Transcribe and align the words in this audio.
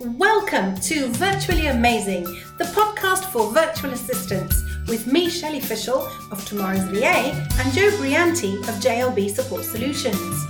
Welcome 0.00 0.76
to 0.82 1.08
Virtually 1.08 1.66
Amazing, 1.66 2.22
the 2.56 2.70
podcast 2.72 3.24
for 3.32 3.50
virtual 3.50 3.90
assistants 3.90 4.62
with 4.86 5.08
me, 5.08 5.28
Shelley 5.28 5.58
Fishel 5.58 6.08
of 6.30 6.44
Tomorrow's 6.44 6.84
VA 6.84 7.34
and 7.58 7.72
Joe 7.72 7.90
Brianti 7.98 8.58
of 8.60 8.76
JLB 8.76 9.28
Support 9.28 9.64
Solutions. 9.64 10.46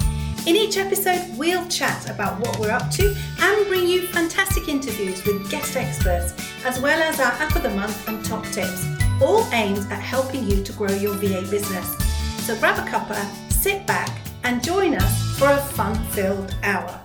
In 0.46 0.54
each 0.54 0.76
episode, 0.76 1.24
we'll 1.38 1.66
chat 1.68 2.10
about 2.10 2.38
what 2.40 2.58
we're 2.58 2.70
up 2.70 2.90
to 2.90 3.16
and 3.40 3.66
bring 3.68 3.88
you 3.88 4.06
fantastic 4.08 4.68
interviews 4.68 5.24
with 5.24 5.50
guest 5.50 5.76
experts, 5.76 6.34
as 6.66 6.78
well 6.82 7.02
as 7.02 7.18
our 7.18 7.32
App 7.32 7.56
of 7.56 7.62
the 7.62 7.70
Month 7.70 8.06
and 8.06 8.22
top 8.22 8.44
tips, 8.48 8.86
all 9.22 9.48
aimed 9.54 9.90
at 9.90 10.02
helping 10.02 10.44
you 10.44 10.62
to 10.62 10.72
grow 10.74 10.92
your 10.92 11.14
VA 11.14 11.40
business. 11.50 11.96
So 12.44 12.54
grab 12.58 12.78
a 12.78 12.90
cuppa, 12.90 13.24
sit 13.50 13.86
back, 13.86 14.20
and 14.44 14.62
join 14.62 14.94
us 14.94 15.38
for 15.38 15.48
a 15.48 15.56
fun 15.56 15.94
filled 16.08 16.54
hour. 16.62 17.02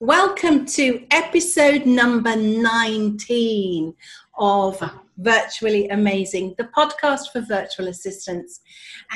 Welcome 0.00 0.66
to 0.66 1.06
episode 1.10 1.86
number 1.86 2.36
19 2.36 3.94
of 4.36 4.82
Virtually 5.16 5.88
Amazing, 5.88 6.54
the 6.58 6.68
podcast 6.76 7.32
for 7.32 7.40
virtual 7.40 7.88
assistants. 7.88 8.60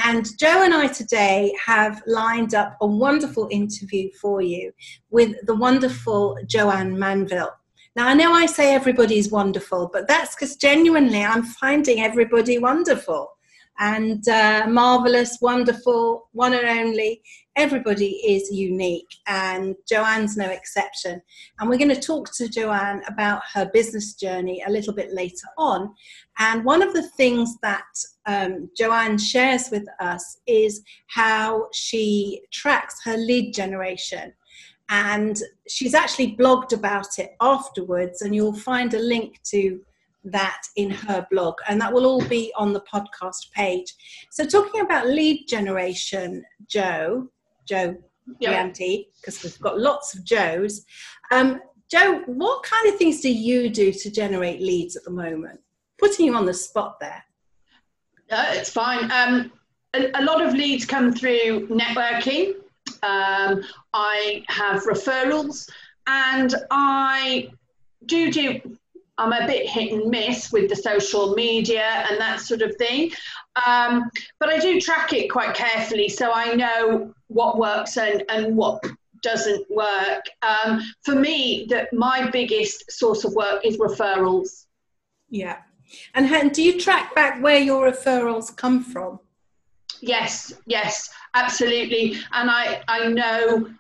And 0.03 0.27
Joe 0.39 0.63
and 0.63 0.73
I 0.73 0.87
today 0.87 1.55
have 1.63 2.03
lined 2.07 2.55
up 2.55 2.79
a 2.81 2.87
wonderful 2.87 3.47
interview 3.51 4.11
for 4.19 4.41
you 4.41 4.73
with 5.11 5.37
the 5.45 5.55
wonderful 5.55 6.39
Joanne 6.47 6.99
Manville. 6.99 7.53
Now, 7.95 8.09
I 8.09 8.15
know 8.15 8.33
I 8.33 8.47
say 8.47 8.75
everybody's 8.75 9.31
wonderful, 9.31 9.91
but 9.93 10.09
that's 10.09 10.35
because 10.35 10.57
genuinely 10.57 11.23
I'm 11.23 11.43
finding 11.43 12.01
everybody 12.01 12.57
wonderful 12.57 13.29
and 13.81 14.29
uh, 14.29 14.67
marvelous, 14.69 15.39
wonderful, 15.41 16.29
one 16.33 16.53
and 16.53 16.69
only. 16.69 17.23
Everybody 17.57 18.11
is 18.27 18.51
unique, 18.53 19.09
and 19.27 19.75
Joanne's 19.89 20.37
no 20.37 20.45
exception. 20.45 21.21
And 21.59 21.69
we're 21.69 21.79
going 21.79 21.89
to 21.95 22.01
talk 22.01 22.33
to 22.35 22.49
Joanne 22.49 23.03
about 23.09 23.41
her 23.55 23.71
business 23.73 24.15
journey 24.15 24.63
a 24.67 24.71
little 24.71 24.93
bit 24.93 25.15
later 25.15 25.49
on. 25.57 25.95
And 26.39 26.65
one 26.65 26.83
of 26.83 26.93
the 26.93 27.09
things 27.17 27.57
that 27.63 27.85
um, 28.27 28.69
Joanne 28.77 29.17
shares 29.17 29.71
with 29.71 29.87
us 29.99 30.39
is 30.47 30.83
how 31.09 31.69
she 31.73 32.43
tracks 32.53 32.97
her 33.05 33.17
lead 33.17 33.55
generation. 33.55 34.33
And 34.91 35.41
she's 35.69 35.95
actually 35.95 36.37
blogged 36.37 36.73
about 36.73 37.19
it 37.19 37.35
afterwards, 37.41 38.21
and 38.21 38.35
you'll 38.35 38.53
find 38.53 38.93
a 38.93 38.99
link 38.99 39.41
to 39.47 39.81
that 40.25 40.63
in 40.77 40.91
her 40.91 41.27
blog, 41.31 41.57
and 41.69 41.81
that 41.81 41.93
will 41.93 42.07
all 42.07 42.25
be 42.27 42.53
on 42.57 42.73
the 42.73 42.83
podcast 42.83 43.51
page. 43.53 43.95
So, 44.31 44.45
talking 44.45 44.83
about 44.83 45.07
lead 45.07 45.47
generation, 45.47 46.45
Joe, 46.67 47.29
Joe 47.67 47.97
Brianti, 48.43 49.07
because 49.17 49.43
we've 49.43 49.59
got 49.61 49.79
lots 49.79 50.15
of 50.15 50.25
Joes. 50.25 50.85
Um, 51.31 51.61
Joe, 51.91 52.23
what 52.27 52.63
kind 52.63 52.89
of 52.89 52.97
things 52.97 53.21
do 53.21 53.33
you 53.33 53.69
do 53.69 53.93
to 53.93 54.11
generate 54.11 54.61
leads 54.61 54.97
at 54.97 55.05
the 55.05 55.11
moment? 55.11 55.61
Putting 55.99 56.27
you 56.27 56.35
on 56.35 56.47
the 56.47 56.55
spot 56.55 57.01
there. 57.01 57.23
No, 58.31 58.43
it's 58.51 58.71
fine. 58.71 59.11
Um, 59.11 59.53
a, 59.95 60.11
a, 60.15 60.23
lot 60.23 60.41
of 60.41 60.55
leads 60.55 60.85
come 60.87 61.13
through 61.13 61.67
networking. 61.67 62.55
Um, 63.03 63.65
I 63.93 64.45
have 64.49 64.85
referrals, 64.85 65.69
and 66.07 66.55
I 66.71 67.51
do 68.07 68.31
do 68.31 68.61
I'm 69.19 69.33
a 69.33 69.47
bit 69.47 69.69
hit 69.69 69.93
and 69.93 70.11
miss 70.11 70.51
with 70.51 70.69
the 70.69 70.77
social 70.77 71.35
media 71.35 72.05
and 72.09 72.19
that 72.21 72.41
sort 72.41 72.63
of 72.63 72.75
thing. 72.77 73.13
Um, 73.67 74.11
but 74.39 74.49
I 74.49 74.59
do 74.59 74.81
track 74.81 75.13
it 75.13 75.29
quite 75.29 75.55
carefully 75.55 76.09
so 76.09 76.33
I 76.33 76.55
know 76.55 77.13
what 77.29 77.59
works 77.59 77.97
and, 77.97 78.25
and 78.29 78.57
what 78.57 78.83
doesn't 79.23 79.71
work. 79.71 80.25
Um, 80.43 80.81
for 81.03 81.15
me, 81.15 81.67
that 81.71 81.93
my 81.93 82.31
biggest 82.31 82.91
source 82.91 83.25
of 83.25 83.35
work 83.35 83.65
is 83.65 83.77
referrals. 83.77 84.67
Yeah. 85.29 85.59
And 86.15 86.53
do 86.53 86.63
you 86.63 86.81
track 86.81 87.15
back 87.15 87.43
where 87.43 87.59
your 87.59 87.91
referrals 87.91 88.55
come 88.57 88.83
from? 88.83 89.21
Yes, 90.01 90.55
yes, 90.67 91.11
absolutely. 91.35 92.17
And 92.33 92.51
I, 92.51 92.83
I 92.89 93.09
know 93.09 93.71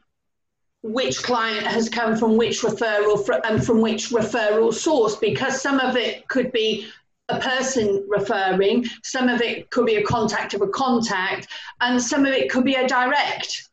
which 0.82 1.22
client 1.22 1.66
has 1.66 1.88
come 1.88 2.16
from 2.16 2.36
which 2.36 2.62
referral 2.62 3.24
fr- 3.24 3.44
and 3.44 3.64
from 3.64 3.80
which 3.80 4.10
referral 4.10 4.72
source 4.72 5.16
because 5.16 5.60
some 5.60 5.78
of 5.78 5.96
it 5.96 6.26
could 6.28 6.50
be 6.52 6.88
a 7.28 7.38
person 7.38 8.04
referring, 8.08 8.84
some 9.02 9.28
of 9.28 9.40
it 9.40 9.70
could 9.70 9.86
be 9.86 9.96
a 9.96 10.02
contact 10.02 10.54
of 10.54 10.62
a 10.62 10.68
contact, 10.68 11.48
and 11.80 12.02
some 12.02 12.26
of 12.26 12.32
it 12.32 12.50
could 12.50 12.64
be 12.64 12.74
a 12.74 12.88
direct. 12.88 13.68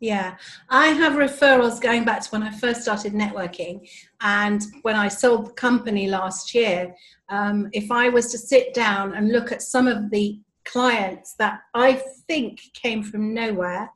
Yeah, 0.00 0.36
I 0.68 0.88
have 0.88 1.12
referrals 1.12 1.80
going 1.80 2.04
back 2.04 2.22
to 2.22 2.30
when 2.30 2.42
I 2.42 2.50
first 2.50 2.82
started 2.82 3.12
networking 3.12 3.88
and 4.20 4.62
when 4.82 4.96
I 4.96 5.08
sold 5.08 5.46
the 5.46 5.52
company 5.52 6.08
last 6.08 6.54
year. 6.54 6.94
Um, 7.28 7.68
if 7.72 7.90
I 7.90 8.08
was 8.08 8.32
to 8.32 8.38
sit 8.38 8.74
down 8.74 9.14
and 9.14 9.30
look 9.30 9.52
at 9.52 9.62
some 9.62 9.86
of 9.86 10.10
the 10.10 10.40
clients 10.64 11.34
that 11.34 11.60
I 11.74 12.02
think 12.26 12.60
came 12.74 13.02
from 13.02 13.32
nowhere, 13.32 13.90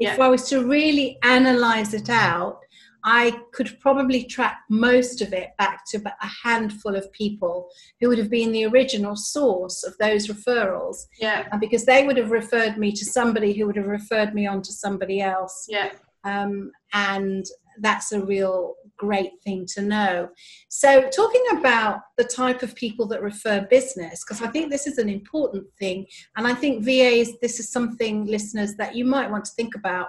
yeah. 0.00 0.14
if 0.14 0.20
I 0.20 0.28
was 0.28 0.48
to 0.48 0.64
really 0.64 1.18
analyze 1.22 1.94
it 1.94 2.10
out, 2.10 2.60
I 3.04 3.40
could 3.52 3.78
probably 3.80 4.24
track 4.24 4.60
most 4.68 5.22
of 5.22 5.32
it 5.32 5.50
back 5.58 5.84
to 5.90 5.98
a 5.98 6.26
handful 6.44 6.94
of 6.96 7.10
people 7.12 7.68
who 7.98 8.08
would 8.08 8.18
have 8.18 8.30
been 8.30 8.52
the 8.52 8.66
original 8.66 9.16
source 9.16 9.84
of 9.84 9.96
those 9.98 10.26
referrals. 10.26 11.06
Yeah. 11.18 11.48
Uh, 11.52 11.58
because 11.58 11.84
they 11.84 12.06
would 12.06 12.16
have 12.16 12.30
referred 12.30 12.76
me 12.76 12.92
to 12.92 13.04
somebody 13.04 13.52
who 13.52 13.66
would 13.66 13.76
have 13.76 13.86
referred 13.86 14.34
me 14.34 14.46
on 14.46 14.62
to 14.62 14.72
somebody 14.72 15.20
else. 15.20 15.66
Yeah. 15.68 15.92
Um, 16.24 16.72
and 16.92 17.46
that's 17.78 18.12
a 18.12 18.24
real 18.24 18.74
great 18.96 19.32
thing 19.42 19.66
to 19.74 19.82
know. 19.82 20.28
So, 20.68 21.08
talking 21.08 21.44
about 21.52 22.00
the 22.16 22.24
type 22.24 22.62
of 22.62 22.74
people 22.74 23.06
that 23.08 23.22
refer 23.22 23.66
business, 23.70 24.24
because 24.24 24.42
I 24.42 24.48
think 24.48 24.70
this 24.70 24.86
is 24.86 24.98
an 24.98 25.08
important 25.08 25.66
thing, 25.78 26.06
and 26.36 26.46
I 26.46 26.54
think 26.54 26.84
VAs, 26.84 27.38
this 27.40 27.58
is 27.60 27.70
something, 27.70 28.26
listeners, 28.26 28.74
that 28.76 28.94
you 28.94 29.04
might 29.04 29.30
want 29.30 29.44
to 29.46 29.52
think 29.52 29.74
about. 29.74 30.08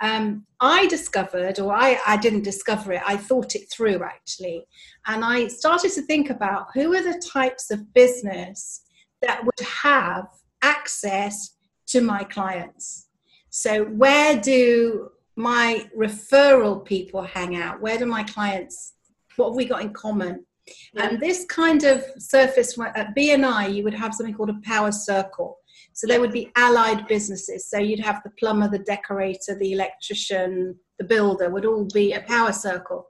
Um, 0.00 0.44
I 0.60 0.86
discovered, 0.88 1.58
or 1.58 1.72
I, 1.72 1.98
I 2.06 2.18
didn't 2.18 2.42
discover 2.42 2.92
it, 2.92 3.02
I 3.06 3.16
thought 3.16 3.54
it 3.54 3.70
through 3.70 4.02
actually, 4.02 4.66
and 5.06 5.24
I 5.24 5.48
started 5.48 5.92
to 5.92 6.02
think 6.02 6.30
about 6.30 6.66
who 6.74 6.94
are 6.94 7.02
the 7.02 7.20
types 7.20 7.70
of 7.70 7.94
business 7.94 8.82
that 9.22 9.44
would 9.44 9.66
have 9.82 10.26
access 10.62 11.56
to 11.86 12.00
my 12.00 12.24
clients. 12.24 13.08
So, 13.50 13.84
where 13.84 14.38
do 14.38 15.10
my 15.36 15.88
referral 15.96 16.84
people 16.84 17.22
hang 17.22 17.56
out? 17.56 17.80
Where 17.80 17.98
do 17.98 18.06
my 18.06 18.22
clients, 18.24 18.94
what 19.36 19.48
have 19.50 19.56
we 19.56 19.66
got 19.66 19.82
in 19.82 19.92
common? 19.92 20.44
Yeah. 20.94 21.08
And 21.08 21.20
this 21.20 21.44
kind 21.44 21.84
of 21.84 22.04
surface 22.18 22.78
at 22.78 23.14
BNI, 23.14 23.74
you 23.74 23.84
would 23.84 23.94
have 23.94 24.14
something 24.14 24.34
called 24.34 24.50
a 24.50 24.60
power 24.64 24.90
circle. 24.90 25.58
So 25.92 26.06
there 26.06 26.20
would 26.20 26.32
be 26.32 26.50
allied 26.56 27.06
businesses. 27.06 27.70
So 27.70 27.78
you'd 27.78 28.00
have 28.00 28.22
the 28.24 28.30
plumber, 28.38 28.68
the 28.68 28.80
decorator, 28.80 29.56
the 29.58 29.72
electrician, 29.72 30.76
the 30.98 31.04
builder 31.04 31.50
would 31.50 31.66
all 31.66 31.86
be 31.92 32.14
a 32.14 32.20
power 32.22 32.52
circle. 32.52 33.06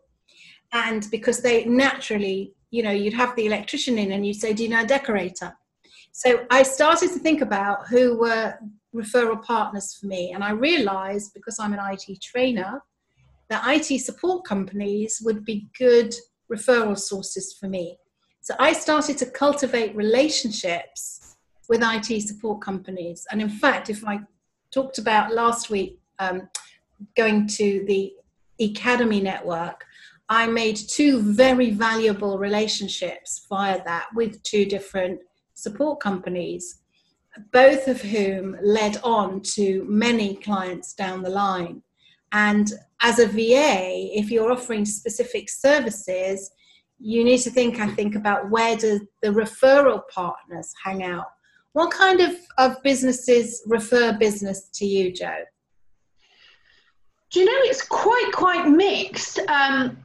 And 0.73 1.09
because 1.11 1.41
they 1.41 1.65
naturally, 1.65 2.53
you 2.71 2.83
know, 2.83 2.91
you'd 2.91 3.15
have 3.15 3.35
the 3.37 3.47
electrician 3.47 3.99
in 3.99 4.13
and 4.13 4.27
you'd 4.27 4.41
say, 4.41 4.53
Do 4.53 4.65
you 4.65 4.69
know 4.69 4.83
a 4.83 4.87
decorator? 4.87 5.57
So 6.13 6.47
I 6.51 6.63
started 6.63 7.13
to 7.13 7.19
think 7.19 7.41
about 7.41 7.89
who 7.89 8.19
were 8.19 8.59
referral 8.97 9.43
partners 9.43 9.95
for 9.95 10.07
me. 10.07 10.33
And 10.33 10.43
I 10.43 10.51
realized 10.51 11.33
because 11.35 11.59
I'm 11.59 11.73
an 11.73 11.81
IT 11.93 12.21
trainer 12.23 12.83
that 13.49 13.63
IT 13.67 14.01
support 14.01 14.45
companies 14.45 15.21
would 15.25 15.45
be 15.45 15.69
good 15.79 16.15
referral 16.53 16.99
sources 16.99 17.57
for 17.59 17.69
me. 17.69 17.99
So 18.41 18.55
I 18.59 18.73
started 18.73 19.19
to 19.19 19.27
cultivate 19.27 19.95
relationships 19.95 21.37
with 21.69 21.83
IT 21.83 22.23
support 22.23 22.61
companies. 22.63 23.27
And 23.31 23.43
in 23.43 23.49
fact, 23.49 23.91
if 23.91 24.05
I 24.05 24.21
talked 24.71 24.99
about 24.99 25.35
last 25.35 25.69
week 25.71 25.99
um, 26.19 26.49
going 27.17 27.47
to 27.49 27.85
the 27.87 28.13
Academy 28.61 29.21
network, 29.21 29.85
I 30.29 30.47
made 30.47 30.77
two 30.77 31.21
very 31.21 31.71
valuable 31.71 32.39
relationships 32.39 33.47
via 33.49 33.83
that 33.85 34.07
with 34.15 34.43
two 34.43 34.65
different 34.65 35.21
support 35.55 36.01
companies 36.01 36.83
both 37.53 37.89
of 37.89 38.01
whom 38.01 38.57
led 38.63 38.99
on 39.03 39.41
to 39.55 39.85
many 39.89 40.37
clients 40.37 40.95
down 40.95 41.23
the 41.23 41.31
line. 41.31 41.83
And 42.33 42.73
as 43.01 43.19
a 43.19 43.27
VA, 43.27 44.11
if 44.19 44.31
you're 44.31 44.53
offering 44.53 44.85
specific 44.85 45.49
services, 45.49 46.51
you 46.99 47.25
need 47.25 47.39
to 47.39 47.51
think, 47.51 47.79
I 47.79 47.89
think, 47.89 48.15
about 48.15 48.51
where 48.51 48.77
do 48.77 49.07
the 49.23 49.29
referral 49.29 50.03
partners 50.09 50.73
hang 50.83 51.03
out? 51.03 51.27
What 51.73 51.91
kind 51.91 52.21
of, 52.21 52.35
of 52.59 52.83
businesses 52.83 53.63
refer 53.67 54.13
business 54.15 54.69
to 54.75 54.87
you, 54.87 55.13
Joe? 55.13 55.45
Do 57.31 57.41
you 57.41 57.47
know 57.47 57.59
it's 57.65 57.83
quite 57.83 58.31
quite 58.33 58.69
mixed? 58.69 59.41
Um, 59.41 59.99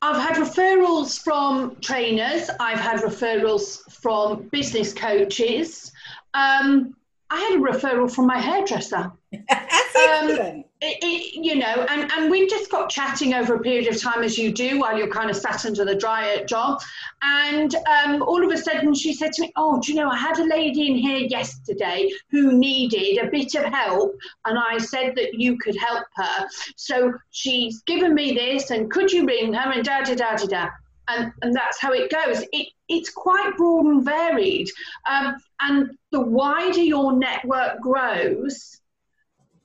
I've 0.00 0.20
had 0.20 0.36
referrals 0.36 1.22
from 1.22 1.76
trainers. 1.80 2.50
I've 2.58 2.80
had 2.80 3.00
referrals 3.00 3.80
from 3.92 4.48
business 4.50 4.92
coaches. 4.92 5.92
Um, 6.34 6.94
I 7.30 7.40
had 7.40 7.58
a 7.58 7.62
referral 7.62 8.12
from 8.14 8.26
my 8.26 8.38
hairdresser. 8.38 9.10
That's 9.48 9.96
excellent. 9.96 10.56
Um, 10.56 10.64
it, 10.82 10.98
it, 11.00 11.44
you 11.44 11.56
know, 11.56 11.86
and, 11.88 12.10
and 12.12 12.30
we 12.30 12.46
just 12.46 12.70
got 12.70 12.90
chatting 12.90 13.32
over 13.32 13.54
a 13.54 13.60
period 13.60 13.86
of 13.86 13.98
time 13.98 14.22
as 14.22 14.36
you 14.36 14.52
do 14.52 14.80
while 14.80 14.98
you're 14.98 15.08
kind 15.08 15.30
of 15.30 15.36
sat 15.36 15.64
under 15.64 15.84
the 15.84 15.94
dryer 15.94 16.44
job. 16.44 16.82
And 17.22 17.74
um, 17.74 18.22
all 18.22 18.44
of 18.44 18.50
a 18.50 18.58
sudden 18.58 18.92
she 18.92 19.14
said 19.14 19.32
to 19.32 19.42
me, 19.42 19.52
Oh, 19.56 19.80
do 19.80 19.92
you 19.92 19.98
know, 19.98 20.10
I 20.10 20.16
had 20.18 20.38
a 20.40 20.44
lady 20.44 20.88
in 20.90 20.96
here 20.96 21.20
yesterday 21.20 22.10
who 22.30 22.52
needed 22.52 23.24
a 23.24 23.30
bit 23.30 23.54
of 23.54 23.64
help. 23.72 24.14
And 24.44 24.58
I 24.58 24.76
said 24.78 25.14
that 25.16 25.34
you 25.34 25.56
could 25.56 25.76
help 25.76 26.04
her. 26.16 26.48
So 26.76 27.14
she's 27.30 27.80
given 27.82 28.14
me 28.14 28.34
this, 28.34 28.70
and 28.70 28.90
could 28.90 29.10
you 29.10 29.24
ring 29.24 29.54
her? 29.54 29.70
And 29.72 29.84
da 29.84 30.02
da 30.02 30.14
da 30.14 30.36
da 30.36 30.46
da. 30.46 30.68
And, 31.08 31.32
and 31.42 31.54
that's 31.54 31.80
how 31.80 31.92
it 31.92 32.10
goes. 32.10 32.44
It, 32.52 32.68
it's 32.88 33.10
quite 33.10 33.56
broad 33.56 33.86
and 33.86 34.04
varied. 34.04 34.68
Um, 35.08 35.36
and 35.60 35.90
the 36.10 36.20
wider 36.20 36.82
your 36.82 37.12
network 37.12 37.80
grows, 37.80 38.80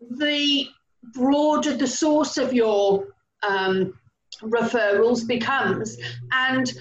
the 0.01 0.67
broader 1.13 1.75
the 1.75 1.87
source 1.87 2.37
of 2.37 2.53
your 2.53 3.07
um, 3.43 3.93
referrals 4.41 5.27
becomes. 5.27 5.97
And 6.31 6.71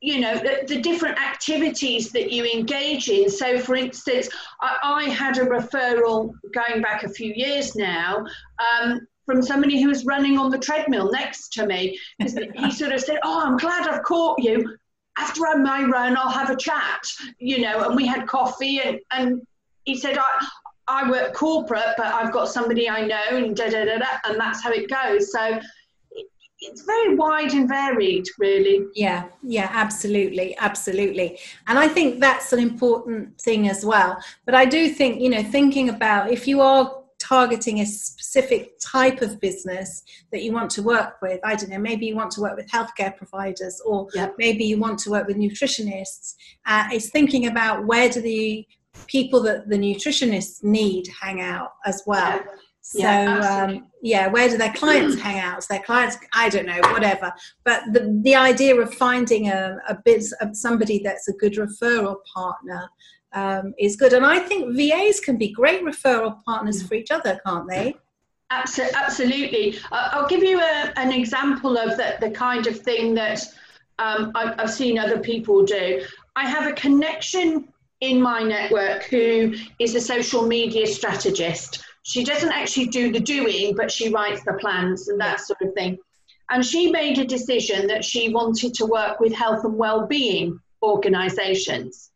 you 0.00 0.20
know 0.20 0.38
the, 0.38 0.64
the, 0.66 0.80
different 0.80 1.18
activities 1.20 2.10
that 2.10 2.32
you 2.32 2.44
engage 2.46 3.10
in 3.10 3.28
so 3.28 3.58
for 3.58 3.76
instance 3.76 4.30
i, 4.62 4.76
I 4.82 5.04
had 5.10 5.36
a 5.36 5.42
referral 5.42 6.32
going 6.54 6.80
back 6.80 7.02
a 7.02 7.08
few 7.08 7.32
years 7.34 7.76
now 7.76 8.24
um, 8.80 9.06
from 9.30 9.42
somebody 9.42 9.80
who 9.80 9.88
was 9.88 10.04
running 10.04 10.38
on 10.38 10.50
the 10.50 10.58
treadmill 10.58 11.10
next 11.10 11.52
to 11.52 11.66
me 11.66 11.98
he 12.18 12.70
sort 12.70 12.92
of 12.92 13.00
said 13.00 13.18
oh 13.22 13.42
i'm 13.44 13.56
glad 13.56 13.88
i've 13.88 14.02
caught 14.02 14.42
you 14.42 14.76
after 15.20 15.46
I 15.46 15.54
my 15.56 15.82
run, 15.84 16.16
I'll 16.16 16.30
have 16.30 16.50
a 16.50 16.56
chat, 16.56 17.02
you 17.38 17.60
know, 17.60 17.82
and 17.82 17.96
we 17.96 18.06
had 18.06 18.26
coffee 18.26 18.80
and, 18.80 18.98
and 19.12 19.42
he 19.84 19.96
said, 19.96 20.16
I, 20.18 20.46
I 20.88 21.10
work 21.10 21.34
corporate, 21.34 21.94
but 21.96 22.06
I've 22.06 22.32
got 22.32 22.48
somebody 22.48 22.88
I 22.88 23.06
know 23.06 23.36
and 23.36 23.56
da, 23.56 23.68
da, 23.68 23.84
da, 23.84 23.98
da, 23.98 24.06
and 24.24 24.40
that's 24.40 24.62
how 24.62 24.70
it 24.70 24.88
goes. 24.88 25.32
So 25.32 25.60
it's 26.60 26.82
very 26.82 27.16
wide 27.16 27.52
and 27.52 27.68
varied, 27.68 28.26
really. 28.38 28.86
Yeah, 28.94 29.24
yeah, 29.42 29.68
absolutely, 29.72 30.56
absolutely. 30.58 31.38
And 31.66 31.78
I 31.78 31.88
think 31.88 32.20
that's 32.20 32.52
an 32.52 32.58
important 32.58 33.40
thing 33.40 33.68
as 33.68 33.84
well. 33.84 34.18
But 34.44 34.54
I 34.54 34.64
do 34.64 34.88
think, 34.88 35.20
you 35.20 35.30
know, 35.30 35.42
thinking 35.42 35.88
about 35.88 36.30
if 36.30 36.46
you 36.46 36.60
are 36.60 36.99
targeting 37.30 37.78
a 37.78 37.86
specific 37.86 38.72
type 38.80 39.22
of 39.22 39.40
business 39.40 40.02
that 40.32 40.42
you 40.42 40.52
want 40.52 40.68
to 40.68 40.82
work 40.82 41.22
with. 41.22 41.38
I 41.44 41.54
don't 41.54 41.70
know, 41.70 41.78
maybe 41.78 42.04
you 42.06 42.16
want 42.16 42.32
to 42.32 42.40
work 42.40 42.56
with 42.56 42.68
healthcare 42.68 43.16
providers 43.16 43.80
or 43.86 44.08
yep. 44.14 44.34
maybe 44.36 44.64
you 44.64 44.78
want 44.78 44.98
to 45.00 45.10
work 45.10 45.28
with 45.28 45.36
nutritionists. 45.36 46.34
Uh, 46.66 46.88
it's 46.90 47.10
thinking 47.10 47.46
about 47.46 47.86
where 47.86 48.08
do 48.08 48.20
the 48.20 48.66
people 49.06 49.40
that 49.44 49.68
the 49.68 49.76
nutritionists 49.76 50.64
need 50.64 51.06
hang 51.22 51.40
out 51.40 51.74
as 51.86 52.02
well. 52.04 52.40
Yeah. 52.40 52.44
So 52.82 52.98
yeah, 52.98 53.62
um, 53.62 53.86
yeah, 54.02 54.26
where 54.26 54.48
do 54.48 54.58
their 54.58 54.72
clients 54.72 55.20
hang 55.26 55.38
out? 55.38 55.62
So 55.62 55.74
their 55.74 55.84
clients, 55.84 56.16
I 56.34 56.48
don't 56.48 56.66
know, 56.66 56.80
whatever. 56.90 57.32
But 57.64 57.82
the 57.92 58.20
the 58.24 58.34
idea 58.34 58.74
of 58.80 58.92
finding 58.94 59.48
a, 59.48 59.76
a 59.88 59.96
bit 60.04 60.24
of 60.40 60.56
somebody 60.56 61.00
that's 61.04 61.28
a 61.28 61.34
good 61.34 61.54
referral 61.54 62.16
partner 62.34 62.90
um, 63.32 63.74
is 63.78 63.96
good. 63.96 64.12
And 64.12 64.24
I 64.24 64.38
think 64.38 64.76
VAs 64.76 65.20
can 65.20 65.36
be 65.36 65.48
great 65.48 65.82
referral 65.82 66.42
partners 66.44 66.82
for 66.82 66.94
each 66.94 67.10
other, 67.10 67.40
can't 67.46 67.68
they? 67.68 67.96
Absolutely. 68.50 69.78
I'll 69.92 70.26
give 70.26 70.42
you 70.42 70.60
a, 70.60 70.92
an 70.96 71.12
example 71.12 71.78
of 71.78 71.96
the, 71.96 72.16
the 72.20 72.30
kind 72.30 72.66
of 72.66 72.80
thing 72.80 73.14
that 73.14 73.44
um, 74.00 74.32
I've 74.34 74.70
seen 74.70 74.98
other 74.98 75.18
people 75.18 75.64
do. 75.64 76.04
I 76.34 76.48
have 76.48 76.66
a 76.66 76.72
connection 76.72 77.68
in 78.00 78.20
my 78.20 78.42
network 78.42 79.04
who 79.04 79.54
is 79.78 79.94
a 79.94 80.00
social 80.00 80.46
media 80.46 80.86
strategist. 80.86 81.84
She 82.02 82.24
doesn't 82.24 82.50
actually 82.50 82.86
do 82.86 83.12
the 83.12 83.20
doing, 83.20 83.76
but 83.76 83.90
she 83.90 84.08
writes 84.08 84.42
the 84.44 84.54
plans 84.54 85.08
and 85.08 85.20
that 85.20 85.40
sort 85.40 85.60
of 85.62 85.74
thing. 85.74 85.98
And 86.50 86.64
she 86.64 86.90
made 86.90 87.18
a 87.18 87.24
decision 87.24 87.86
that 87.88 88.04
she 88.04 88.30
wanted 88.30 88.74
to 88.74 88.86
work 88.86 89.20
with 89.20 89.32
health 89.32 89.64
and 89.64 89.76
well-being 89.76 90.58
organizations. 90.82 92.09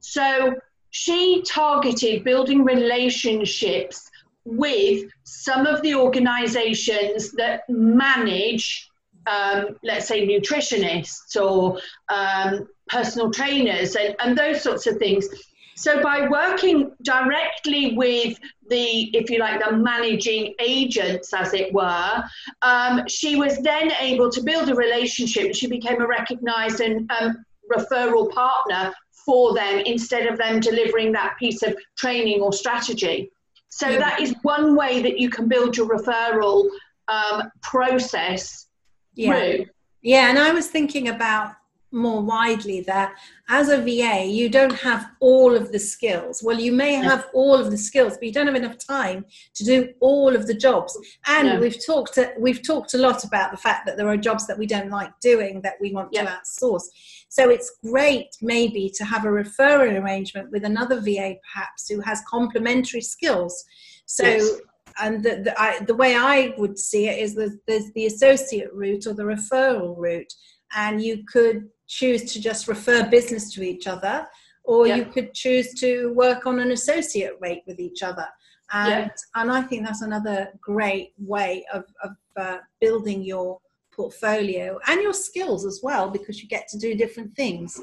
So 0.00 0.54
she 0.90 1.42
targeted 1.42 2.24
building 2.24 2.64
relationships 2.64 4.10
with 4.44 5.08
some 5.24 5.66
of 5.66 5.82
the 5.82 5.94
organizations 5.94 7.32
that 7.32 7.62
manage, 7.68 8.88
um, 9.26 9.76
let's 9.84 10.08
say, 10.08 10.26
nutritionists 10.26 11.40
or 11.40 11.78
um, 12.12 12.68
personal 12.88 13.30
trainers 13.30 13.94
and, 13.94 14.16
and 14.20 14.36
those 14.36 14.62
sorts 14.62 14.86
of 14.86 14.96
things. 14.96 15.28
So 15.76 16.02
by 16.02 16.28
working 16.28 16.92
directly 17.02 17.96
with 17.96 18.38
the, 18.68 19.16
if 19.16 19.30
you 19.30 19.38
like, 19.38 19.64
the 19.64 19.76
managing 19.76 20.54
agents, 20.58 21.32
as 21.32 21.54
it 21.54 21.72
were, 21.72 22.22
um, 22.62 23.06
she 23.08 23.36
was 23.36 23.58
then 23.58 23.90
able 24.00 24.30
to 24.30 24.42
build 24.42 24.68
a 24.68 24.74
relationship. 24.74 25.54
She 25.54 25.68
became 25.68 26.02
a 26.02 26.06
recognized 26.06 26.80
and 26.80 27.10
um, 27.18 27.44
referral 27.72 28.30
partner 28.30 28.92
for 29.30 29.54
them 29.54 29.78
instead 29.86 30.26
of 30.26 30.36
them 30.38 30.58
delivering 30.58 31.12
that 31.12 31.36
piece 31.38 31.62
of 31.62 31.72
training 31.96 32.40
or 32.40 32.52
strategy. 32.52 33.30
So 33.68 33.88
yeah. 33.88 33.98
that 33.98 34.20
is 34.20 34.34
one 34.42 34.74
way 34.74 35.00
that 35.02 35.20
you 35.20 35.30
can 35.30 35.46
build 35.46 35.76
your 35.76 35.88
referral 35.88 36.68
um, 37.06 37.48
process 37.62 38.66
yeah. 39.14 39.28
through. 39.28 39.66
Yeah, 40.02 40.30
and 40.30 40.36
I 40.36 40.50
was 40.50 40.66
thinking 40.66 41.10
about 41.10 41.52
more 41.92 42.22
widely 42.22 42.80
that 42.82 43.14
as 43.48 43.68
a 43.68 43.78
VA, 43.78 44.24
you 44.24 44.48
don't 44.48 44.74
have 44.74 45.10
all 45.20 45.56
of 45.56 45.72
the 45.72 45.78
skills. 45.78 46.42
Well, 46.42 46.58
you 46.58 46.72
may 46.72 46.94
have 46.94 47.26
all 47.34 47.54
of 47.56 47.70
the 47.70 47.78
skills, 47.78 48.14
but 48.14 48.24
you 48.24 48.32
don't 48.32 48.46
have 48.46 48.56
enough 48.56 48.78
time 48.78 49.24
to 49.54 49.64
do 49.64 49.92
all 50.00 50.34
of 50.36 50.46
the 50.46 50.54
jobs. 50.54 50.96
And 51.26 51.60
we've 51.60 51.84
talked 51.84 52.18
we've 52.38 52.62
talked 52.62 52.94
a 52.94 52.98
lot 52.98 53.24
about 53.24 53.50
the 53.50 53.56
fact 53.56 53.86
that 53.86 53.96
there 53.96 54.08
are 54.08 54.16
jobs 54.16 54.46
that 54.46 54.58
we 54.58 54.66
don't 54.66 54.90
like 54.90 55.18
doing 55.20 55.60
that 55.62 55.74
we 55.80 55.92
want 55.92 56.12
to 56.12 56.24
outsource. 56.24 56.84
So 57.28 57.50
it's 57.50 57.78
great 57.82 58.28
maybe 58.40 58.90
to 58.96 59.04
have 59.04 59.24
a 59.24 59.28
referral 59.28 60.00
arrangement 60.00 60.50
with 60.50 60.64
another 60.64 61.00
VA 61.00 61.34
perhaps 61.52 61.88
who 61.88 62.00
has 62.00 62.22
complementary 62.28 63.02
skills. 63.02 63.64
So 64.06 64.24
yes 64.24 64.60
and 65.00 65.22
the, 65.22 65.36
the, 65.44 65.60
I, 65.60 65.80
the, 65.84 65.94
way 65.94 66.16
I 66.16 66.54
would 66.58 66.78
see 66.78 67.08
it 67.08 67.18
is 67.18 67.34
that 67.34 67.58
there's 67.66 67.92
the 67.92 68.06
associate 68.06 68.72
route 68.72 69.06
or 69.06 69.14
the 69.14 69.22
referral 69.22 69.96
route, 69.96 70.32
and 70.74 71.02
you 71.02 71.24
could 71.30 71.68
choose 71.98 72.22
to 72.32 72.40
just 72.40 72.68
refer 72.68 73.00
business 73.16 73.52
to 73.54 73.60
each 73.62 73.86
other, 73.94 74.16
or 74.62 74.86
you 74.86 75.04
could 75.06 75.34
choose 75.34 75.74
to 75.74 76.12
work 76.14 76.46
on 76.46 76.60
an 76.60 76.70
associate 76.70 77.36
rate 77.40 77.62
with 77.66 77.80
each 77.80 78.02
other. 78.02 78.28
And, 78.72 79.10
and 79.34 79.50
I 79.50 79.62
think 79.62 79.84
that's 79.84 80.02
another 80.02 80.38
great 80.60 81.12
way 81.18 81.66
of, 81.74 81.84
of 82.04 82.12
uh, 82.36 82.58
building 82.80 83.20
your 83.22 83.58
portfolio 83.90 84.78
and 84.86 85.02
your 85.02 85.12
skills 85.12 85.66
as 85.66 85.80
well, 85.82 86.08
because 86.10 86.40
you 86.40 86.48
get 86.48 86.68
to 86.68 86.78
do 86.78 86.94
different 86.94 87.34
things. 87.34 87.80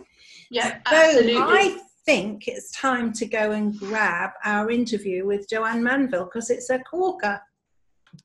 Yeah, 0.49 0.69
so 0.87 0.95
absolutely. 0.95 1.35
I 1.37 1.77
think 2.05 2.47
it's 2.47 2.71
time 2.71 3.11
to 3.19 3.25
go 3.25 3.51
and 3.51 3.77
grab 3.77 4.29
our 4.45 4.71
interview 4.71 5.25
with 5.25 5.49
Joanne 5.49 5.83
Manville 5.83 6.29
because 6.29 6.49
it's 6.49 6.69
a 6.69 6.79
corker. 6.79 7.41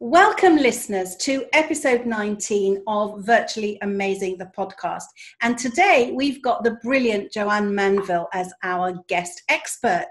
Welcome, 0.00 0.56
listeners, 0.56 1.16
to 1.16 1.44
episode 1.52 2.06
19 2.06 2.82
of 2.86 3.24
Virtually 3.24 3.78
Amazing, 3.82 4.38
the 4.38 4.50
podcast. 4.56 5.04
And 5.42 5.58
today 5.58 6.12
we've 6.14 6.42
got 6.42 6.64
the 6.64 6.78
brilliant 6.82 7.32
Joanne 7.32 7.74
Manville 7.74 8.28
as 8.32 8.52
our 8.62 8.94
guest 9.08 9.42
expert. 9.48 10.08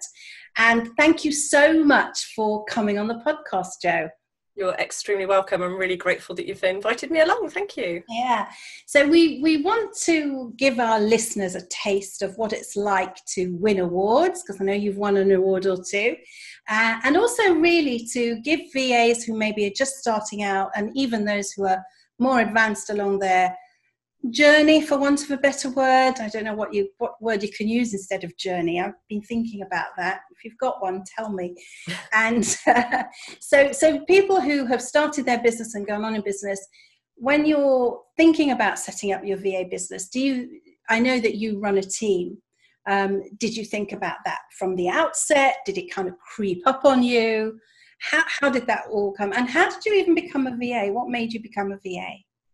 And 0.57 0.89
thank 0.97 1.25
you 1.25 1.31
so 1.31 1.83
much 1.83 2.33
for 2.35 2.63
coming 2.65 2.99
on 2.99 3.07
the 3.07 3.21
podcast, 3.25 3.81
Joe. 3.81 4.09
You're 4.55 4.73
extremely 4.73 5.25
welcome. 5.25 5.61
I'm 5.61 5.77
really 5.77 5.95
grateful 5.95 6.35
that 6.35 6.45
you've 6.45 6.63
invited 6.63 7.09
me 7.09 7.21
along. 7.21 7.49
Thank 7.49 7.77
you. 7.77 8.03
Yeah. 8.09 8.49
So 8.85 9.07
we 9.07 9.39
we 9.41 9.61
want 9.61 9.95
to 10.03 10.53
give 10.57 10.77
our 10.79 10.99
listeners 10.99 11.55
a 11.55 11.65
taste 11.67 12.21
of 12.21 12.37
what 12.37 12.51
it's 12.51 12.75
like 12.75 13.15
to 13.35 13.55
win 13.55 13.79
awards 13.79 14.43
because 14.43 14.59
I 14.59 14.65
know 14.65 14.73
you've 14.73 14.97
won 14.97 15.15
an 15.15 15.31
award 15.31 15.65
or 15.65 15.77
two, 15.81 16.17
uh, 16.69 16.99
and 17.03 17.15
also 17.15 17.53
really 17.53 18.05
to 18.11 18.41
give 18.41 18.59
VAs 18.73 19.23
who 19.23 19.37
maybe 19.37 19.65
are 19.67 19.75
just 19.75 19.95
starting 19.95 20.43
out 20.43 20.69
and 20.75 20.91
even 20.95 21.23
those 21.23 21.51
who 21.53 21.65
are 21.65 21.81
more 22.19 22.41
advanced 22.41 22.89
along 22.89 23.19
their 23.19 23.55
journey 24.29 24.81
for 24.85 24.97
want 24.97 25.23
of 25.23 25.31
a 25.31 25.37
better 25.37 25.69
word. 25.69 26.13
I 26.19 26.29
don't 26.29 26.43
know 26.43 26.53
what 26.53 26.73
you 26.73 26.89
what 26.99 27.21
word 27.21 27.41
you 27.41 27.49
can 27.49 27.67
use 27.67 27.93
instead 27.93 28.23
of 28.23 28.37
journey. 28.37 28.79
I've 28.79 28.93
been 29.09 29.21
thinking 29.23 29.63
about 29.63 29.87
that. 29.97 30.21
If 30.31 30.45
you've 30.45 30.57
got 30.57 30.81
one 30.81 31.03
tell 31.17 31.31
me. 31.31 31.55
And 32.13 32.57
uh, 32.67 33.03
so 33.39 33.71
so 33.71 34.01
people 34.05 34.39
who 34.39 34.65
have 34.65 34.81
started 34.81 35.25
their 35.25 35.41
business 35.41 35.75
and 35.75 35.87
gone 35.87 36.05
on 36.05 36.15
in 36.15 36.21
business 36.21 36.65
when 37.15 37.45
you're 37.45 38.01
thinking 38.17 38.51
about 38.51 38.79
setting 38.79 39.13
up 39.13 39.23
your 39.23 39.37
va 39.37 39.65
business 39.69 40.09
do 40.09 40.19
you 40.19 40.59
i 40.89 40.99
know 40.99 41.19
that 41.19 41.35
you 41.35 41.59
run 41.59 41.77
a 41.77 41.83
team. 41.83 42.37
Um, 42.89 43.21
did 43.37 43.55
you 43.55 43.63
think 43.63 43.91
about 43.91 44.17
that 44.25 44.39
from 44.57 44.75
the 44.75 44.89
outset? 44.89 45.57
Did 45.67 45.77
it 45.77 45.93
kind 45.93 46.07
of 46.07 46.15
creep 46.17 46.63
up 46.65 46.83
on 46.83 47.03
you? 47.03 47.59
How, 47.99 48.23
how 48.27 48.49
did 48.49 48.65
that 48.65 48.85
all 48.89 49.13
come? 49.13 49.33
And 49.33 49.47
how 49.47 49.69
did 49.69 49.85
you 49.85 49.93
even 49.93 50.15
become 50.15 50.47
a 50.47 50.51
va 50.51 50.91
what 50.91 51.07
made 51.07 51.31
you 51.31 51.41
become 51.41 51.71
a 51.71 51.75
va 51.75 52.09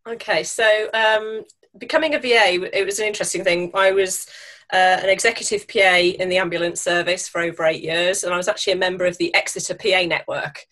Okay, 0.08 0.44
so 0.44 0.90
um, 0.94 1.44
becoming 1.78 2.16
a 2.16 2.20
VA, 2.20 2.70
it 2.74 2.86
was 2.86 3.00
an 3.00 3.08
interesting 3.08 3.44
thing. 3.44 3.72
I 3.74 3.92
was 3.92 4.26
uh, 4.72 5.00
an 5.02 5.10
executive 5.10 5.68
PA 5.68 5.98
in 5.98 6.30
the 6.30 6.38
ambulance 6.38 6.80
service 6.80 7.28
for 7.28 7.42
over 7.42 7.66
eight 7.66 7.84
years, 7.84 8.24
and 8.24 8.34
I 8.34 8.38
was 8.38 8.48
actually 8.48 8.74
a 8.74 8.78
member 8.78 9.06
of 9.06 9.18
the 9.18 9.36
Exeter 9.36 9.76
PA 9.76 10.04
network, 10.08 10.64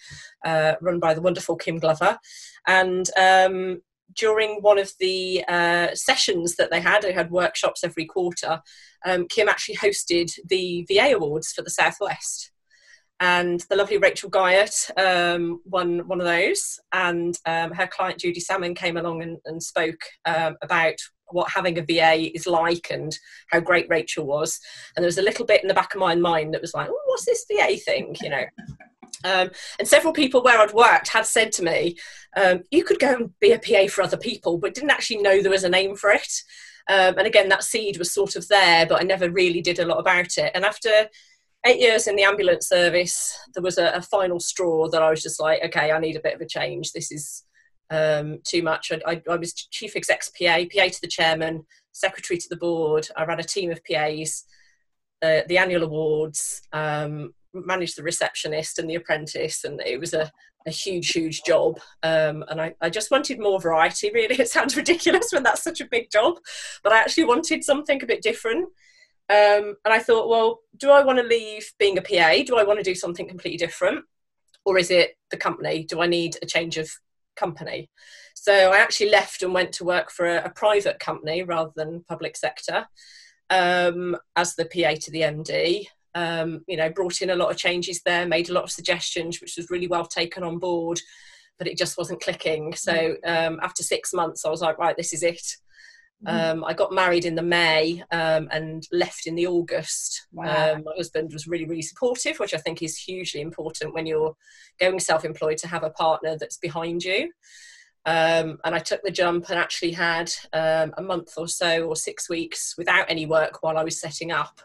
uh, 0.45 0.75
run 0.79 0.99
by 0.99 1.13
the 1.13 1.21
wonderful 1.21 1.57
Kim 1.57 1.79
Glover. 1.79 2.17
And 2.65 3.09
um, 3.19 3.81
during 4.15 4.61
one 4.61 4.77
of 4.77 4.93
the 5.01 5.43
uh, 5.49 5.89
sessions 5.95 6.55
that 6.55 6.71
they 6.71 6.79
had, 6.79 7.01
they 7.01 7.11
had 7.11 7.29
workshops 7.29 7.83
every 7.83 8.05
quarter. 8.05 8.61
Um, 9.05 9.27
Kim 9.27 9.49
actually 9.49 9.75
hosted 9.75 10.31
the 10.47 10.85
VA 10.87 11.13
Awards 11.13 11.51
for 11.51 11.61
the 11.61 11.69
Southwest 11.69 12.51
and 13.19 13.61
the 13.69 13.75
lovely 13.75 13.97
Rachel 13.97 14.29
Guyot 14.29 14.91
um, 14.97 15.61
won 15.65 16.07
one 16.07 16.19
of 16.19 16.25
those, 16.25 16.79
and 16.91 17.37
um, 17.45 17.71
her 17.71 17.87
client 17.87 18.19
Judy 18.19 18.39
Salmon 18.39 18.75
came 18.75 18.97
along 18.97 19.21
and, 19.21 19.37
and 19.45 19.61
spoke 19.63 20.01
um, 20.25 20.57
about 20.61 20.95
what 21.29 21.49
having 21.49 21.77
a 21.77 21.81
VA 21.81 22.35
is 22.35 22.45
like 22.45 22.87
and 22.91 23.17
how 23.51 23.59
great 23.59 23.87
Rachel 23.89 24.25
was. 24.25 24.59
And 24.95 25.03
there 25.03 25.07
was 25.07 25.17
a 25.17 25.23
little 25.23 25.45
bit 25.45 25.61
in 25.61 25.67
the 25.67 25.73
back 25.73 25.95
of 25.95 25.99
my 25.99 26.15
mind 26.15 26.53
that 26.53 26.61
was 26.61 26.73
like, 26.73 26.89
oh, 26.89 27.01
"What's 27.05 27.25
this 27.25 27.45
VA 27.49 27.77
thing?" 27.77 28.15
You 28.21 28.29
know. 28.29 28.45
Um, 29.23 29.49
and 29.79 29.87
several 29.87 30.13
people 30.13 30.43
where 30.43 30.59
I'd 30.59 30.73
worked 30.73 31.07
had 31.07 31.25
said 31.25 31.51
to 31.53 31.63
me, 31.63 31.95
um, 32.35 32.61
"You 32.69 32.83
could 32.83 32.99
go 32.99 33.15
and 33.15 33.39
be 33.39 33.53
a 33.53 33.59
PA 33.59 33.89
for 33.89 34.03
other 34.03 34.17
people," 34.17 34.59
but 34.59 34.75
didn't 34.75 34.91
actually 34.91 35.21
know 35.21 35.41
there 35.41 35.49
was 35.49 35.63
a 35.63 35.69
name 35.69 35.95
for 35.95 36.11
it. 36.11 36.31
Um, 36.87 37.17
and 37.17 37.25
again, 37.25 37.49
that 37.49 37.63
seed 37.63 37.97
was 37.97 38.11
sort 38.11 38.35
of 38.35 38.47
there, 38.49 38.85
but 38.85 39.01
I 39.01 39.03
never 39.03 39.29
really 39.29 39.61
did 39.61 39.79
a 39.79 39.85
lot 39.85 39.99
about 39.99 40.37
it. 40.37 40.51
And 40.53 40.63
after 40.63 41.07
eight 41.65 41.79
years 41.79 42.07
in 42.07 42.15
the 42.15 42.23
ambulance 42.23 42.67
service, 42.67 43.37
there 43.53 43.63
was 43.63 43.77
a, 43.77 43.91
a, 43.91 44.01
final 44.01 44.39
straw 44.39 44.87
that 44.89 45.01
I 45.01 45.09
was 45.09 45.23
just 45.23 45.39
like, 45.39 45.63
okay, 45.65 45.91
I 45.91 45.99
need 45.99 46.15
a 46.15 46.21
bit 46.21 46.35
of 46.35 46.41
a 46.41 46.47
change. 46.47 46.91
This 46.91 47.11
is 47.11 47.43
um, 47.89 48.39
too 48.43 48.61
much. 48.61 48.91
I, 48.91 48.99
I, 49.11 49.21
I, 49.29 49.35
was 49.35 49.53
chief 49.53 49.95
exec's 49.95 50.29
PA, 50.29 50.63
PA 50.73 50.87
to 50.87 51.01
the 51.01 51.07
chairman, 51.07 51.65
secretary 51.91 52.37
to 52.37 52.49
the 52.49 52.57
board. 52.57 53.07
I 53.17 53.25
ran 53.25 53.39
a 53.39 53.43
team 53.43 53.71
of 53.71 53.81
PAs, 53.83 54.45
uh, 55.21 55.41
the 55.47 55.57
annual 55.57 55.83
awards, 55.83 56.61
um, 56.71 57.33
managed 57.53 57.97
the 57.97 58.03
receptionist 58.03 58.79
and 58.79 58.89
the 58.89 58.95
apprentice, 58.95 59.63
and 59.63 59.81
it 59.81 59.99
was 59.99 60.13
a, 60.13 60.31
a 60.67 60.71
huge, 60.71 61.09
huge 61.11 61.43
job. 61.43 61.79
Um, 62.03 62.43
and 62.49 62.61
I, 62.61 62.75
I 62.81 62.89
just 62.89 63.11
wanted 63.11 63.39
more 63.39 63.59
variety, 63.59 64.11
really. 64.13 64.35
It 64.39 64.49
sounds 64.49 64.75
ridiculous 64.75 65.29
when 65.31 65.43
that's 65.43 65.63
such 65.63 65.81
a 65.81 65.87
big 65.89 66.11
job, 66.11 66.35
but 66.83 66.91
I 66.91 66.99
actually 66.99 67.25
wanted 67.25 67.63
something 67.63 68.01
a 68.03 68.07
bit 68.07 68.21
different. 68.21 68.69
Um, 69.27 69.75
and 69.83 69.93
I 69.93 69.99
thought, 69.99 70.29
well, 70.29 70.59
do 70.77 70.91
I 70.91 71.03
want 71.03 71.17
to 71.19 71.25
leave 71.25 71.71
being 71.79 71.97
a 71.97 72.01
PA? 72.01 72.43
Do 72.45 72.57
I 72.57 72.63
want 72.63 72.79
to 72.79 72.83
do 72.83 72.95
something 72.95 73.27
completely 73.27 73.57
different? 73.57 74.05
Or 74.65 74.77
is 74.77 74.91
it 74.91 75.15
the 75.31 75.37
company? 75.37 75.83
Do 75.83 76.01
I 76.01 76.07
need 76.07 76.37
a 76.41 76.45
change 76.45 76.77
of 76.77 76.89
company? 77.35 77.89
So 78.35 78.53
I 78.53 78.77
actually 78.77 79.09
left 79.09 79.41
and 79.41 79.53
went 79.53 79.71
to 79.73 79.83
work 79.83 80.11
for 80.11 80.27
a, 80.27 80.45
a 80.45 80.49
private 80.49 80.99
company 80.99 81.43
rather 81.43 81.71
than 81.75 82.05
public 82.07 82.37
sector 82.37 82.85
um, 83.49 84.15
as 84.35 84.55
the 84.55 84.65
PA 84.65 84.95
to 85.01 85.11
the 85.11 85.21
MD. 85.21 85.85
Um, 86.13 86.61
you 86.67 86.77
know, 86.77 86.89
brought 86.89 87.21
in 87.21 87.31
a 87.31 87.35
lot 87.35 87.51
of 87.51 87.57
changes 87.57 88.01
there, 88.05 88.25
made 88.25 88.49
a 88.49 88.53
lot 88.53 88.63
of 88.63 88.71
suggestions, 88.71 89.41
which 89.41 89.55
was 89.57 89.69
really 89.69 89.87
well 89.87 90.05
taken 90.05 90.43
on 90.43 90.59
board, 90.59 90.99
but 91.57 91.67
it 91.67 91.77
just 91.77 91.97
wasn't 91.97 92.21
clicking. 92.21 92.73
So 92.73 93.15
um, 93.25 93.59
after 93.61 93.83
six 93.83 94.13
months, 94.13 94.45
I 94.45 94.49
was 94.49 94.61
like, 94.61 94.77
right, 94.77 94.95
this 94.95 95.11
is 95.11 95.23
it. 95.23 95.41
Mm-hmm. 96.23 96.59
Um, 96.59 96.63
I 96.63 96.73
got 96.73 96.93
married 96.93 97.25
in 97.25 97.35
the 97.35 97.41
May 97.41 98.01
um, 98.11 98.47
and 98.51 98.87
left 98.91 99.27
in 99.27 99.35
the 99.35 99.47
August. 99.47 100.27
Wow. 100.31 100.73
Um, 100.73 100.83
my 100.85 100.93
husband 100.95 101.33
was 101.33 101.47
really, 101.47 101.65
really 101.65 101.81
supportive, 101.81 102.39
which 102.39 102.53
I 102.53 102.57
think 102.57 102.81
is 102.81 102.97
hugely 102.97 103.41
important 103.41 103.93
when 103.93 104.05
you're 104.05 104.35
going 104.79 104.99
self-employed 104.99 105.57
to 105.59 105.67
have 105.67 105.83
a 105.83 105.89
partner 105.89 106.37
that's 106.37 106.57
behind 106.57 107.03
you. 107.03 107.31
Um, 108.05 108.59
and 108.63 108.75
I 108.75 108.79
took 108.79 109.01
the 109.03 109.11
jump 109.11 109.49
and 109.49 109.59
actually 109.59 109.91
had 109.91 110.31
um, 110.53 110.93
a 110.97 111.01
month 111.01 111.33
or 111.37 111.47
so 111.47 111.85
or 111.87 111.95
six 111.95 112.29
weeks 112.29 112.75
without 112.77 113.09
any 113.09 113.25
work 113.25 113.63
while 113.63 113.77
I 113.77 113.83
was 113.83 113.99
setting 113.99 114.31
up 114.31 114.61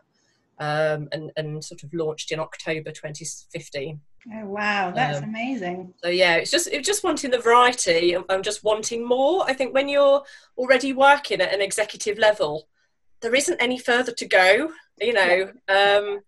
um, 0.58 1.08
and, 1.10 1.32
and 1.36 1.64
sort 1.64 1.82
of 1.82 1.92
launched 1.94 2.32
in 2.32 2.38
October 2.38 2.90
2015. 2.90 4.00
Oh 4.32 4.46
wow, 4.46 4.90
that's 4.90 5.18
um, 5.18 5.24
amazing. 5.24 5.94
So 6.02 6.10
yeah, 6.10 6.36
it's 6.36 6.50
just 6.50 6.68
it's 6.68 6.86
just 6.86 7.04
wanting 7.04 7.30
the 7.30 7.38
variety. 7.38 8.16
I'm 8.28 8.42
just 8.42 8.62
wanting 8.62 9.06
more. 9.06 9.44
I 9.46 9.54
think 9.54 9.72
when 9.72 9.88
you're 9.88 10.22
already 10.58 10.92
working 10.92 11.40
at 11.40 11.54
an 11.54 11.60
executive 11.60 12.18
level, 12.18 12.68
there 13.20 13.34
isn't 13.34 13.60
any 13.60 13.78
further 13.78 14.12
to 14.12 14.26
go. 14.26 14.72
You 15.00 15.14
know, 15.14 15.52
yeah. 15.68 15.98
um, 15.98 16.20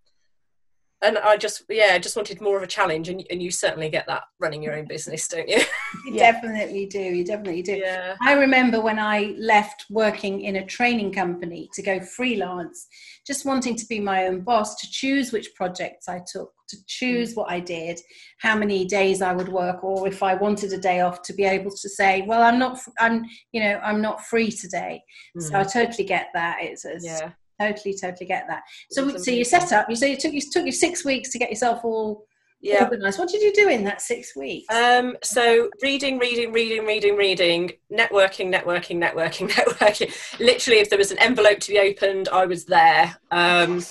and 1.03 1.19
I 1.19 1.37
just 1.37 1.63
yeah, 1.69 1.91
I 1.93 1.99
just 1.99 2.17
wanted 2.17 2.41
more 2.41 2.57
of 2.57 2.63
a 2.63 2.67
challenge, 2.67 3.09
and, 3.09 3.25
and 3.31 3.43
you 3.43 3.51
certainly 3.51 3.89
get 3.89 4.07
that 4.07 4.23
running 4.41 4.63
your 4.63 4.75
own 4.75 4.87
business, 4.87 5.27
don't 5.29 5.49
you? 5.49 5.59
you 6.07 6.15
yeah. 6.15 6.33
definitely 6.33 6.87
do. 6.87 7.01
You 7.01 7.25
definitely 7.25 7.63
do. 7.63 7.77
Yeah. 7.77 8.17
I 8.23 8.33
remember 8.35 8.81
when 8.81 8.99
I 8.99 9.35
left 9.39 9.87
working 9.91 10.43
in 10.43 10.57
a 10.57 10.67
training 10.67 11.13
company 11.13 11.69
to 11.75 11.83
go 11.83 12.01
freelance, 12.01 12.87
just 13.27 13.45
wanting 13.45 13.77
to 13.77 13.87
be 13.87 14.01
my 14.01 14.27
own 14.27 14.41
boss, 14.43 14.77
to 14.77 14.91
choose 14.91 15.33
which 15.33 15.55
projects 15.55 16.09
I 16.09 16.21
took, 16.31 16.53
to 16.69 16.77
choose 16.87 17.33
mm. 17.33 17.39
what 17.39 17.51
I 17.51 17.61
did, 17.61 18.01
how 18.39 18.57
many 18.57 18.85
days 18.85 19.23
I 19.23 19.33
would 19.33 19.49
work, 19.49 19.83
or 19.83 20.07
if 20.07 20.23
I 20.23 20.35
wanted 20.35 20.73
a 20.73 20.79
day 20.79 21.01
off, 21.01 21.23
to 21.23 21.33
be 21.33 21.45
able 21.45 21.71
to 21.71 21.89
say, 21.89 22.23
well, 22.23 22.43
I'm 22.43 22.59
not, 22.59 22.79
I'm, 22.99 23.25
you 23.53 23.63
know, 23.63 23.81
I'm 23.83 24.01
not 24.01 24.25
free 24.27 24.51
today. 24.51 25.03
Mm. 25.37 25.43
So 25.43 25.55
I 25.57 25.65
mm. 25.65 25.73
totally 25.73 26.05
get 26.05 26.29
that. 26.35 26.59
It's, 26.61 26.85
it's 26.85 27.05
yeah 27.05 27.33
totally 27.69 27.97
totally 28.01 28.27
get 28.27 28.47
that. 28.49 28.63
So 28.91 29.17
so 29.17 29.31
you 29.31 29.45
set 29.45 29.73
up 29.73 29.89
you 29.89 29.97
say 29.97 30.13
it 30.13 30.21
took 30.21 30.33
you 30.33 30.41
took 30.41 30.67
you 30.67 30.73
six 30.73 31.05
weeks 31.05 31.31
to 31.31 31.39
get 31.39 31.51
yourself 31.51 31.85
all 31.85 32.27
yeah. 32.61 32.85
organized. 32.85 33.19
What 33.19 33.29
did 33.29 33.43
you 33.43 33.53
do 33.53 33.69
in 33.69 33.85
that 33.85 34.01
six 34.01 34.37
weeks? 34.37 34.73
Um 34.75 35.17
so 35.23 35.71
reading 35.83 36.19
reading 36.19 36.53
reading 36.53 36.85
reading 36.85 37.17
reading 37.17 37.73
networking 37.93 38.53
networking 38.55 39.03
networking 39.03 39.49
networking. 39.57 40.13
Literally 40.41 40.81
if 40.81 40.91
there 40.91 40.99
was 40.99 41.11
an 41.11 41.19
envelope 41.19 41.61
to 41.61 41.71
be 41.71 41.79
opened 41.79 42.29
i 42.29 42.47
was 42.47 42.65
there. 42.65 43.17
Um 43.31 43.85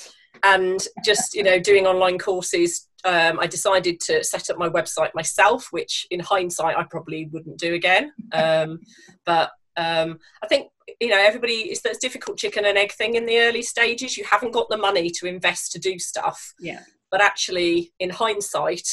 and 0.43 0.87
just 1.05 1.35
you 1.35 1.43
know 1.43 1.59
doing 1.59 1.85
online 1.85 2.17
courses 2.17 2.87
um, 3.03 3.39
I 3.39 3.47
decided 3.47 3.99
to 4.01 4.23
set 4.23 4.49
up 4.49 4.57
my 4.57 4.69
website 4.69 5.13
myself, 5.15 5.67
which 5.71 6.05
in 6.11 6.19
hindsight 6.19 6.77
I 6.77 6.83
probably 6.83 7.27
wouldn't 7.31 7.57
do 7.57 7.73
again. 7.73 8.11
Um, 8.31 8.79
but 9.25 9.51
um, 9.77 10.19
I 10.43 10.47
think 10.47 10.69
you 10.99 11.09
know 11.09 11.19
everybody 11.19 11.53
it's 11.53 11.81
that 11.81 11.97
difficult 12.01 12.37
chicken 12.37 12.65
and 12.65 12.77
egg 12.77 12.91
thing 12.91 13.15
in 13.15 13.25
the 13.25 13.39
early 13.39 13.61
stages. 13.61 14.17
You 14.17 14.25
haven't 14.25 14.51
got 14.51 14.69
the 14.69 14.77
money 14.77 15.09
to 15.11 15.27
invest 15.27 15.71
to 15.73 15.79
do 15.79 15.99
stuff. 15.99 16.53
Yeah. 16.59 16.81
But 17.09 17.21
actually 17.21 17.93
in 17.99 18.09
hindsight 18.09 18.87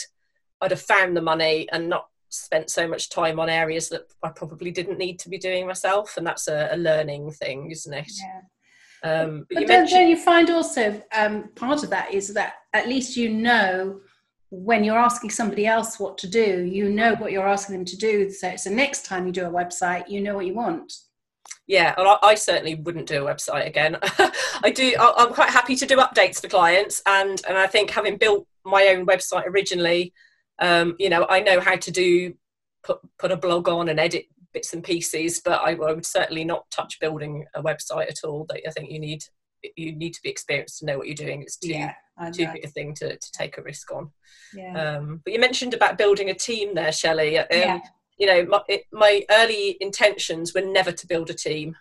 i'd 0.61 0.73
have 0.73 0.81
found 0.81 1.17
the 1.17 1.23
money 1.23 1.69
and 1.71 1.89
not 1.89 2.09
spent 2.31 2.69
so 2.69 2.87
much 2.87 3.11
time 3.11 3.39
on 3.39 3.49
areas 3.49 3.89
that 3.89 4.03
i 4.25 4.29
probably 4.29 4.73
didn't 4.73 4.99
need 4.99 5.19
to 5.21 5.29
be 5.29 5.39
doing 5.39 5.67
myself. 5.67 6.17
And 6.17 6.27
that's 6.27 6.49
a, 6.49 6.69
a 6.73 6.77
learning 6.77 7.33
thing 7.33 7.71
isn't 7.71 7.95
it? 7.95 8.11
Yeah. 8.21 8.41
Um, 9.01 9.47
but, 9.49 9.55
but 9.55 9.61
you 9.61 9.67
don't, 9.67 9.79
mentioned... 9.79 10.01
don't, 10.01 10.09
you 10.11 10.17
find 10.17 10.51
also 10.51 11.03
um, 11.17 11.51
part 11.55 11.85
of 11.85 11.91
that 11.91 12.13
is 12.13 12.35
that 12.35 12.55
at 12.73 12.89
least 12.89 13.17
you 13.17 13.29
know 13.29 14.01
when 14.51 14.83
you're 14.83 14.99
asking 14.99 15.31
somebody 15.31 15.67
else 15.67 16.01
what 16.01 16.17
to 16.19 16.29
do, 16.29 16.63
you 16.63 16.89
know 16.91 17.15
what 17.17 17.33
you're 17.33 17.49
asking 17.49 17.77
them 17.77 17.85
to 17.85 17.97
do. 17.97 18.31
So, 18.31 18.57
so 18.57 18.71
next 18.71 19.05
time 19.05 19.27
you 19.27 19.33
do 19.33 19.47
a 19.47 19.51
website, 19.51 20.09
you 20.09 20.21
know 20.21 20.35
what 20.35 20.47
you 20.47 20.55
want. 20.55 20.93
Yeah 21.67 21.95
well, 21.99 22.19
I, 22.23 22.35
certainly 22.35 22.77
wouldn't 22.77 23.07
do 23.07 23.27
a 23.27 23.35
website 23.35 23.67
again. 23.67 23.99
I 24.63 24.71
do 24.71 24.95
i'm 24.99 25.33
quite 25.33 25.51
happy 25.51 25.77
to 25.77 25.87
do 25.87 25.99
updates 25.99 26.41
for 26.41 26.49
clients 26.49 27.01
and 27.07 27.41
and 27.47 27.57
i 27.57 27.67
think 27.67 27.91
having 27.91 28.17
built 28.17 28.47
my 28.65 28.89
own 28.89 29.07
website 29.07 29.47
originally 29.47 30.13
um, 30.59 30.97
you 30.99 31.09
know 31.09 31.27
i 31.31 31.41
know 31.41 31.61
how 31.61 31.77
to 31.77 31.91
do 31.91 32.35
put 32.83 32.99
put 33.19 33.31
a 33.31 33.37
blog 33.37 33.69
on 33.69 33.89
and 33.89 34.01
edit 34.01 34.27
bits 34.53 34.73
and 34.75 34.83
pieces 34.83 35.41
but 35.45 35.61
I, 35.63 35.73
I 35.73 35.93
would 35.93 36.07
certainly 36.07 36.45
not 36.45 36.71
touch 36.71 36.99
building 37.01 37.45
a 37.55 37.63
website 37.63 38.09
at 38.09 38.25
all. 38.25 38.47
That 38.49 38.63
i 38.67 38.71
think 38.71 38.91
you 38.91 38.99
need 38.99 39.23
you 39.77 39.93
need 39.93 40.15
to 40.15 40.23
be 40.23 40.31
experienced 40.31 40.79
to 40.79 40.87
know 40.87 40.99
what 40.99 41.07
you're 41.07 41.15
doing. 41.15 41.43
It's 41.43 41.57
too 41.57 41.71
yeah, 41.71 41.95
too 42.33 42.47
big 42.53 42.65
a 42.65 42.69
thing 42.69 42.95
to, 42.95 43.17
to 43.17 43.33
take 43.33 43.59
a 43.59 43.63
risk 43.63 43.93
on 43.93 44.11
yeah. 44.55 44.97
Um, 44.97 45.21
but 45.25 45.33
you 45.33 45.39
mentioned 45.39 45.75
about 45.75 45.99
building 45.99 46.31
a 46.31 46.35
team 46.35 46.75
there 46.75 46.93
shelley 46.93 47.39
um, 47.39 47.47
yeah 47.51 47.81
you 48.19 48.27
know, 48.27 48.45
my, 48.45 48.61
it, 48.69 48.85
my 48.93 49.25
early 49.31 49.77
intentions 49.81 50.53
were 50.53 50.61
never 50.61 50.93
to 50.93 51.07
build 51.07 51.31
a 51.31 51.35
team. 51.35 51.77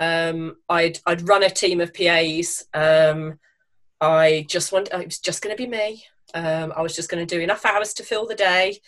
Um, 0.00 0.56
I'd 0.68 0.98
I'd 1.06 1.28
run 1.28 1.42
a 1.42 1.50
team 1.50 1.80
of 1.80 1.94
PAs. 1.94 2.64
Um, 2.74 3.38
I 4.00 4.46
just 4.48 4.72
want 4.72 4.88
it 4.92 5.04
was 5.04 5.20
just 5.20 5.42
going 5.42 5.56
to 5.56 5.62
be 5.62 5.68
me. 5.68 6.04
Um, 6.34 6.72
I 6.76 6.82
was 6.82 6.96
just 6.96 7.10
going 7.10 7.24
to 7.24 7.34
do 7.34 7.40
enough 7.40 7.64
hours 7.64 7.94
to 7.94 8.02
fill 8.02 8.26
the 8.26 8.34
day. 8.34 8.78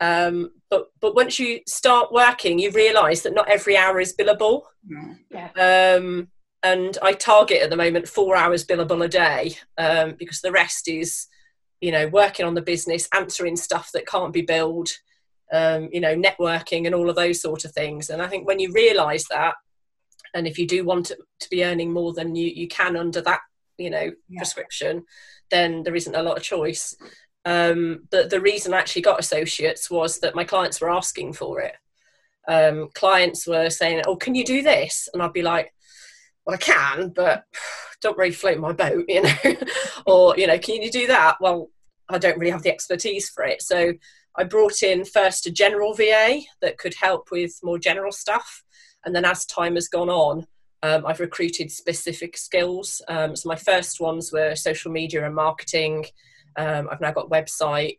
Um, 0.00 0.50
but 0.68 0.88
but 1.00 1.14
once 1.14 1.38
you 1.38 1.60
start 1.66 2.12
working, 2.12 2.58
you 2.58 2.70
realise 2.70 3.22
that 3.22 3.34
not 3.34 3.48
every 3.48 3.76
hour 3.76 4.00
is 4.00 4.16
billable. 4.16 4.62
Yeah. 5.30 5.96
Um, 5.96 6.28
and 6.66 6.98
I 7.00 7.12
target 7.12 7.62
at 7.62 7.70
the 7.70 7.76
moment 7.76 8.08
four 8.08 8.34
hours 8.34 8.66
billable 8.66 9.04
a 9.04 9.08
day 9.08 9.56
um, 9.78 10.16
because 10.18 10.40
the 10.40 10.50
rest 10.50 10.88
is, 10.88 11.26
you 11.80 11.92
know, 11.92 12.08
working 12.08 12.44
on 12.44 12.54
the 12.54 12.62
business, 12.72 13.08
answering 13.14 13.56
stuff 13.56 13.90
that 13.92 14.08
can't 14.08 14.32
be 14.32 14.42
billed, 14.42 14.90
um, 15.52 15.88
you 15.92 16.00
know, 16.00 16.16
networking 16.16 16.86
and 16.86 16.94
all 16.94 17.08
of 17.08 17.14
those 17.14 17.40
sort 17.40 17.64
of 17.64 17.72
things. 17.72 18.10
And 18.10 18.20
I 18.20 18.26
think 18.26 18.48
when 18.48 18.58
you 18.58 18.72
realise 18.72 19.28
that, 19.28 19.54
and 20.34 20.46
if 20.46 20.58
you 20.58 20.66
do 20.66 20.84
want 20.84 21.06
to, 21.06 21.16
to, 21.40 21.50
be 21.50 21.64
earning 21.64 21.92
more 21.92 22.12
than 22.12 22.34
you, 22.34 22.48
you 22.48 22.66
can 22.66 22.96
under 22.96 23.20
that, 23.20 23.40
you 23.78 23.90
know, 23.90 24.10
yeah. 24.28 24.38
prescription, 24.38 25.04
then 25.52 25.84
there 25.84 25.94
isn't 25.94 26.16
a 26.16 26.22
lot 26.22 26.36
of 26.36 26.42
choice. 26.42 26.96
Um, 27.44 28.08
but 28.10 28.28
the 28.28 28.40
reason 28.40 28.74
I 28.74 28.78
actually 28.78 29.02
got 29.02 29.20
associates 29.20 29.88
was 29.88 30.18
that 30.18 30.34
my 30.34 30.42
clients 30.42 30.80
were 30.80 30.90
asking 30.90 31.34
for 31.34 31.60
it. 31.60 31.76
um, 32.48 32.88
clients 32.94 33.46
were 33.46 33.70
saying, 33.70 34.02
"Oh, 34.06 34.16
can 34.16 34.34
you 34.34 34.44
do 34.44 34.62
this?" 34.62 35.08
And 35.12 35.22
I'd 35.22 35.32
be 35.32 35.42
like, 35.42 35.72
"Well, 36.46 36.54
I 36.54 36.58
can, 36.58 37.10
but 37.10 37.44
don't 38.00 38.18
really 38.18 38.32
float 38.32 38.58
my 38.58 38.72
boat, 38.72 39.04
you 39.08 39.22
know." 39.22 39.56
or 40.06 40.36
you 40.36 40.46
know, 40.46 40.58
"Can 40.58 40.82
you 40.82 40.90
do 40.90 41.06
that?" 41.08 41.36
Well, 41.40 41.70
I 42.08 42.18
don't 42.18 42.38
really 42.38 42.52
have 42.52 42.62
the 42.62 42.72
expertise 42.72 43.28
for 43.28 43.44
it, 43.44 43.62
so 43.62 43.94
I 44.36 44.44
brought 44.44 44.82
in 44.82 45.04
first 45.04 45.46
a 45.46 45.50
general 45.50 45.94
VA 45.94 46.40
that 46.60 46.78
could 46.78 46.94
help 47.00 47.30
with 47.30 47.58
more 47.62 47.78
general 47.78 48.12
stuff, 48.12 48.62
and 49.04 49.14
then 49.14 49.24
as 49.24 49.46
time 49.46 49.74
has 49.74 49.88
gone 49.88 50.10
on, 50.10 50.46
um, 50.82 51.06
I've 51.06 51.20
recruited 51.20 51.70
specific 51.70 52.36
skills. 52.36 53.02
Um, 53.08 53.34
so 53.34 53.48
my 53.48 53.56
first 53.56 54.00
ones 54.00 54.30
were 54.32 54.54
social 54.54 54.92
media 54.92 55.24
and 55.24 55.34
marketing. 55.34 56.04
Um, 56.56 56.88
I've 56.90 57.00
now 57.00 57.12
got 57.12 57.30
website. 57.30 57.98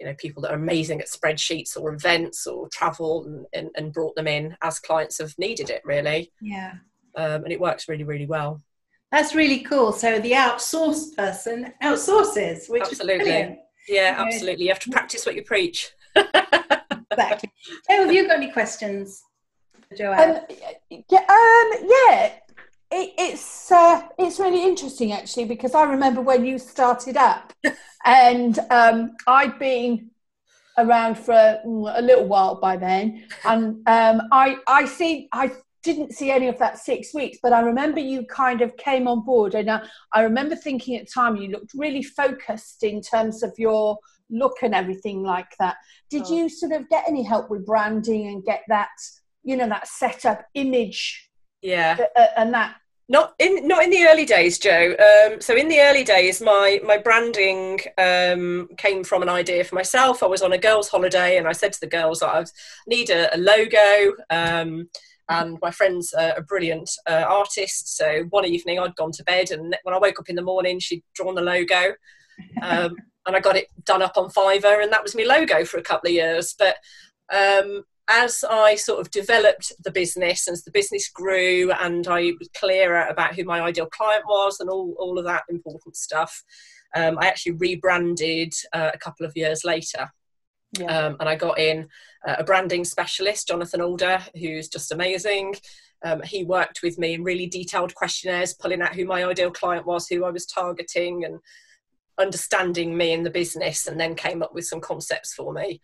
You 0.00 0.06
know, 0.06 0.14
people 0.14 0.42
that 0.42 0.52
are 0.52 0.56
amazing 0.56 1.00
at 1.00 1.08
spreadsheets 1.08 1.76
or 1.76 1.92
events 1.92 2.46
or 2.46 2.68
travel, 2.70 3.24
and, 3.26 3.46
and, 3.52 3.70
and 3.76 3.92
brought 3.92 4.16
them 4.16 4.26
in 4.26 4.56
as 4.62 4.78
clients 4.78 5.18
have 5.18 5.38
needed 5.38 5.70
it. 5.70 5.82
Really, 5.84 6.32
yeah, 6.40 6.74
um, 7.16 7.44
and 7.44 7.52
it 7.52 7.60
works 7.60 7.88
really, 7.88 8.04
really 8.04 8.26
well. 8.26 8.62
That's 9.12 9.34
really 9.34 9.60
cool. 9.60 9.92
So 9.92 10.20
the 10.20 10.32
outsourced 10.32 11.16
person 11.16 11.72
outsources, 11.82 12.70
which 12.70 12.82
absolutely. 12.82 13.14
is 13.14 13.22
brilliant. 13.22 13.58
Yeah, 13.88 14.14
absolutely. 14.18 14.64
You 14.64 14.70
have 14.70 14.78
to 14.80 14.90
practice 14.90 15.26
what 15.26 15.34
you 15.34 15.42
preach. 15.42 15.90
exactly. 16.16 17.50
Oh, 17.90 18.04
have 18.04 18.12
you 18.12 18.26
got 18.26 18.36
any 18.36 18.52
questions, 18.52 19.22
Joanne? 19.96 20.36
Um, 20.36 20.42
yeah, 20.90 21.18
um, 21.18 21.88
yeah. 21.88 22.32
It, 22.92 23.14
it's 23.18 23.70
uh, 23.70 24.02
it's 24.18 24.40
really 24.40 24.64
interesting 24.64 25.12
actually 25.12 25.44
because 25.44 25.74
I 25.74 25.84
remember 25.84 26.20
when 26.20 26.44
you 26.44 26.58
started 26.58 27.16
up, 27.16 27.52
and 28.04 28.58
um, 28.70 29.16
I'd 29.26 29.58
been 29.58 30.10
around 30.76 31.16
for 31.18 31.32
a, 31.32 31.60
a, 31.64 32.02
little 32.02 32.26
while 32.26 32.56
by 32.56 32.76
then, 32.76 33.24
and 33.44 33.76
um, 33.86 34.22
I 34.32 34.56
I 34.66 34.86
see 34.86 35.28
I 35.32 35.52
didn't 35.82 36.12
see 36.12 36.30
any 36.30 36.48
of 36.48 36.58
that 36.58 36.78
six 36.78 37.14
weeks, 37.14 37.38
but 37.42 37.52
I 37.52 37.60
remember 37.60 38.00
you 38.00 38.26
kind 38.26 38.60
of 38.60 38.76
came 38.76 39.06
on 39.06 39.24
board, 39.24 39.54
and 39.54 39.70
I, 39.70 39.86
I 40.12 40.22
remember 40.22 40.56
thinking 40.56 40.96
at 40.96 41.06
the 41.06 41.12
time 41.12 41.36
you 41.36 41.48
looked 41.48 41.72
really 41.74 42.02
focused 42.02 42.82
in 42.82 43.00
terms 43.00 43.42
of 43.42 43.52
your 43.56 43.98
look 44.30 44.58
and 44.62 44.74
everything 44.74 45.22
like 45.22 45.56
that. 45.58 45.76
Did 46.08 46.24
oh. 46.26 46.36
you 46.36 46.48
sort 46.48 46.72
of 46.72 46.88
get 46.88 47.04
any 47.08 47.22
help 47.22 47.50
with 47.50 47.66
branding 47.66 48.28
and 48.28 48.44
get 48.44 48.62
that, 48.68 48.90
you 49.42 49.56
know, 49.56 49.68
that 49.68 49.88
setup 49.88 50.44
image? 50.54 51.28
Yeah, 51.62 51.96
uh, 52.16 52.26
and 52.36 52.54
that 52.54 52.76
not 53.10 53.34
in 53.40 53.66
not 53.66 53.82
in 53.82 53.90
the 53.90 54.04
early 54.04 54.24
days, 54.24 54.56
Joe. 54.56 54.94
Um, 54.94 55.40
so 55.40 55.56
in 55.56 55.66
the 55.66 55.80
early 55.80 56.04
days, 56.04 56.40
my 56.40 56.80
my 56.84 56.96
branding 56.96 57.80
um, 57.98 58.68
came 58.78 59.02
from 59.02 59.22
an 59.22 59.28
idea 59.28 59.64
for 59.64 59.74
myself. 59.74 60.22
I 60.22 60.26
was 60.26 60.42
on 60.42 60.52
a 60.52 60.58
girls' 60.58 60.88
holiday, 60.88 61.36
and 61.36 61.48
I 61.48 61.52
said 61.52 61.72
to 61.72 61.80
the 61.80 61.88
girls, 61.88 62.22
"I 62.22 62.44
need 62.86 63.10
a, 63.10 63.34
a 63.34 63.38
logo." 63.38 64.14
Um, 64.30 64.88
and 65.28 65.58
my 65.60 65.72
friend's 65.72 66.14
uh, 66.14 66.34
a 66.36 66.42
brilliant 66.42 66.88
uh, 67.08 67.24
artist. 67.28 67.96
So 67.96 68.26
one 68.30 68.44
evening 68.44 68.78
I'd 68.78 68.94
gone 68.94 69.12
to 69.12 69.24
bed, 69.24 69.50
and 69.50 69.76
when 69.82 69.94
I 69.94 69.98
woke 69.98 70.20
up 70.20 70.28
in 70.28 70.36
the 70.36 70.42
morning, 70.42 70.78
she'd 70.78 71.02
drawn 71.14 71.34
the 71.34 71.42
logo, 71.42 71.94
um, 72.62 72.94
and 73.26 73.34
I 73.34 73.40
got 73.40 73.56
it 73.56 73.66
done 73.84 74.02
up 74.02 74.16
on 74.18 74.30
Fiverr, 74.30 74.84
and 74.84 74.92
that 74.92 75.02
was 75.02 75.16
my 75.16 75.24
logo 75.24 75.64
for 75.64 75.78
a 75.78 75.82
couple 75.82 76.08
of 76.08 76.14
years. 76.14 76.54
But 76.56 76.76
um, 77.32 77.82
as 78.10 78.44
I 78.48 78.74
sort 78.74 79.00
of 79.00 79.10
developed 79.10 79.72
the 79.84 79.92
business, 79.92 80.46
and 80.46 80.54
as 80.54 80.64
the 80.64 80.72
business 80.72 81.08
grew, 81.08 81.70
and 81.72 82.06
I 82.08 82.32
was 82.38 82.50
clearer 82.54 83.06
about 83.06 83.36
who 83.36 83.44
my 83.44 83.60
ideal 83.60 83.86
client 83.86 84.24
was, 84.26 84.58
and 84.58 84.68
all 84.68 84.94
all 84.98 85.18
of 85.18 85.24
that 85.24 85.44
important 85.48 85.96
stuff, 85.96 86.42
um, 86.96 87.18
I 87.20 87.26
actually 87.26 87.52
rebranded 87.52 88.52
uh, 88.72 88.90
a 88.92 88.98
couple 88.98 89.24
of 89.24 89.36
years 89.36 89.64
later. 89.64 90.10
Yeah. 90.78 90.86
Um, 90.86 91.16
and 91.20 91.28
I 91.28 91.34
got 91.34 91.58
in 91.58 91.88
uh, 92.26 92.36
a 92.38 92.44
branding 92.44 92.84
specialist, 92.84 93.48
Jonathan 93.48 93.80
Alder, 93.80 94.20
who's 94.38 94.68
just 94.68 94.92
amazing. 94.92 95.56
Um, 96.04 96.22
he 96.22 96.44
worked 96.44 96.82
with 96.82 96.98
me 96.98 97.14
in 97.14 97.24
really 97.24 97.46
detailed 97.46 97.94
questionnaires, 97.94 98.54
pulling 98.54 98.82
out 98.82 98.94
who 98.94 99.04
my 99.04 99.24
ideal 99.24 99.50
client 99.50 99.86
was, 99.86 100.08
who 100.08 100.24
I 100.24 100.30
was 100.30 100.46
targeting, 100.46 101.24
and 101.24 101.38
understanding 102.18 102.96
me 102.96 103.12
in 103.12 103.22
the 103.22 103.30
business, 103.30 103.86
and 103.86 103.98
then 103.98 104.14
came 104.14 104.42
up 104.42 104.54
with 104.54 104.66
some 104.66 104.80
concepts 104.80 105.32
for 105.34 105.52
me. 105.52 105.80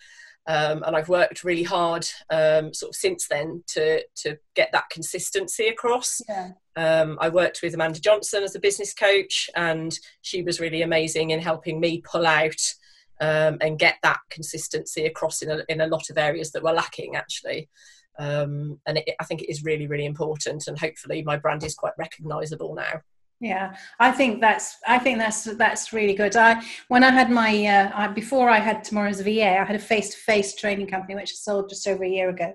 Um, 0.48 0.84
and 0.86 0.94
I've 0.94 1.08
worked 1.08 1.42
really 1.42 1.64
hard 1.64 2.06
um, 2.30 2.72
sort 2.72 2.90
of 2.90 2.96
since 2.96 3.26
then 3.26 3.64
to 3.68 4.04
to 4.22 4.38
get 4.54 4.70
that 4.72 4.90
consistency 4.90 5.66
across. 5.66 6.20
Yeah. 6.28 6.52
Um, 6.76 7.18
I 7.20 7.30
worked 7.30 7.60
with 7.62 7.74
Amanda 7.74 8.00
Johnson 8.00 8.42
as 8.42 8.54
a 8.54 8.60
business 8.60 8.94
coach, 8.94 9.50
and 9.56 9.98
she 10.22 10.42
was 10.42 10.60
really 10.60 10.82
amazing 10.82 11.30
in 11.30 11.40
helping 11.40 11.80
me 11.80 12.00
pull 12.00 12.26
out 12.26 12.74
um, 13.20 13.58
and 13.60 13.78
get 13.78 13.96
that 14.02 14.18
consistency 14.30 15.06
across 15.06 15.42
in 15.42 15.50
a, 15.50 15.62
in 15.68 15.80
a 15.80 15.86
lot 15.86 16.10
of 16.10 16.18
areas 16.18 16.52
that 16.52 16.62
were 16.62 16.72
lacking 16.72 17.16
actually. 17.16 17.68
Um, 18.18 18.80
and 18.86 18.98
it, 18.98 19.10
I 19.20 19.24
think 19.24 19.42
it 19.42 19.50
is 19.50 19.64
really, 19.64 19.86
really 19.86 20.06
important. 20.06 20.68
And 20.68 20.78
hopefully, 20.78 21.22
my 21.22 21.36
brand 21.36 21.64
is 21.64 21.74
quite 21.74 21.92
recognisable 21.98 22.74
now. 22.74 23.00
Yeah, 23.40 23.76
I 24.00 24.12
think 24.12 24.40
that's 24.40 24.76
I 24.86 24.98
think 24.98 25.18
that's 25.18 25.44
that's 25.44 25.92
really 25.92 26.14
good. 26.14 26.36
I 26.36 26.62
when 26.88 27.04
I 27.04 27.10
had 27.10 27.30
my 27.30 27.66
uh, 27.66 27.90
I, 27.94 28.08
before 28.08 28.48
I 28.48 28.58
had 28.58 28.82
tomorrow's 28.82 29.20
VA, 29.20 29.58
I 29.60 29.64
had 29.64 29.76
a 29.76 29.80
face 29.80 30.10
to 30.10 30.16
face 30.16 30.54
training 30.54 30.86
company 30.86 31.14
which 31.14 31.32
I 31.32 31.34
sold 31.34 31.68
just 31.68 31.86
over 31.86 32.02
a 32.02 32.08
year 32.08 32.30
ago, 32.30 32.54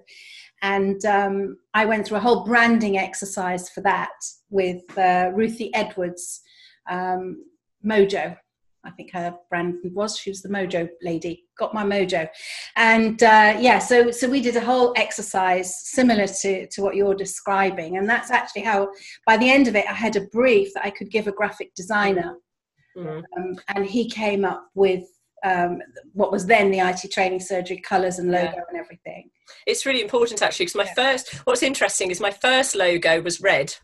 and 0.64 1.04
um, 1.06 1.58
I 1.76 1.86
went 1.86 2.08
through 2.08 2.18
a 2.18 2.22
whole 2.22 2.44
branding 2.46 2.98
exercise 2.98 3.70
for 3.70 3.82
that 3.82 4.10
with 4.50 4.82
uh, 4.98 5.30
Ruthie 5.36 5.74
Edwards, 5.76 6.42
um, 6.90 7.46
Mojo, 7.86 8.36
I 8.84 8.92
think 8.92 9.12
her 9.14 9.36
brand 9.50 9.76
was. 9.84 10.18
She 10.18 10.30
was 10.32 10.42
the 10.42 10.50
Mojo 10.50 10.90
lady. 11.02 11.46
Got 11.58 11.74
my 11.74 11.84
Mojo, 11.84 12.28
and 12.76 13.22
uh, 13.22 13.58
yeah. 13.60 13.80
So 13.80 14.12
so 14.12 14.30
we 14.30 14.42
did 14.42 14.56
a 14.56 14.62
whole 14.62 14.94
exercise 14.96 15.88
similar 15.88 16.28
to 16.28 16.68
to 16.68 16.82
what 16.82 16.96
you're 16.96 17.16
describing, 17.16 17.98
and 17.98 18.10
that's 18.10 18.32
actually 18.32 18.64
how 18.64 18.90
by 19.26 19.38
the 19.38 19.50
end 19.50 19.68
of 19.68 19.76
it, 19.76 19.86
I 19.88 19.94
had 19.94 20.16
a 20.16 20.28
brief 20.28 20.74
that 20.74 20.86
I 20.86 20.90
could 20.90 21.12
give 21.12 21.28
a 21.28 21.32
graphic 21.32 21.74
designer, 21.76 22.38
mm-hmm. 22.98 23.22
um, 23.38 23.56
and 23.70 23.86
he 23.86 24.10
came 24.10 24.46
up 24.46 24.68
with 24.74 25.04
um, 25.44 25.80
what 26.14 26.32
was 26.32 26.46
then 26.46 26.72
the 26.72 26.80
IT 26.80 27.12
training 27.12 27.40
surgery 27.40 27.78
colours 27.78 28.20
and 28.20 28.32
logo 28.32 28.44
yeah. 28.44 28.62
and 28.70 28.80
everything. 28.80 29.30
It's 29.68 29.86
really 29.86 30.02
important 30.02 30.42
actually 30.42 30.66
because 30.66 30.76
my 30.76 30.86
yeah. 30.86 30.94
first, 30.94 31.36
what's 31.46 31.64
interesting 31.64 32.12
is 32.12 32.20
my 32.20 32.32
first 32.32 32.76
logo 32.76 33.22
was 33.22 33.42
red 33.42 33.76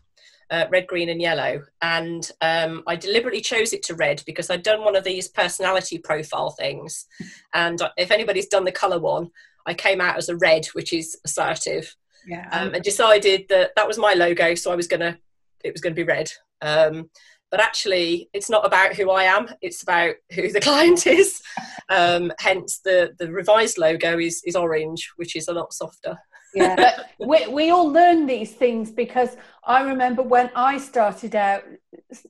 uh, 0.50 0.66
red, 0.70 0.86
green, 0.86 1.08
and 1.08 1.20
yellow. 1.20 1.62
And 1.82 2.30
um, 2.40 2.82
I 2.86 2.96
deliberately 2.96 3.40
chose 3.40 3.72
it 3.72 3.82
to 3.84 3.94
red 3.94 4.22
because 4.26 4.50
I'd 4.50 4.62
done 4.62 4.84
one 4.84 4.96
of 4.96 5.04
these 5.04 5.28
personality 5.28 5.98
profile 5.98 6.50
things. 6.50 7.06
And 7.54 7.80
if 7.96 8.10
anybody's 8.10 8.48
done 8.48 8.64
the 8.64 8.72
colour 8.72 8.98
one, 8.98 9.30
I 9.66 9.74
came 9.74 10.00
out 10.00 10.16
as 10.16 10.28
a 10.28 10.36
red, 10.36 10.66
which 10.72 10.92
is 10.92 11.18
assertive. 11.24 11.94
Yeah. 12.26 12.48
Um, 12.52 12.74
and 12.74 12.82
decided 12.82 13.46
that 13.48 13.72
that 13.76 13.86
was 13.86 13.98
my 13.98 14.14
logo, 14.14 14.54
so 14.54 14.72
I 14.72 14.76
was 14.76 14.88
gonna, 14.88 15.18
it 15.64 15.72
was 15.72 15.80
gonna 15.80 15.94
be 15.94 16.04
red. 16.04 16.30
Um, 16.60 17.10
but 17.50 17.60
actually, 17.60 18.28
it's 18.34 18.50
not 18.50 18.66
about 18.66 18.94
who 18.94 19.10
I 19.10 19.24
am; 19.24 19.48
it's 19.62 19.82
about 19.82 20.16
who 20.34 20.52
the 20.52 20.60
client 20.68 21.06
is. 21.06 21.40
Um, 21.88 22.32
hence, 22.38 22.80
the 22.84 23.14
the 23.18 23.32
revised 23.32 23.78
logo 23.78 24.18
is 24.18 24.42
is 24.44 24.56
orange, 24.56 25.10
which 25.16 25.36
is 25.36 25.48
a 25.48 25.52
lot 25.52 25.72
softer 25.72 26.18
yeah 26.54 27.02
we, 27.18 27.46
we 27.48 27.70
all 27.70 27.88
learn 27.88 28.26
these 28.26 28.52
things 28.52 28.90
because 28.90 29.36
i 29.64 29.82
remember 29.82 30.22
when 30.22 30.50
i 30.54 30.78
started 30.78 31.34
out 31.34 31.62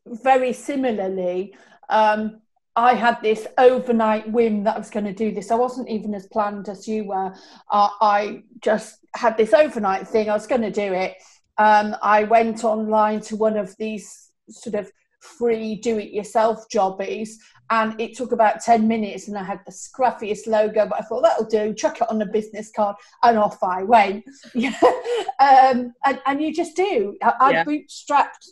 very 0.06 0.52
similarly 0.52 1.54
um, 1.90 2.42
I 2.78 2.94
had 2.94 3.20
this 3.22 3.44
overnight 3.58 4.30
whim 4.30 4.62
that 4.62 4.76
I 4.76 4.78
was 4.78 4.88
going 4.90 5.06
to 5.06 5.12
do 5.12 5.32
this. 5.32 5.50
I 5.50 5.56
wasn't 5.56 5.88
even 5.88 6.14
as 6.14 6.28
planned 6.28 6.68
as 6.68 6.86
you 6.86 7.06
were. 7.06 7.34
Uh, 7.68 7.88
I 8.00 8.44
just 8.60 9.04
had 9.16 9.36
this 9.36 9.52
overnight 9.52 10.06
thing. 10.06 10.30
I 10.30 10.34
was 10.34 10.46
going 10.46 10.62
to 10.62 10.70
do 10.70 10.92
it. 10.92 11.16
Um, 11.56 11.96
I 12.02 12.22
went 12.22 12.62
online 12.62 13.20
to 13.22 13.36
one 13.36 13.56
of 13.56 13.76
these 13.78 14.30
sort 14.48 14.76
of 14.76 14.92
free 15.20 15.76
do 15.76 15.98
it 15.98 16.10
yourself 16.10 16.68
jobbies 16.70 17.38
and 17.70 18.00
it 18.00 18.16
took 18.16 18.32
about 18.32 18.60
10 18.60 18.88
minutes 18.88 19.28
and 19.28 19.36
I 19.36 19.42
had 19.42 19.60
the 19.66 19.72
scruffiest 19.72 20.46
logo, 20.46 20.86
but 20.86 21.00
I 21.00 21.02
thought 21.02 21.22
that'll 21.22 21.46
do, 21.46 21.74
chuck 21.74 22.00
it 22.00 22.10
on 22.10 22.22
a 22.22 22.26
business 22.26 22.70
card 22.74 22.96
and 23.22 23.38
off 23.38 23.62
I 23.62 23.82
went. 23.82 24.24
um, 24.56 25.92
and, 26.06 26.20
and 26.24 26.42
you 26.42 26.54
just 26.54 26.76
do. 26.76 27.16
I, 27.22 27.34
I 27.40 27.50
yeah. 27.50 27.64
bootstrapped, 27.64 28.48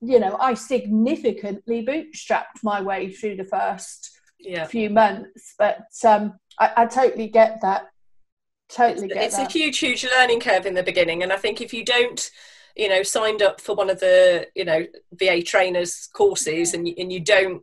you 0.00 0.20
know, 0.20 0.36
I 0.38 0.54
significantly 0.54 1.84
bootstrapped 1.84 2.62
my 2.62 2.80
way 2.80 3.10
through 3.10 3.36
the 3.36 3.44
first 3.44 4.16
yeah. 4.38 4.64
few 4.66 4.90
months, 4.90 5.54
but 5.58 5.86
um, 6.04 6.34
I, 6.58 6.72
I 6.76 6.86
totally 6.86 7.28
get 7.28 7.60
that. 7.62 7.88
Totally 8.68 9.06
it's, 9.06 9.14
get 9.14 9.24
it's 9.24 9.38
a 9.38 9.46
huge, 9.46 9.78
huge 9.78 10.06
learning 10.16 10.38
curve 10.38 10.66
in 10.66 10.74
the 10.74 10.84
beginning. 10.84 11.24
And 11.24 11.32
I 11.32 11.36
think 11.36 11.60
if 11.60 11.74
you 11.74 11.84
don't, 11.84 12.30
you 12.76 12.88
know, 12.88 13.02
signed 13.02 13.42
up 13.42 13.60
for 13.60 13.74
one 13.74 13.90
of 13.90 14.00
the, 14.00 14.46
you 14.54 14.64
know, 14.64 14.86
VA 15.12 15.42
trainers 15.42 16.08
courses 16.12 16.74
and, 16.74 16.86
and 16.86 17.12
you 17.12 17.20
don't 17.20 17.62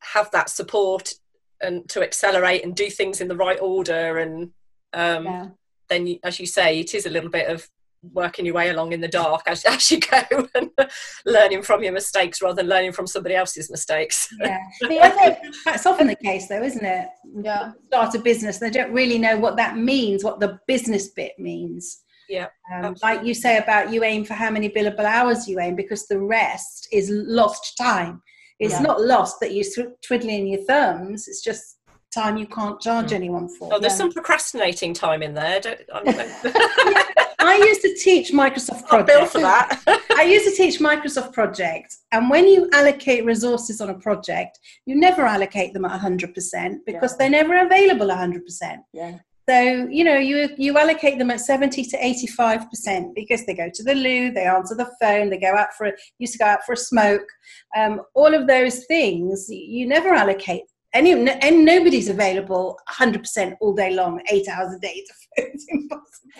have 0.00 0.30
that 0.30 0.50
support 0.50 1.14
and 1.60 1.88
to 1.88 2.02
accelerate 2.02 2.64
and 2.64 2.76
do 2.76 2.88
things 2.90 3.20
in 3.20 3.28
the 3.28 3.36
right 3.36 3.60
order 3.60 4.18
and 4.18 4.50
um, 4.92 5.24
yeah. 5.24 5.48
then 5.88 6.06
you, 6.06 6.18
as 6.22 6.38
you 6.38 6.46
say 6.46 6.78
it 6.78 6.94
is 6.94 7.06
a 7.06 7.10
little 7.10 7.30
bit 7.30 7.48
of 7.48 7.68
working 8.12 8.46
your 8.46 8.54
way 8.54 8.70
along 8.70 8.92
in 8.92 9.00
the 9.00 9.08
dark 9.08 9.42
as, 9.46 9.64
as 9.66 9.90
you 9.90 10.00
go 10.00 10.48
and 10.54 10.70
learning 11.26 11.62
from 11.62 11.82
your 11.82 11.92
mistakes 11.92 12.40
rather 12.40 12.56
than 12.56 12.68
learning 12.68 12.92
from 12.92 13.06
somebody 13.06 13.34
else's 13.34 13.70
mistakes. 13.70 14.28
Yeah, 14.40 14.58
the 14.82 15.00
other, 15.00 15.38
that's 15.64 15.86
often 15.86 16.06
the 16.06 16.16
case 16.16 16.48
though, 16.48 16.62
isn't 16.62 16.84
it? 16.84 17.08
Yeah. 17.42 17.72
Start 17.88 18.14
a 18.14 18.18
business, 18.20 18.58
they 18.58 18.70
don't 18.70 18.92
really 18.92 19.18
know 19.18 19.36
what 19.36 19.56
that 19.56 19.76
means, 19.76 20.24
what 20.24 20.40
the 20.40 20.58
business 20.66 21.08
bit 21.08 21.32
means. 21.38 22.02
Yeah. 22.28 22.48
Um, 22.72 22.94
like 23.02 23.24
you 23.24 23.34
say 23.34 23.58
about 23.58 23.92
you 23.92 24.04
aim 24.04 24.24
for 24.24 24.34
how 24.34 24.50
many 24.50 24.68
billable 24.68 25.04
hours 25.04 25.48
you 25.48 25.60
aim 25.60 25.74
because 25.76 26.06
the 26.06 26.18
rest 26.20 26.88
is 26.92 27.10
lost 27.10 27.76
time. 27.78 28.22
It's 28.60 28.74
Yeah. 28.74 28.80
not 28.82 29.00
lost 29.00 29.40
that 29.40 29.52
you're 29.54 29.64
twiddling 30.02 30.46
your 30.48 30.62
thumbs. 30.64 31.28
It's 31.28 31.42
just 31.42 31.76
time 32.14 32.36
you 32.36 32.46
can't 32.46 32.80
charge 32.80 33.12
anyone 33.12 33.48
for. 33.48 33.72
Oh, 33.72 33.78
there's 33.78 33.92
Yeah. 33.94 33.98
some 33.98 34.12
procrastinating 34.12 34.94
time 34.94 35.22
in 35.22 35.34
there. 35.34 35.60
Don't, 35.60 35.80
I'm, 35.94 36.04
I 37.40 37.56
used 37.56 37.82
to 37.82 37.94
teach 37.94 38.32
Microsoft 38.32 38.84
I'm 38.90 39.04
built 39.06 39.30
projects. 39.30 39.32
for 39.32 39.40
that. 39.40 40.02
I 40.18 40.22
used 40.22 40.44
to 40.48 40.54
teach 40.54 40.80
Microsoft 40.80 41.32
projects, 41.32 42.04
and 42.12 42.28
when 42.28 42.46
you 42.48 42.68
allocate 42.72 43.24
resources 43.24 43.80
on 43.80 43.90
a 43.90 43.94
project, 43.94 44.58
you 44.86 44.96
never 44.96 45.22
allocate 45.22 45.72
them 45.72 45.84
at 45.84 45.92
100% 46.00 46.78
because 46.84 47.12
Yeah. 47.12 47.16
they're 47.18 47.30
never 47.30 47.58
available 47.64 48.08
100%. 48.10 48.78
Yeah. 48.92 49.18
So, 49.48 49.88
you 49.90 50.04
know, 50.04 50.18
you, 50.18 50.50
you 50.58 50.76
allocate 50.76 51.18
them 51.18 51.30
at 51.30 51.40
70 51.40 51.82
to 51.84 51.96
85% 51.96 53.14
because 53.14 53.46
they 53.46 53.54
go 53.54 53.70
to 53.72 53.82
the 53.82 53.94
loo, 53.94 54.30
they 54.30 54.44
answer 54.44 54.74
the 54.74 54.90
phone, 55.00 55.30
they 55.30 55.38
go 55.38 55.56
out 55.56 55.72
for, 55.72 55.86
a, 55.86 55.92
used 56.18 56.34
to 56.34 56.38
go 56.38 56.44
out 56.44 56.64
for 56.66 56.74
a 56.74 56.76
smoke. 56.76 57.26
Um, 57.74 58.02
all 58.14 58.34
of 58.34 58.46
those 58.46 58.84
things, 58.84 59.46
you 59.48 59.88
never 59.88 60.10
allocate. 60.10 60.64
Any, 60.92 61.12
and 61.12 61.64
nobody's 61.64 62.10
available 62.10 62.78
100% 62.90 63.54
all 63.60 63.74
day 63.74 63.94
long, 63.94 64.20
eight 64.30 64.48
hours 64.48 64.74
a 64.74 64.78
day. 64.78 65.04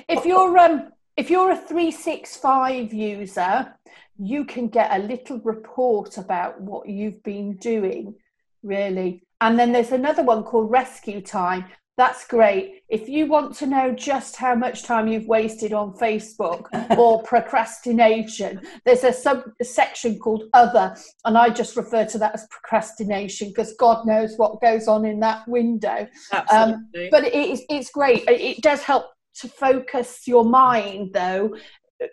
If 0.09 0.25
you're 0.25 0.57
um 0.59 0.93
if 1.17 1.29
you're 1.29 1.51
a 1.51 1.57
365 1.57 2.95
user 2.95 3.75
you 4.17 4.45
can 4.45 4.69
get 4.69 4.93
a 4.93 5.03
little 5.03 5.41
report 5.41 6.19
about 6.19 6.61
what 6.61 6.89
you've 6.89 7.23
been 7.25 7.57
doing 7.57 8.15
really 8.63 9.25
and 9.41 9.59
then 9.59 9.73
there's 9.73 9.91
another 9.91 10.23
one 10.23 10.45
called 10.45 10.71
RescueTime 10.71 11.67
that's 11.99 12.27
great 12.27 12.83
if 12.89 13.09
you 13.09 13.27
want 13.27 13.55
to 13.55 13.67
know 13.67 13.93
just 13.93 14.37
how 14.37 14.55
much 14.55 14.85
time 14.85 15.07
you've 15.09 15.27
wasted 15.27 15.73
on 15.75 15.93
facebook 15.93 16.63
or 16.97 17.23
procrastination 17.25 18.61
there's 18.87 19.05
a 19.05 19.13
sub 19.13 19.43
section 19.63 20.19
called 20.19 20.45
other 20.55 20.97
and 21.27 21.37
i 21.37 21.51
just 21.51 21.77
refer 21.77 22.07
to 22.07 22.17
that 22.17 22.33
as 22.33 22.47
procrastination 22.51 23.49
because 23.49 23.75
god 23.79 24.07
knows 24.07 24.35
what 24.39 24.61
goes 24.63 24.89
on 24.89 25.05
in 25.05 25.21
that 25.21 25.47
window 25.49 26.07
Absolutely. 26.33 27.09
but 27.11 27.25
it 27.25 27.35
is 27.35 27.63
it's 27.69 27.91
great 27.91 28.23
it 28.29 28.41
it 28.41 28.63
does 28.63 28.83
help 28.83 29.07
to 29.35 29.49
focus 29.49 30.23
your 30.27 30.45
mind 30.45 31.11
though 31.13 31.55
uh, 32.03 32.07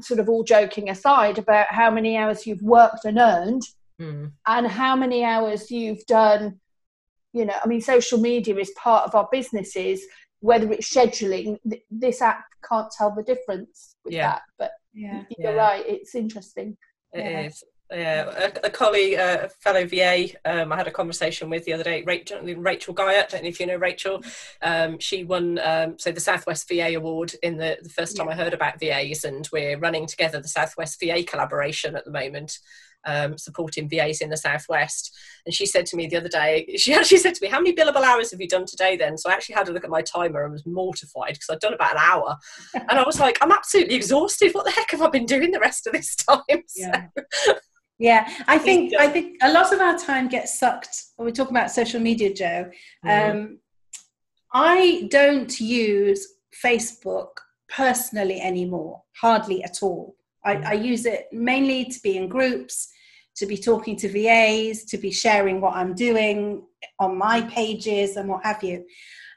sort 0.00 0.20
of 0.20 0.28
all 0.28 0.44
joking 0.44 0.88
aside 0.88 1.38
about 1.38 1.66
how 1.68 1.90
many 1.90 2.16
hours 2.16 2.46
you've 2.46 2.62
worked 2.62 3.04
and 3.04 3.18
earned 3.18 3.62
Mm. 4.00 4.32
and 4.48 4.66
how 4.66 4.96
many 4.96 5.22
hours 5.22 5.70
you've 5.70 6.04
done 6.06 6.58
you 7.34 7.44
know 7.44 7.54
i 7.62 7.66
mean 7.68 7.80
social 7.82 8.18
media 8.18 8.56
is 8.56 8.70
part 8.82 9.04
of 9.06 9.14
our 9.14 9.28
businesses 9.30 10.00
whether 10.40 10.70
it's 10.72 10.88
scheduling 10.94 11.58
th- 11.68 11.82
this 11.90 12.22
app 12.22 12.44
can't 12.68 12.90
tell 12.96 13.14
the 13.14 13.22
difference 13.22 13.96
with 14.04 14.14
Yeah. 14.14 14.28
that 14.30 14.42
but 14.58 14.70
Yeah. 14.94 15.24
you're 15.36 15.52
Yeah. 15.52 15.56
right 15.68 15.84
it's 15.86 16.14
interesting 16.14 16.76
It 17.12 17.46
is. 17.46 17.62
Yeah. 17.62 17.68
Yeah, 17.92 18.50
a, 18.64 18.66
a 18.66 18.70
colleague, 18.70 19.18
uh, 19.18 19.40
a 19.42 19.48
fellow 19.48 19.86
VA, 19.86 20.28
um, 20.46 20.72
I 20.72 20.76
had 20.76 20.88
a 20.88 20.90
conversation 20.90 21.50
with 21.50 21.64
the 21.66 21.74
other 21.74 21.84
day, 21.84 22.02
Rachel, 22.02 22.40
Rachel 22.42 22.94
Guyot. 22.94 23.24
I 23.24 23.26
don't 23.28 23.42
know 23.42 23.48
if 23.50 23.60
you 23.60 23.66
know 23.66 23.76
Rachel. 23.76 24.22
Um, 24.62 24.98
she 24.98 25.22
won 25.22 25.58
um, 25.62 25.98
so 25.98 26.10
the 26.10 26.18
Southwest 26.18 26.66
VA 26.66 26.94
Award 26.94 27.34
in 27.42 27.58
the, 27.58 27.76
the 27.82 27.90
first 27.90 28.16
time 28.16 28.28
I 28.28 28.34
heard 28.34 28.54
about 28.54 28.80
VAs, 28.80 29.22
and 29.24 29.46
we're 29.52 29.78
running 29.78 30.06
together 30.06 30.40
the 30.40 30.48
Southwest 30.48 30.98
VA 30.98 31.22
collaboration 31.22 31.94
at 31.94 32.06
the 32.06 32.10
moment, 32.10 32.58
um, 33.06 33.36
supporting 33.38 33.88
VAs 33.88 34.20
in 34.20 34.30
the 34.30 34.36
Southwest. 34.36 35.14
And 35.46 35.54
she 35.54 35.66
said 35.66 35.86
to 35.86 35.96
me 35.96 36.06
the 36.06 36.16
other 36.16 36.28
day, 36.28 36.74
she 36.76 36.94
actually 36.98 37.18
said 37.18 37.34
to 37.34 37.42
me, 37.44 37.48
"How 37.48 37.60
many 37.60 37.74
billable 37.74 38.02
hours 38.02 38.30
have 38.30 38.40
you 38.40 38.48
done 38.48 38.66
today?" 38.66 38.96
Then, 38.96 39.16
so 39.18 39.30
I 39.30 39.32
actually 39.34 39.56
had 39.56 39.68
a 39.68 39.72
look 39.72 39.84
at 39.84 39.90
my 39.90 40.02
timer 40.02 40.44
and 40.44 40.52
was 40.52 40.66
mortified 40.66 41.34
because 41.34 41.48
I'd 41.50 41.60
done 41.60 41.74
about 41.74 41.92
an 41.92 41.98
hour, 42.02 42.36
and 42.74 42.98
I 42.98 43.04
was 43.04 43.20
like, 43.20 43.38
"I'm 43.40 43.52
absolutely 43.52 43.94
exhausted. 43.94 44.52
What 44.54 44.64
the 44.64 44.70
heck 44.72 44.90
have 44.92 45.02
I 45.02 45.08
been 45.08 45.26
doing 45.26 45.50
the 45.50 45.60
rest 45.60 45.86
of 45.86 45.92
this 45.92 46.14
time?" 46.28 46.40
So- 46.48 46.58
Yeah. 46.76 47.06
Yeah, 47.98 48.28
I 48.48 48.58
think 48.58 48.92
I 48.98 49.06
think 49.08 49.36
a 49.40 49.52
lot 49.52 49.72
of 49.72 49.80
our 49.80 49.96
time 49.96 50.28
gets 50.28 50.58
sucked. 50.58 50.96
When 51.16 51.26
we're 51.26 51.32
talking 51.32 51.56
about 51.56 51.70
social 51.70 52.00
media, 52.00 52.34
Joe. 52.34 52.70
Mhm. 53.06 53.30
Um, 53.30 53.58
I 54.52 55.08
don't 55.10 55.60
use 55.60 56.26
Facebook 56.64 57.28
personally 57.68 58.40
anymore, 58.40 59.02
hardly 59.20 59.62
at 59.64 59.82
all. 59.82 60.16
I, 60.44 60.56
I 60.56 60.72
use 60.74 61.06
it 61.06 61.26
mainly 61.32 61.84
to 61.86 62.00
be 62.02 62.16
in 62.16 62.28
groups, 62.28 62.88
to 63.36 63.46
be 63.46 63.56
talking 63.56 63.96
to 63.96 64.08
VAs, 64.08 64.84
to 64.84 64.98
be 64.98 65.10
sharing 65.10 65.60
what 65.60 65.74
I'm 65.74 65.94
doing 65.94 66.62
on 66.98 67.16
my 67.18 67.42
pages 67.42 68.16
and 68.16 68.28
what 68.28 68.44
have 68.44 68.62
you. 68.62 68.84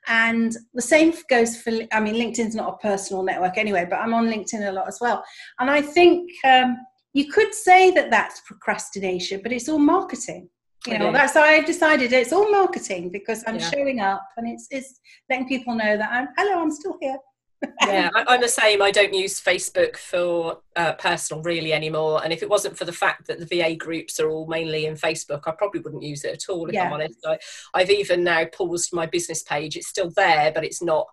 And 0.08 0.56
the 0.74 0.82
same 0.82 1.14
goes 1.30 1.58
for, 1.62 1.72
I 1.92 2.00
mean, 2.00 2.16
LinkedIn's 2.16 2.56
not 2.56 2.74
a 2.74 2.78
personal 2.78 3.24
network 3.24 3.58
anyway, 3.58 3.86
but 3.90 4.00
I'm 4.00 4.14
on 4.14 4.28
LinkedIn 4.28 4.68
a 4.68 4.72
lot 4.72 4.88
as 4.88 5.00
well. 5.02 5.24
And 5.60 5.70
I 5.70 5.82
think 5.82 6.32
um, 6.46 6.78
you 7.14 7.30
could 7.30 7.54
say 7.54 7.92
that 7.92 8.10
that's 8.10 8.42
procrastination, 8.42 9.42
but 9.44 9.52
it's 9.52 9.68
all 9.68 9.80
marketing. 9.80 10.50
You 10.86 10.98
know, 10.98 11.12
that's 11.12 11.34
how 11.34 11.42
I've 11.42 11.66
decided 11.66 12.14
it's 12.14 12.32
all 12.32 12.50
marketing 12.50 13.10
because 13.10 13.44
I'm 13.46 13.56
Yeah. 13.56 13.70
showing 13.72 14.00
up 14.00 14.26
and 14.38 14.48
it's 14.48 14.68
it's 14.72 15.02
letting 15.30 15.48
people 15.50 15.76
know 15.76 15.98
that 15.98 16.10
I'm 16.10 16.30
hello, 16.38 16.62
I'm 16.62 16.72
still 16.72 16.96
here. 17.02 17.18
Yeah, 17.88 18.10
I, 18.16 18.26
I'm 18.28 18.42
the 18.42 18.48
same. 18.48 18.82
I 18.82 18.92
don't 18.92 19.14
use 19.14 19.42
Facebook 19.42 19.98
for 19.98 20.60
uh, 20.76 20.94
personal 20.94 21.44
really 21.44 21.74
anymore. 21.74 22.24
And 22.24 22.32
if 22.32 22.44
it 22.44 22.50
wasn't 22.50 22.78
for 22.78 22.86
the 22.86 22.94
fact 22.94 23.28
that 23.28 23.40
the 23.40 23.46
VA 23.46 23.76
groups 23.76 24.20
are 24.20 24.30
all 24.30 24.48
mainly 24.48 24.86
in 24.86 24.96
Facebook, 24.96 25.42
I 25.46 25.52
probably 25.52 25.82
wouldn't 25.82 26.04
use 26.04 26.24
it 26.24 26.34
at 26.34 26.50
all. 26.50 26.68
If 26.68 26.74
Yeah. 26.74 26.86
I'm 26.86 26.94
honest, 26.94 27.20
I, 27.26 27.38
I've 27.74 27.90
even 27.90 28.24
now 28.24 28.46
paused 28.46 28.94
my 28.94 29.06
business 29.06 29.44
page. 29.44 29.76
It's 29.76 29.88
still 29.88 30.12
there, 30.16 30.52
but 30.52 30.64
it's 30.64 30.82
not 30.82 31.08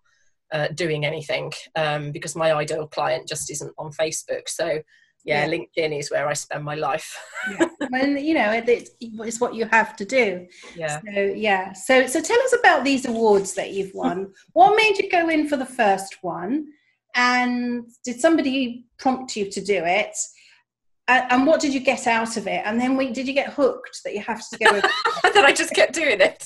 uh, 0.53 0.69
doing 0.69 1.05
anything 1.05 1.53
um, 1.77 2.13
because 2.13 2.37
my 2.37 2.53
ideal 2.53 2.87
client 2.87 3.29
just 3.29 3.51
isn't 3.51 3.73
on 3.79 3.93
Facebook. 3.93 4.49
So 4.49 4.81
yeah, 5.25 5.47
Yeah. 5.47 5.53
LinkedIn 5.57 5.99
is 5.99 6.11
where 6.11 6.29
I 6.29 6.35
spend 6.35 6.65
my 6.65 6.75
life. 6.75 7.17
yeah. 7.51 7.67
When 7.91 8.17
you 8.25 8.35
know 8.35 8.51
it, 8.53 8.69
it's, 8.69 8.91
it's 9.01 9.41
what 9.41 9.55
you 9.55 9.67
have 9.67 9.97
to 9.97 10.05
do. 10.05 10.47
yeah. 10.77 11.01
So 11.01 11.21
yeah. 11.21 11.73
So 11.73 12.07
so 12.07 12.21
tell 12.21 12.41
us 12.43 12.55
about 12.59 12.85
these 12.85 13.07
awards 13.07 13.55
that 13.55 13.73
you've 13.73 13.95
won. 13.95 14.33
what 14.53 14.77
made 14.77 14.99
you 14.99 15.11
go 15.11 15.29
in 15.29 15.49
for 15.49 15.57
the 15.57 15.67
first 15.67 16.19
one? 16.23 16.67
And 17.17 17.87
did 18.05 18.21
somebody 18.21 18.87
prompt 18.99 19.37
you 19.37 19.51
to 19.51 19.61
do 19.61 19.85
it? 19.85 20.17
And, 21.07 21.31
and 21.31 21.47
what 21.47 21.61
did 21.61 21.73
you 21.73 21.81
get 21.81 22.07
out 22.07 22.37
of 22.37 22.47
it? 22.49 22.63
And 22.65 22.81
then 22.81 22.97
we, 22.97 23.13
did 23.13 23.29
you 23.29 23.35
get 23.35 23.53
hooked 23.53 24.01
that 24.05 24.15
you 24.15 24.21
have 24.21 24.43
to 24.49 24.59
go? 24.59 24.81
That 25.35 25.45
I 25.45 25.53
just 25.53 25.75
kept 25.75 25.95
doing 25.95 26.21
it. 26.21 26.45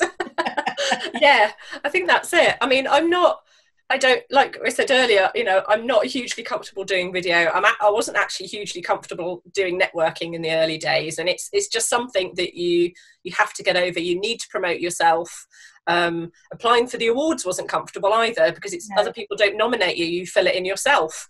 yeah, 1.20 1.52
I 1.84 1.88
think 1.88 2.06
that's 2.06 2.32
it. 2.32 2.56
I 2.60 2.66
mean, 2.66 2.86
I'm 2.86 3.08
not. 3.10 3.40
I 3.90 3.96
don't 3.96 4.22
like 4.30 4.58
I 4.64 4.68
said 4.68 4.90
earlier. 4.90 5.30
You 5.34 5.44
know, 5.44 5.62
I'm 5.66 5.86
not 5.86 6.04
hugely 6.04 6.42
comfortable 6.42 6.84
doing 6.84 7.12
video. 7.12 7.50
I'm. 7.54 7.64
At, 7.64 7.76
I 7.80 7.90
wasn't 7.90 8.18
actually 8.18 8.46
hugely 8.46 8.82
comfortable 8.82 9.42
doing 9.54 9.80
networking 9.80 10.34
in 10.34 10.42
the 10.42 10.52
early 10.52 10.76
days, 10.76 11.18
and 11.18 11.28
it's 11.28 11.48
it's 11.52 11.68
just 11.68 11.88
something 11.88 12.32
that 12.36 12.54
you 12.54 12.92
you 13.24 13.32
have 13.32 13.54
to 13.54 13.62
get 13.62 13.76
over. 13.76 13.98
You 13.98 14.20
need 14.20 14.40
to 14.40 14.48
promote 14.50 14.80
yourself. 14.80 15.46
Um, 15.86 16.32
applying 16.52 16.86
for 16.86 16.98
the 16.98 17.06
awards 17.06 17.46
wasn't 17.46 17.70
comfortable 17.70 18.12
either 18.12 18.52
because 18.52 18.74
it's 18.74 18.90
No. 18.90 19.00
other 19.00 19.12
people 19.12 19.38
don't 19.38 19.56
nominate 19.56 19.96
you. 19.96 20.04
You 20.04 20.26
fill 20.26 20.46
it 20.46 20.54
in 20.54 20.66
yourself. 20.66 21.26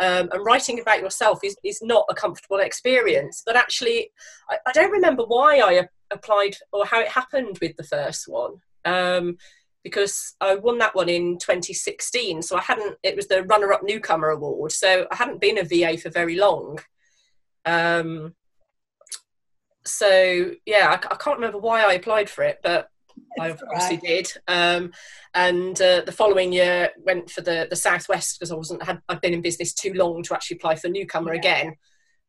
Um, 0.00 0.30
and 0.32 0.44
writing 0.44 0.80
about 0.80 1.00
yourself 1.00 1.40
is, 1.44 1.56
is 1.62 1.80
not 1.82 2.06
a 2.08 2.14
comfortable 2.14 2.58
experience. 2.58 3.42
But 3.44 3.54
actually, 3.54 4.10
I, 4.48 4.56
I 4.66 4.72
don't 4.72 4.90
remember 4.90 5.24
why 5.24 5.58
I 5.58 5.86
applied 6.10 6.56
or 6.72 6.86
how 6.86 7.00
it 7.00 7.08
happened 7.08 7.58
with 7.60 7.76
the 7.76 7.84
first 7.84 8.26
one. 8.26 8.54
Um, 8.84 9.36
because 9.82 10.34
I 10.40 10.56
won 10.56 10.78
that 10.78 10.94
one 10.94 11.08
in 11.08 11.38
2016, 11.38 12.42
so 12.42 12.56
I 12.56 12.60
hadn't. 12.60 12.96
It 13.02 13.16
was 13.16 13.28
the 13.28 13.42
runner-up 13.44 13.82
newcomer 13.82 14.28
award, 14.28 14.72
so 14.72 15.06
I 15.10 15.16
hadn't 15.16 15.40
been 15.40 15.58
a 15.58 15.64
VA 15.64 15.98
for 15.98 16.10
very 16.10 16.36
long. 16.36 16.78
Um, 17.64 18.34
so 19.84 20.52
yeah, 20.66 20.88
I, 20.88 20.94
I 20.94 21.16
can't 21.16 21.38
remember 21.38 21.58
why 21.58 21.82
I 21.82 21.94
applied 21.94 22.28
for 22.28 22.44
it, 22.44 22.58
but 22.62 22.88
I 23.38 23.50
obviously 23.50 23.96
right. 23.96 24.02
did. 24.02 24.32
Um, 24.48 24.92
and 25.34 25.80
uh, 25.80 26.02
the 26.04 26.12
following 26.12 26.52
year 26.52 26.90
went 26.98 27.30
for 27.30 27.40
the 27.40 27.66
the 27.68 27.76
Southwest 27.76 28.38
because 28.38 28.50
I 28.50 28.56
wasn't 28.56 28.82
had 28.82 29.00
I'd 29.08 29.20
been 29.20 29.34
in 29.34 29.42
business 29.42 29.72
too 29.72 29.92
long 29.94 30.22
to 30.24 30.34
actually 30.34 30.56
apply 30.56 30.76
for 30.76 30.88
newcomer 30.88 31.34
Yeah. 31.34 31.40
again. 31.40 31.76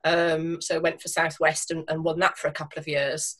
Um, 0.03 0.61
so 0.61 0.79
went 0.79 1.01
for 1.01 1.09
Southwest 1.09 1.71
and, 1.71 1.83
and 1.87 2.03
won 2.03 2.19
that 2.19 2.37
for 2.37 2.47
a 2.47 2.53
couple 2.53 2.79
of 2.79 2.87
years. 2.87 3.35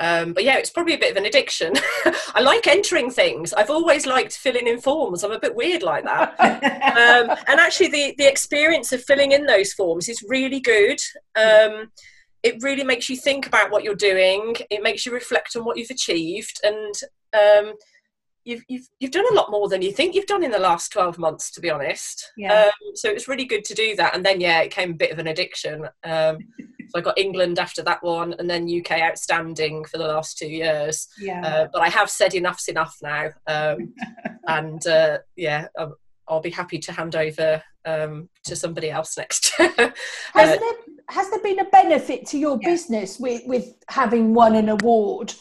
Um, 0.00 0.32
but 0.32 0.44
yeah, 0.44 0.56
it's 0.56 0.70
probably 0.70 0.94
a 0.94 0.98
bit 0.98 1.10
of 1.10 1.16
an 1.18 1.26
addiction. 1.26 1.74
I 2.34 2.40
like 2.40 2.66
entering 2.66 3.10
things. 3.10 3.52
I've 3.52 3.70
always 3.70 4.06
liked 4.06 4.36
filling 4.36 4.66
in 4.66 4.80
forms. 4.80 5.22
I'm 5.22 5.30
a 5.30 5.38
bit 5.38 5.54
weird 5.54 5.82
like 5.82 6.04
that. 6.04 6.30
um, 6.40 7.36
and 7.46 7.60
actually, 7.60 7.88
the 7.88 8.14
the 8.16 8.26
experience 8.26 8.92
of 8.92 9.04
filling 9.04 9.32
in 9.32 9.46
those 9.46 9.74
forms 9.74 10.08
is 10.08 10.24
really 10.26 10.60
good. 10.60 10.98
Um, 11.36 11.92
it 12.42 12.62
really 12.62 12.84
makes 12.84 13.10
you 13.10 13.16
think 13.16 13.46
about 13.46 13.70
what 13.70 13.84
you're 13.84 13.94
doing. 13.94 14.56
It 14.70 14.82
makes 14.82 15.04
you 15.04 15.12
reflect 15.12 15.54
on 15.54 15.64
what 15.64 15.76
you've 15.76 15.90
achieved, 15.90 16.58
and 16.62 16.94
um, 17.34 17.74
you've, 18.44 18.62
you've 18.68 18.86
you've 18.98 19.10
done 19.10 19.24
a 19.30 19.34
lot 19.34 19.50
more 19.50 19.68
than 19.68 19.82
you 19.82 19.92
think 19.92 20.14
you've 20.14 20.26
done 20.26 20.42
in 20.42 20.50
the 20.50 20.58
last 20.58 20.92
12 20.92 21.18
months 21.18 21.50
to 21.52 21.60
be 21.60 21.70
honest 21.70 22.30
Yeah. 22.36 22.64
um, 22.64 22.94
so 22.94 23.08
it 23.08 23.14
was 23.14 23.28
really 23.28 23.44
good 23.44 23.64
to 23.64 23.74
do 23.74 23.94
that 23.96 24.14
and 24.14 24.24
then 24.24 24.40
yeah 24.40 24.60
it 24.60 24.70
came 24.70 24.90
a 24.92 24.94
bit 24.94 25.10
of 25.12 25.18
an 25.18 25.26
addiction 25.28 25.84
um, 26.04 26.38
so 26.88 26.98
i 26.98 27.00
got 27.00 27.18
england 27.18 27.58
after 27.58 27.82
that 27.82 28.02
one 28.02 28.34
and 28.38 28.48
then 28.48 28.68
uk 28.80 28.90
outstanding 28.90 29.84
for 29.84 29.98
the 29.98 30.06
last 30.06 30.38
two 30.38 30.48
years 30.48 31.06
Yeah. 31.18 31.40
uh, 31.46 31.68
but 31.72 31.82
i 31.82 31.88
have 31.88 32.10
said 32.10 32.34
enough's 32.34 32.68
enough 32.68 32.96
now 33.02 33.28
um, 33.46 33.94
and 34.48 34.86
uh, 34.86 35.18
yeah 35.36 35.66
I'll, 35.78 35.96
I'll 36.28 36.40
be 36.40 36.50
happy 36.50 36.78
to 36.78 36.92
hand 36.92 37.16
over 37.16 37.62
um, 37.84 38.28
to 38.44 38.54
somebody 38.54 38.90
else 38.90 39.16
next 39.16 39.52
Has, 39.58 39.90
Uh, 40.34 40.56
there, 40.56 40.72
has 41.08 41.30
there 41.30 41.40
been 41.42 41.58
a 41.60 41.64
benefit 41.64 42.26
to 42.26 42.38
your 42.38 42.58
Yeah. 42.60 42.68
business 42.68 43.18
with, 43.18 43.42
with 43.46 43.74
having 43.88 44.32
won 44.34 44.54
an 44.54 44.68
award? 44.68 45.32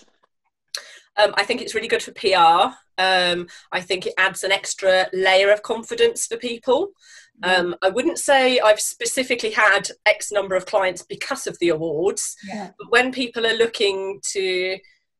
Um, 1.20 1.34
I 1.38 1.44
think 1.44 1.62
it's 1.62 1.76
really 1.76 1.88
good 1.88 2.02
for 2.04 2.12
PR. 2.12 2.74
Um, 2.98 3.48
I 3.72 3.82
think 3.82 4.06
it 4.06 4.14
adds 4.18 4.44
an 4.44 4.52
extra 4.52 5.08
layer 5.14 5.52
of 5.52 5.64
confidence 5.64 6.26
for 6.28 6.38
people. 6.38 6.90
Um, 7.44 7.76
I 7.82 7.90
wouldn't 7.90 8.20
say 8.20 8.60
I've 8.60 8.82
specifically 8.82 9.52
had 9.52 9.90
X 10.06 10.32
number 10.32 10.56
of 10.56 10.66
clients 10.66 11.04
because 11.04 11.48
of 11.48 11.58
the 11.60 11.70
awards, 11.70 12.36
Yeah. 12.48 12.72
but 12.78 12.92
when 12.92 13.12
people 13.14 13.46
are 13.48 13.54
looking 13.54 14.20
to 14.34 14.78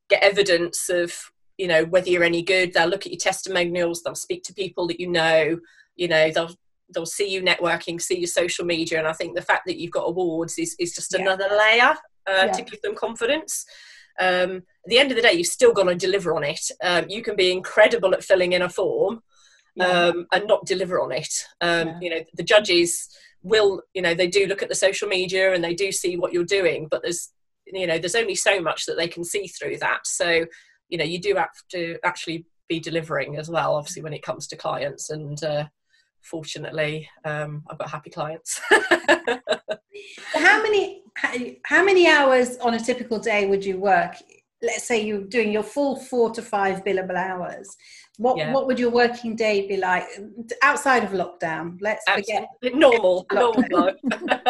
get 0.10 0.22
evidence 0.24 0.90
of, 0.90 1.14
you 1.58 1.68
know, 1.68 1.86
whether 1.86 2.10
you're 2.10 2.24
any 2.26 2.42
good, 2.42 2.74
they'll 2.74 2.88
look 2.90 3.06
at 3.06 3.14
your 3.14 3.20
testimonials, 3.20 4.02
they'll 4.04 4.16
speak 4.16 4.44
to 4.44 4.54
people 4.54 4.86
that 4.88 5.00
you 5.00 5.08
know, 5.08 5.60
you 5.96 6.08
know, 6.10 6.30
they'll 6.32 6.54
they'll 6.94 7.06
see 7.06 7.30
you 7.30 7.42
networking, 7.42 8.02
see 8.02 8.18
your 8.18 8.28
social 8.28 8.66
media, 8.66 8.98
and 8.98 9.08
I 9.08 9.14
think 9.14 9.36
the 9.36 9.42
fact 9.44 9.68
that 9.68 9.78
you've 9.78 9.92
got 9.92 10.08
awards 10.08 10.58
is, 10.58 10.76
is 10.80 10.94
just 10.96 11.14
Yeah. 11.14 11.22
another 11.22 11.48
layer 11.52 11.96
uh, 12.28 12.46
Yeah. 12.48 12.52
to 12.52 12.62
give 12.64 12.82
them 12.82 12.96
confidence. 12.96 13.66
Um, 14.20 14.58
at 14.58 14.88
the 14.88 15.00
end 15.00 15.12
of 15.12 15.16
the 15.16 15.22
day, 15.22 15.34
you've 15.34 15.48
still 15.48 15.74
got 15.74 15.84
to 15.84 15.96
deliver 15.96 16.36
on 16.36 16.44
it. 16.44 16.72
Um, 16.84 17.06
you 17.10 17.22
can 17.22 17.36
be 17.36 17.52
incredible 17.52 18.14
at 18.14 18.24
filling 18.24 18.54
in 18.54 18.62
a 18.62 18.70
form 18.70 19.22
um, 19.80 20.28
and 20.32 20.48
not 20.48 20.66
deliver 20.66 21.02
on 21.02 21.12
it. 21.12 21.34
Um, 21.62 21.88
Yeah. 21.88 22.00
You 22.02 22.10
know, 22.10 22.24
the 22.34 22.44
judges 22.44 23.08
will, 23.42 23.82
you 23.94 24.02
know, 24.02 24.14
they 24.14 24.28
do 24.28 24.46
look 24.48 24.62
at 24.62 24.70
the 24.70 24.76
social 24.76 25.08
media 25.08 25.54
and 25.54 25.64
they 25.64 25.74
do 25.74 25.92
see 25.92 26.18
what 26.18 26.34
you're 26.34 26.44
doing, 26.44 26.88
but 26.90 27.02
there's, 27.02 27.30
you 27.66 27.88
know, 27.88 27.98
there's 27.98 28.16
only 28.16 28.36
so 28.36 28.60
much 28.60 28.86
that 28.86 28.98
they 28.98 29.08
can 29.08 29.24
see 29.24 29.48
through 29.48 29.78
that. 29.78 30.06
So, 30.06 30.46
you 30.90 30.98
know, 30.98 31.06
you 31.06 31.20
do 31.20 31.36
have 31.36 31.54
to 31.72 31.98
actually 32.04 32.46
be 32.68 32.80
delivering 32.80 33.38
as 33.38 33.50
well, 33.50 33.76
obviously, 33.76 34.02
when 34.02 34.14
it 34.14 34.24
comes 34.24 34.48
to 34.48 34.58
clients. 34.58 35.10
And 35.10 35.42
uh, 35.44 35.66
fortunately, 36.22 37.10
um, 37.26 37.64
I've 37.70 37.78
got 37.78 37.90
happy 37.90 38.10
clients. 38.10 38.60
how 40.34 40.62
many 40.64 41.04
how- 41.66 41.84
many 41.84 42.08
hours 42.08 42.58
on 42.58 42.74
a 42.76 42.80
typical 42.80 43.20
day 43.20 43.46
would 43.46 43.64
you 43.66 43.78
work 43.78 44.16
let's 44.62 44.84
say 44.84 45.02
you're 45.02 45.22
doing 45.24 45.52
your 45.52 45.64
full 45.64 45.96
four 45.98 46.30
to 46.32 46.42
five 46.42 46.84
billable 46.84 47.16
hours 47.16 47.76
what 48.18 48.38
Yeah. 48.38 48.54
what 48.54 48.68
would 48.68 48.80
your 48.80 48.92
working 48.92 49.36
day 49.36 49.68
be 49.68 49.78
like 49.78 50.06
outside 50.62 51.04
of 51.04 51.12
lockdown 51.12 51.78
let's 51.82 52.04
forget 52.10 52.48
Absolutely. 52.64 52.80
normal, 52.80 53.26
normal 53.34 53.94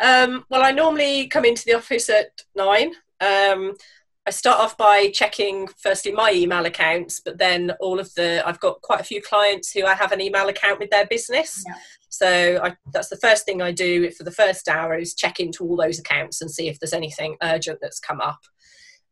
um, 0.00 0.44
well, 0.48 0.62
I 0.62 0.72
normally 0.72 1.26
come 1.28 1.44
into 1.44 1.64
the 1.64 1.74
office 1.74 2.08
at 2.08 2.30
nine. 2.54 2.92
Um, 3.20 3.74
I 4.28 4.30
start 4.30 4.60
off 4.60 4.76
by 4.76 5.08
checking 5.08 5.68
firstly 5.78 6.12
my 6.12 6.30
email 6.32 6.66
accounts, 6.66 7.18
but 7.18 7.38
then 7.38 7.72
all 7.80 7.98
of 7.98 8.12
the 8.12 8.46
I've 8.46 8.60
got 8.60 8.82
quite 8.82 9.00
a 9.00 9.04
few 9.04 9.22
clients 9.22 9.72
who 9.72 9.86
I 9.86 9.94
have 9.94 10.12
an 10.12 10.20
email 10.20 10.48
account 10.48 10.78
with 10.78 10.90
their 10.90 11.06
business. 11.06 11.64
Yeah. 11.66 11.74
So 12.10 12.60
I, 12.62 12.76
that's 12.92 13.08
the 13.08 13.16
first 13.16 13.46
thing 13.46 13.62
I 13.62 13.72
do 13.72 14.10
for 14.10 14.24
the 14.24 14.30
first 14.30 14.68
hour 14.68 14.94
is 14.98 15.14
check 15.14 15.40
into 15.40 15.64
all 15.64 15.76
those 15.76 15.98
accounts 15.98 16.42
and 16.42 16.50
see 16.50 16.68
if 16.68 16.78
there's 16.78 16.92
anything 16.92 17.38
urgent 17.42 17.78
that's 17.80 18.00
come 18.00 18.20
up. 18.20 18.40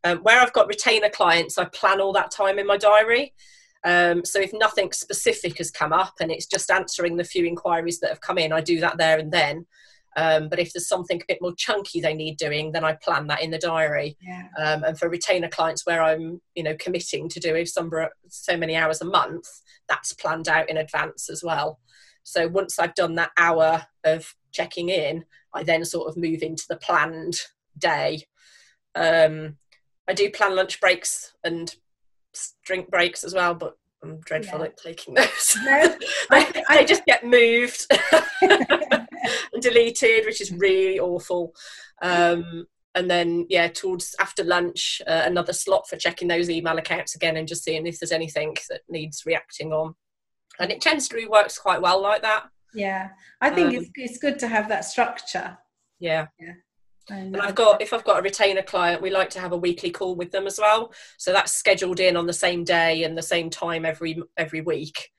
Um, 0.03 0.19
where 0.19 0.39
I've 0.39 0.53
got 0.53 0.67
retainer 0.67 1.09
clients, 1.09 1.57
I 1.57 1.65
plan 1.65 1.99
all 1.99 2.13
that 2.13 2.29
time 2.29 2.59
in 2.59 2.67
my 2.67 2.77
diary. 2.77 3.33
Um, 3.83 4.23
so 4.23 4.39
if 4.39 4.53
nothing 4.53 4.91
specific 4.91 5.57
has 5.57 5.71
come 5.71 5.93
up 5.93 6.13
and 6.19 6.31
it's 6.31 6.45
just 6.45 6.69
answering 6.69 7.17
the 7.17 7.23
few 7.23 7.43
inquiries 7.43 7.99
that 8.01 8.11
have 8.11 8.21
come 8.21 8.37
in, 8.37 8.53
I 8.53 8.61
do 8.61 8.79
that 8.81 8.99
there 8.99 9.17
and 9.17 9.31
then. 9.31 9.65
Um, 10.17 10.49
but 10.49 10.59
if 10.59 10.73
there's 10.73 10.87
something 10.89 11.21
a 11.21 11.25
bit 11.27 11.41
more 11.41 11.53
chunky 11.55 12.01
they 12.01 12.15
need 12.15 12.37
doing, 12.37 12.71
then 12.71 12.83
I 12.83 12.93
plan 12.93 13.27
that 13.27 13.41
in 13.43 13.51
the 13.51 13.59
diary. 13.59 14.17
yeah 14.21 14.47
Um, 14.57 14.83
and 14.83 14.97
for 14.97 15.07
retainer 15.09 15.47
clients 15.47 15.85
where 15.85 16.01
I'm, 16.01 16.41
you 16.55 16.63
know, 16.63 16.75
committing 16.79 17.29
to 17.29 17.39
do 17.39 17.65
some 17.67 17.91
so 18.27 18.57
many 18.57 18.75
hours 18.75 18.99
a 18.99 19.05
month, 19.05 19.47
that's 19.87 20.13
planned 20.13 20.49
out 20.49 20.69
in 20.69 20.77
advance 20.77 21.29
as 21.29 21.43
well. 21.43 21.79
So 22.23 22.47
once 22.47 22.79
I've 22.79 22.95
done 22.95 23.15
that 23.15 23.31
hour 23.37 23.85
of 24.03 24.33
checking 24.51 24.89
in, 24.89 25.23
I 25.53 25.63
then 25.63 25.85
sort 25.85 26.09
of 26.09 26.17
move 26.17 26.41
into 26.41 26.65
the 26.67 26.77
planned 26.77 27.35
day. 27.77 28.23
Um, 28.95 29.57
I 30.09 30.13
do 30.13 30.29
plan 30.31 30.55
lunch 30.55 30.79
breaks 30.81 31.33
and 31.43 31.73
drink 32.65 32.89
breaks 32.89 33.23
as 33.23 33.33
well, 33.33 33.53
but 33.53 33.77
I'm 34.03 34.19
dreadful 34.21 34.59
Yeah. 34.59 34.65
at 34.65 34.77
taking 34.77 35.13
those. 35.13 35.57
No, 35.63 35.95
they, 36.31 36.45
they 36.69 36.85
just 36.85 37.05
get 37.05 37.23
moved 37.23 37.85
and 39.53 39.61
deleted, 39.61 40.25
which 40.25 40.41
is 40.41 40.51
really 40.51 40.99
awful. 40.99 41.53
Um, 42.01 42.65
and 42.95 43.09
then, 43.11 43.45
yeah, 43.49 43.67
towards 43.67 44.15
after 44.19 44.43
lunch, 44.43 45.01
uh, 45.07 45.21
another 45.25 45.53
slot 45.53 45.87
for 45.87 45.97
checking 45.97 46.27
those 46.27 46.49
email 46.49 46.77
accounts 46.77 47.15
again 47.15 47.37
and 47.37 47.47
just 47.47 47.63
seeing 47.63 47.85
if 47.85 47.99
there's 47.99 48.11
anything 48.11 48.55
that 48.69 48.81
needs 48.89 49.23
reacting 49.25 49.71
on. 49.71 49.93
And 50.59 50.71
it 50.71 50.81
tends 50.81 51.07
to 51.09 51.27
works 51.27 51.59
quite 51.59 51.81
well 51.81 52.01
like 52.01 52.23
that. 52.23 52.45
yeah 52.73 53.09
i 53.41 53.49
think 53.49 53.69
Um, 53.69 53.75
it's, 53.75 53.89
it's 53.95 54.17
good 54.17 54.37
to 54.39 54.47
have 54.47 54.67
that 54.69 54.83
structure 54.85 55.57
Yeah. 55.99 56.25
and, 57.09 57.35
And 57.35 57.41
I've 57.41 57.55
got 57.55 57.81
if 57.81 57.93
I've 57.93 58.03
got 58.03 58.19
a 58.19 58.21
retainer 58.21 58.63
client, 58.63 59.01
we 59.01 59.09
like 59.09 59.29
to 59.31 59.39
have 59.39 59.51
a 59.53 59.57
weekly 59.57 59.91
call 59.91 60.15
with 60.15 60.31
them 60.31 60.45
as 60.47 60.57
well. 60.59 60.91
So 61.17 61.31
that's 61.31 61.53
scheduled 61.53 61.99
in 61.99 62.17
on 62.17 62.27
the 62.27 62.33
same 62.45 62.63
day 62.63 63.03
and 63.03 63.17
the 63.17 63.21
same 63.35 63.49
time 63.49 63.85
every 63.85 64.13
every 64.37 64.61
week. 64.61 65.09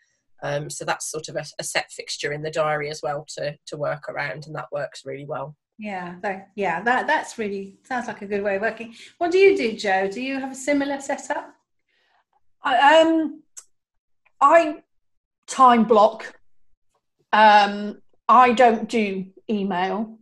Um, 0.42 0.70
so 0.70 0.84
that's 0.84 1.10
sort 1.10 1.28
of 1.28 1.36
a, 1.36 1.44
a 1.58 1.64
set 1.64 1.90
fixture 1.90 2.32
in 2.32 2.42
the 2.42 2.50
diary 2.50 2.90
as 2.90 3.00
well 3.02 3.26
to 3.36 3.56
to 3.66 3.76
work 3.76 4.08
around, 4.08 4.46
and 4.46 4.54
that 4.54 4.72
works 4.72 5.02
really 5.04 5.26
well. 5.26 5.56
yeah 5.78 6.16
that, 6.22 6.48
yeah 6.56 6.82
that 6.82 7.06
that's 7.06 7.38
really 7.38 7.78
sounds 7.84 8.08
like 8.08 8.22
a 8.22 8.26
good 8.26 8.42
way 8.42 8.56
of 8.56 8.62
working 8.62 8.94
what 9.18 9.30
do 9.30 9.38
you 9.38 9.56
do 9.56 9.76
joe 9.76 10.08
do 10.10 10.20
you 10.20 10.40
have 10.40 10.52
a 10.52 10.54
similar 10.54 11.00
setup 11.00 11.54
I, 12.62 13.00
um, 13.00 13.42
I 14.40 14.82
time 15.46 15.84
block. 15.84 16.34
Um, 17.32 18.00
I 18.28 18.52
don't 18.52 18.88
do 18.88 19.26
email. 19.50 20.18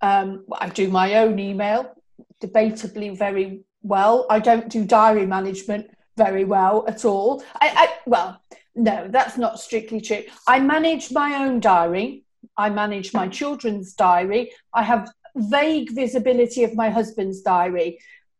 Um, 0.00 0.44
I 0.52 0.68
do 0.68 0.88
my 0.88 1.14
own 1.16 1.38
email, 1.38 1.94
debatably 2.42 3.16
very 3.16 3.64
well. 3.82 4.26
I 4.28 4.38
don't 4.40 4.68
do 4.68 4.84
diary 4.84 5.26
management 5.26 5.90
very 6.16 6.44
well 6.44 6.84
at 6.86 7.04
all. 7.04 7.42
I, 7.60 7.72
I 7.74 7.88
well, 8.06 8.40
no, 8.76 9.08
that's 9.08 9.38
not 9.38 9.58
strictly 9.58 10.00
true. 10.00 10.22
I 10.46 10.60
manage 10.60 11.10
my 11.10 11.44
own 11.44 11.60
diary. 11.60 12.24
I 12.56 12.70
manage 12.70 13.12
my 13.14 13.26
children's 13.26 13.94
diary. 13.94 14.52
I 14.72 14.82
have 14.82 15.10
vague 15.34 15.92
visibility 15.92 16.62
of 16.62 16.74
my 16.74 16.90
husband's 16.90 17.40
diary. 17.40 17.98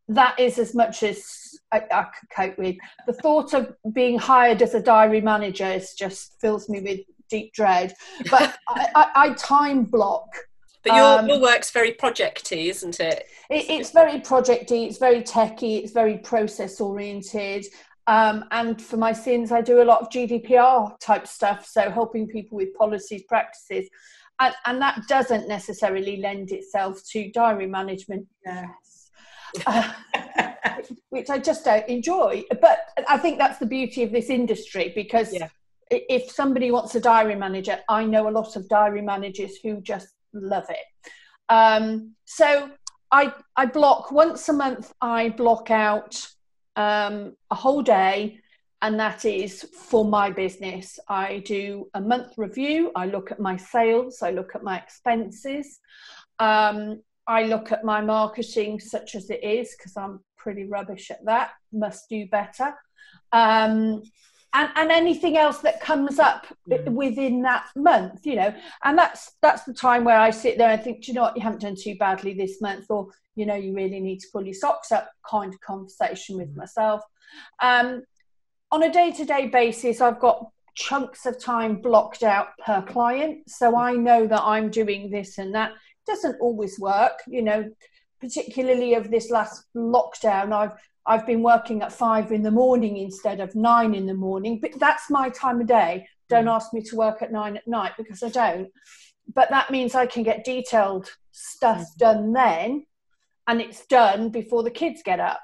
That 0.08 0.38
is 0.38 0.58
as 0.58 0.74
much 0.74 1.02
as 1.02 1.58
I, 1.72 1.82
I 1.90 2.04
could 2.04 2.30
cope 2.30 2.58
with. 2.58 2.76
The 3.06 3.14
thought 3.14 3.54
of 3.54 3.74
being 3.92 4.18
hired 4.18 4.62
as 4.62 4.74
a 4.74 4.82
diary 4.82 5.20
manager 5.20 5.66
is 5.66 5.94
just 5.94 6.38
fills 6.40 6.68
me 6.68 6.80
with 6.80 7.00
deep 7.28 7.52
dread. 7.52 7.94
But 8.30 8.56
I, 8.68 8.88
I, 8.94 9.10
I 9.14 9.34
time 9.34 9.84
block. 9.84 10.28
But 10.84 10.94
your 10.94 11.18
Um, 11.18 11.28
your 11.28 11.40
work's 11.40 11.70
very 11.70 11.92
projecty, 11.92 12.66
isn't 12.66 13.00
it? 13.00 13.26
It, 13.50 13.70
it's 13.70 13.90
very 13.90 14.20
projecty, 14.20 14.86
it's 14.86 14.98
very 14.98 15.22
techy, 15.22 15.78
it's 15.78 15.92
very 15.92 16.18
process 16.18 16.80
oriented. 16.80 17.66
Um, 18.08 18.44
and 18.52 18.80
for 18.80 18.96
my 18.96 19.12
sins, 19.12 19.50
I 19.50 19.60
do 19.60 19.82
a 19.82 19.84
lot 19.84 20.00
of 20.00 20.10
GDPR 20.10 20.98
type 21.00 21.26
stuff, 21.26 21.66
so 21.66 21.90
helping 21.90 22.28
people 22.28 22.56
with 22.56 22.72
policies, 22.74 23.24
practices. 23.28 23.88
And, 24.38 24.54
and 24.64 24.80
that 24.82 25.02
doesn't 25.08 25.48
necessarily 25.48 26.18
lend 26.18 26.52
itself 26.52 27.02
to 27.12 27.30
diary 27.32 27.66
management, 27.66 28.26
yeah 28.44 28.66
uh, 29.66 29.92
which 31.08 31.30
I 31.30 31.38
just 31.38 31.64
don't 31.64 31.88
enjoy. 31.88 32.44
But 32.60 32.80
I 33.08 33.18
think 33.18 33.38
that's 33.38 33.58
the 33.58 33.66
beauty 33.66 34.02
of 34.02 34.12
this 34.12 34.28
industry 34.28 34.92
because 34.94 35.32
Yeah. 35.32 35.48
if 35.90 36.30
somebody 36.30 36.70
wants 36.70 36.94
a 36.94 37.00
diary 37.00 37.34
manager, 37.36 37.78
I 37.88 38.04
know 38.04 38.28
a 38.28 38.30
lot 38.30 38.56
of 38.56 38.68
diary 38.68 39.02
managers 39.02 39.56
who 39.62 39.80
just 39.80 40.08
love 40.32 40.66
it. 40.68 41.10
Um, 41.48 42.14
so 42.24 42.70
I 43.10 43.32
I 43.56 43.66
block 43.66 44.10
once 44.12 44.48
a 44.48 44.52
month. 44.52 44.92
I 45.00 45.30
block 45.30 45.70
out 45.70 46.26
um, 46.76 47.34
a 47.50 47.54
whole 47.54 47.82
day, 47.82 48.40
and 48.82 49.00
that 49.00 49.24
is 49.24 49.62
for 49.62 50.04
my 50.04 50.30
business. 50.30 50.98
I 51.08 51.42
do 51.46 51.88
a 51.94 52.00
month 52.00 52.34
review. 52.36 52.92
I 52.94 53.06
look 53.06 53.32
at 53.32 53.40
my 53.40 53.56
sales. 53.56 54.22
I 54.22 54.30
look 54.30 54.54
at 54.54 54.62
my 54.62 54.78
expenses. 54.78 55.80
Um, 56.38 57.02
I 57.26 57.44
look 57.44 57.72
at 57.72 57.84
my 57.84 58.00
marketing, 58.00 58.78
such 58.78 59.14
as 59.14 59.30
it 59.30 59.42
is, 59.42 59.74
because 59.76 59.96
I'm 59.96 60.20
pretty 60.36 60.64
rubbish 60.64 61.10
at 61.10 61.24
that. 61.24 61.50
Must 61.72 62.08
do 62.08 62.26
better. 62.26 62.74
Um, 63.32 64.02
and, 64.56 64.68
and 64.78 64.90
anything 64.90 65.36
else 65.44 65.58
that 65.66 65.80
comes 65.80 66.18
up 66.18 66.46
Mm. 66.68 66.92
within 67.02 67.42
that 67.42 67.64
month, 67.76 68.26
you 68.30 68.36
know, 68.40 68.52
and 68.84 68.94
that's 68.98 69.22
that's 69.44 69.64
the 69.68 69.74
time 69.86 70.02
where 70.08 70.18
I 70.28 70.30
sit 70.30 70.54
there 70.58 70.70
and 70.70 70.82
think, 70.82 70.96
do 71.02 71.06
you 71.08 71.14
know 71.14 71.22
what, 71.26 71.36
you 71.36 71.42
haven't 71.42 71.62
done 71.66 71.76
too 71.86 71.96
badly 72.06 72.32
this 72.34 72.60
month, 72.60 72.86
or 72.94 73.08
you 73.38 73.46
know, 73.48 73.54
you 73.64 73.70
really 73.82 74.00
need 74.00 74.20
to 74.22 74.28
pull 74.32 74.44
your 74.44 74.54
socks 74.64 74.90
up. 74.90 75.06
Kind 75.36 75.52
of 75.54 75.60
conversation 75.60 76.32
with 76.38 76.50
Mm. 76.52 76.56
myself. 76.62 77.00
Um, 77.60 77.88
on 78.74 78.82
a 78.82 78.92
day-to-day 79.00 79.44
basis, 79.60 80.00
I've 80.00 80.18
got 80.18 80.36
chunks 80.74 81.24
of 81.26 81.34
time 81.52 81.72
blocked 81.88 82.22
out 82.34 82.48
per 82.64 82.82
client, 82.82 83.48
so 83.58 83.66
I 83.76 83.92
know 84.06 84.26
that 84.26 84.42
I'm 84.42 84.68
doing 84.70 85.02
this 85.16 85.38
and 85.38 85.54
that. 85.54 85.70
Doesn't 86.06 86.40
always 86.40 86.74
work, 86.78 87.16
you 87.36 87.42
know. 87.48 87.60
Particularly 88.26 88.94
of 88.94 89.10
this 89.10 89.30
last 89.30 89.56
lockdown, 89.76 90.52
I've 90.60 90.76
I've 91.06 91.26
been 91.26 91.42
working 91.42 91.82
at 91.82 91.92
five 91.92 92.32
in 92.32 92.42
the 92.42 92.50
morning 92.50 92.96
instead 92.96 93.40
of 93.40 93.54
nine 93.54 93.94
in 93.94 94.06
the 94.06 94.14
morning, 94.14 94.58
but 94.60 94.72
that's 94.78 95.08
my 95.10 95.28
time 95.30 95.60
of 95.60 95.66
day. 95.66 96.06
Don't 96.28 96.48
ask 96.48 96.72
me 96.72 96.82
to 96.82 96.96
work 96.96 97.22
at 97.22 97.30
nine 97.30 97.56
at 97.56 97.68
night 97.68 97.92
because 97.96 98.22
I 98.22 98.28
don't. 98.28 98.68
But 99.32 99.50
that 99.50 99.70
means 99.70 99.94
I 99.94 100.06
can 100.06 100.22
get 100.22 100.44
detailed 100.44 101.10
stuff 101.30 101.78
mm. 101.80 101.96
done 101.98 102.32
then, 102.32 102.86
and 103.46 103.60
it's 103.60 103.86
done 103.86 104.30
before 104.30 104.62
the 104.62 104.70
kids 104.70 105.02
get 105.04 105.20
up. 105.20 105.40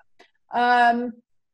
Um, 0.52 1.12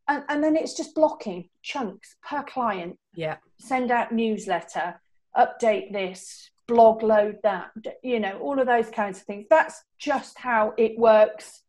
and, 0.08 0.24
and 0.28 0.42
then 0.42 0.56
it's 0.56 0.74
just 0.74 0.94
blocking 0.94 1.50
chunks 1.62 2.16
per 2.26 2.42
client. 2.42 2.98
Yeah. 3.14 3.36
Send 3.58 3.90
out 3.90 4.12
newsletter, 4.12 5.00
update 5.36 5.92
this, 5.92 6.50
blog 6.66 7.02
load 7.02 7.38
that, 7.42 7.70
you 8.02 8.20
know, 8.20 8.38
all 8.38 8.58
of 8.58 8.66
those 8.66 8.88
kinds 8.90 9.18
of 9.18 9.24
things. 9.24 9.46
That's 9.50 9.82
just 9.98 10.38
how 10.38 10.74
it 10.78 10.98
works 10.98 11.62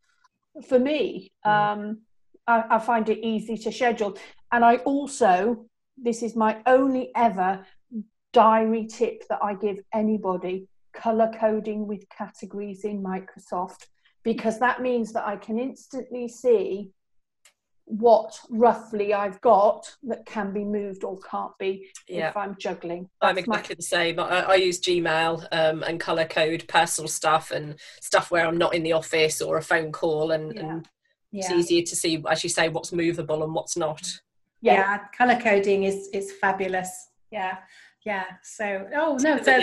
for 0.67 0.79
me. 0.79 1.31
Mm. 1.45 1.51
Um, 1.51 2.01
I, 2.49 2.63
I 2.75 2.79
find 2.79 3.07
it 3.09 3.19
easy 3.19 3.57
to 3.57 3.71
schedule. 3.71 4.17
And 4.51 4.65
I 4.65 4.77
also, 4.77 5.65
this 5.97 6.23
is 6.23 6.35
my 6.35 6.61
only 6.65 7.11
ever 7.15 7.65
diary 8.33 8.87
tip 8.87 9.27
that 9.29 9.39
I 9.41 9.53
give 9.53 9.77
anybody 9.93 10.67
color 10.93 11.31
coding 11.39 11.87
with 11.87 12.03
categories 12.09 12.83
in 12.83 13.03
Microsoft 13.03 13.85
because 14.23 14.59
that 14.59 14.81
means 14.81 15.13
that 15.13 15.25
I 15.25 15.37
can 15.37 15.59
instantly 15.59 16.27
see 16.27 16.89
what 17.85 18.39
roughly 18.51 19.15
I've 19.15 19.41
got 19.41 19.95
that 20.03 20.25
can 20.25 20.53
be 20.53 20.63
moved 20.63 21.03
or 21.03 21.17
can't 21.19 21.57
be 21.57 21.89
yeah. 22.07 22.29
if 22.29 22.37
I'm 22.37 22.55
juggling. 22.59 23.09
That's 23.19 23.31
I'm 23.31 23.37
exactly 23.39 23.73
my... 23.73 23.77
the 23.77 23.83
same. 23.83 24.19
I, 24.19 24.41
I 24.41 24.55
use 24.55 24.79
Gmail 24.79 25.47
um, 25.51 25.83
and 25.83 25.99
color 25.99 26.25
code 26.25 26.65
personal 26.67 27.07
stuff 27.07 27.49
and 27.49 27.79
stuff 27.99 28.29
where 28.29 28.45
I'm 28.45 28.59
not 28.59 28.75
in 28.75 28.83
the 28.83 28.93
office 28.93 29.41
or 29.41 29.57
a 29.57 29.63
phone 29.63 29.91
call, 29.91 30.31
and, 30.31 30.53
yeah. 30.53 30.61
and 30.61 30.87
yeah. 31.31 31.41
it's 31.41 31.51
easier 31.51 31.83
to 31.83 31.95
see, 31.95 32.23
as 32.29 32.43
you 32.43 32.49
say, 32.49 32.69
what's 32.69 32.91
movable 32.91 33.43
and 33.43 33.53
what's 33.53 33.77
not. 33.77 34.19
Yeah, 34.61 34.73
yeah 34.73 34.99
color 35.17 35.39
coding 35.39 35.83
is 35.83 36.09
is 36.13 36.31
fabulous. 36.33 37.09
Yeah, 37.31 37.57
yeah. 38.05 38.25
So, 38.43 38.87
oh 38.95 39.17
no, 39.21 39.41
so. 39.41 39.59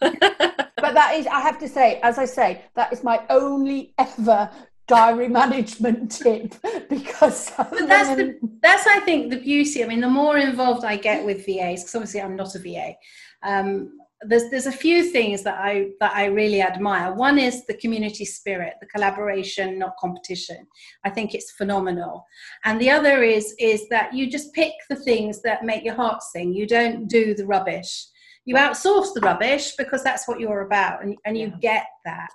but 0.00 0.94
that 0.94 1.14
is, 1.16 1.26
I 1.26 1.40
have 1.40 1.58
to 1.58 1.68
say, 1.68 1.98
as 2.02 2.18
I 2.18 2.24
say, 2.24 2.62
that 2.76 2.92
is 2.92 3.02
my 3.02 3.20
only 3.30 3.94
ever 3.98 4.48
diary 4.86 5.28
management 5.42 6.12
tip 6.12 6.54
because 6.88 7.50
but 7.56 7.88
that's 7.88 8.16
the 8.16 8.38
that's 8.62 8.86
I 8.86 9.00
think 9.00 9.30
the 9.30 9.38
beauty. 9.38 9.84
I 9.84 9.86
mean, 9.86 10.00
the 10.00 10.08
more 10.08 10.38
involved 10.38 10.84
I 10.84 10.96
get 10.96 11.24
with 11.24 11.46
VAs, 11.46 11.82
because 11.82 11.94
obviously 11.94 12.22
I'm 12.22 12.36
not 12.36 12.54
a 12.54 12.58
VA. 12.58 12.94
Um, 13.42 13.92
there's 14.22 14.50
there's 14.50 14.66
a 14.66 14.72
few 14.72 15.10
things 15.10 15.42
that 15.44 15.58
I 15.58 15.90
that 16.00 16.14
I 16.14 16.26
really 16.26 16.60
admire. 16.60 17.14
One 17.14 17.38
is 17.38 17.64
the 17.66 17.74
community 17.74 18.24
spirit, 18.24 18.74
the 18.80 18.86
collaboration, 18.86 19.78
not 19.78 19.96
competition. 19.98 20.66
I 21.04 21.10
think 21.10 21.34
it's 21.34 21.52
phenomenal. 21.52 22.26
And 22.64 22.80
the 22.80 22.90
other 22.90 23.22
is 23.22 23.54
is 23.58 23.88
that 23.90 24.12
you 24.12 24.28
just 24.30 24.52
pick 24.54 24.72
the 24.90 24.96
things 24.96 25.40
that 25.42 25.64
make 25.64 25.84
your 25.84 25.94
heart 25.94 26.22
sing. 26.22 26.52
You 26.52 26.66
don't 26.66 27.06
do 27.06 27.34
the 27.34 27.46
rubbish. 27.46 28.06
You 28.44 28.56
outsource 28.56 29.14
the 29.14 29.20
rubbish 29.20 29.74
because 29.76 30.02
that's 30.02 30.26
what 30.26 30.40
you're 30.40 30.62
about, 30.62 31.04
and, 31.04 31.16
and 31.24 31.36
you 31.36 31.48
yeah. 31.48 31.58
get 31.60 31.86
that. 32.04 32.30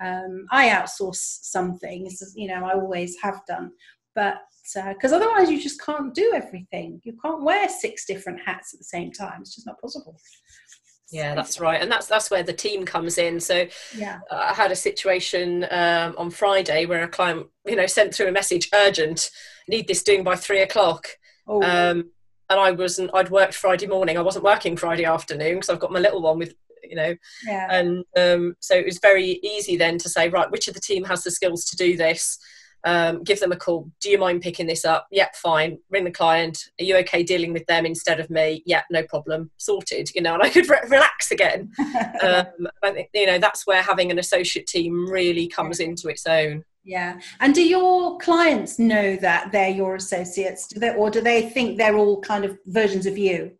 Um, 0.00 0.46
I 0.52 0.68
outsource 0.68 1.40
some 1.42 1.76
things, 1.78 2.22
you 2.36 2.46
know, 2.46 2.64
I 2.64 2.74
always 2.74 3.16
have 3.20 3.40
done, 3.48 3.72
but 4.14 4.36
because 4.74 5.12
uh, 5.12 5.16
otherwise 5.16 5.50
you 5.50 5.60
just 5.60 5.80
can't 5.82 6.14
do 6.14 6.32
everything. 6.34 7.00
You 7.04 7.14
can't 7.22 7.42
wear 7.42 7.68
six 7.68 8.04
different 8.04 8.40
hats 8.44 8.74
at 8.74 8.78
the 8.80 8.84
same 8.84 9.12
time. 9.12 9.40
It's 9.40 9.54
just 9.54 9.66
not 9.66 9.80
possible. 9.80 10.16
Yeah, 11.10 11.34
that's 11.34 11.58
right, 11.58 11.80
and 11.80 11.90
that's 11.90 12.06
that's 12.06 12.30
where 12.30 12.42
the 12.42 12.52
team 12.52 12.84
comes 12.84 13.16
in. 13.16 13.40
So, 13.40 13.66
yeah, 13.96 14.20
uh, 14.30 14.48
I 14.50 14.54
had 14.54 14.70
a 14.70 14.76
situation 14.76 15.66
um, 15.70 16.14
on 16.18 16.30
Friday 16.30 16.84
where 16.84 17.02
a 17.02 17.08
client, 17.08 17.46
you 17.66 17.76
know, 17.76 17.86
sent 17.86 18.14
through 18.14 18.28
a 18.28 18.32
message, 18.32 18.68
urgent, 18.74 19.30
need 19.68 19.88
this 19.88 20.02
doing 20.02 20.22
by 20.22 20.36
three 20.36 20.60
o'clock. 20.60 21.08
Oh. 21.46 21.62
Um, 21.62 22.10
and 22.50 22.60
I 22.60 22.72
wasn't. 22.72 23.10
I'd 23.14 23.30
worked 23.30 23.54
Friday 23.54 23.86
morning. 23.86 24.18
I 24.18 24.22
wasn't 24.22 24.44
working 24.44 24.76
Friday 24.76 25.06
afternoon 25.06 25.54
because 25.54 25.70
I've 25.70 25.80
got 25.80 25.92
my 25.92 26.00
little 26.00 26.20
one 26.20 26.38
with 26.38 26.54
you 26.84 26.96
know 26.96 27.14
yeah. 27.44 27.66
and 27.70 28.04
um, 28.16 28.54
so 28.60 28.74
it 28.74 28.86
was 28.86 28.98
very 29.00 29.40
easy 29.42 29.76
then 29.76 29.98
to 29.98 30.08
say 30.08 30.28
right 30.28 30.50
which 30.50 30.68
of 30.68 30.74
the 30.74 30.80
team 30.80 31.04
has 31.04 31.22
the 31.22 31.30
skills 31.30 31.64
to 31.66 31.76
do 31.76 31.96
this 31.96 32.38
um, 32.88 33.22
give 33.22 33.40
them 33.40 33.52
a 33.52 33.56
call. 33.56 33.90
Do 34.00 34.10
you 34.10 34.18
mind 34.18 34.40
picking 34.40 34.66
this 34.66 34.84
up? 34.84 35.06
Yep 35.10 35.36
fine. 35.36 35.78
Ring 35.90 36.04
the 36.04 36.10
client. 36.10 36.70
Are 36.80 36.84
you 36.84 36.96
okay 36.98 37.22
dealing 37.22 37.52
with 37.52 37.66
them 37.66 37.84
instead 37.84 38.20
of 38.20 38.30
me? 38.30 38.62
Yep, 38.66 38.84
no 38.90 39.02
problem. 39.02 39.50
Sorted 39.58 40.10
you 40.14 40.22
know 40.22 40.34
and 40.34 40.42
i 40.42 40.48
could 40.48 40.68
re- 40.68 40.88
relax 40.88 41.30
again. 41.30 41.72
Um, 42.20 42.66
I 42.82 42.90
think, 42.92 43.10
you 43.14 43.26
know 43.26 43.38
that's 43.38 43.66
where 43.66 43.82
having 43.82 44.10
an 44.10 44.18
associate 44.18 44.66
team 44.66 45.08
really 45.08 45.46
comes 45.46 45.78
into 45.78 46.08
its 46.08 46.26
own. 46.26 46.64
Yeah. 46.84 47.20
And 47.40 47.54
do 47.54 47.62
your 47.62 48.16
clients 48.18 48.78
know 48.78 49.16
that 49.16 49.52
they're 49.52 49.68
your 49.68 49.94
associates? 49.96 50.66
Do 50.68 50.80
they, 50.80 50.94
or 50.94 51.10
do 51.10 51.20
they 51.20 51.50
think 51.50 51.76
they're 51.76 51.98
all 51.98 52.20
kind 52.20 52.46
of 52.46 52.58
versions 52.66 53.04
of 53.04 53.18
you? 53.18 53.52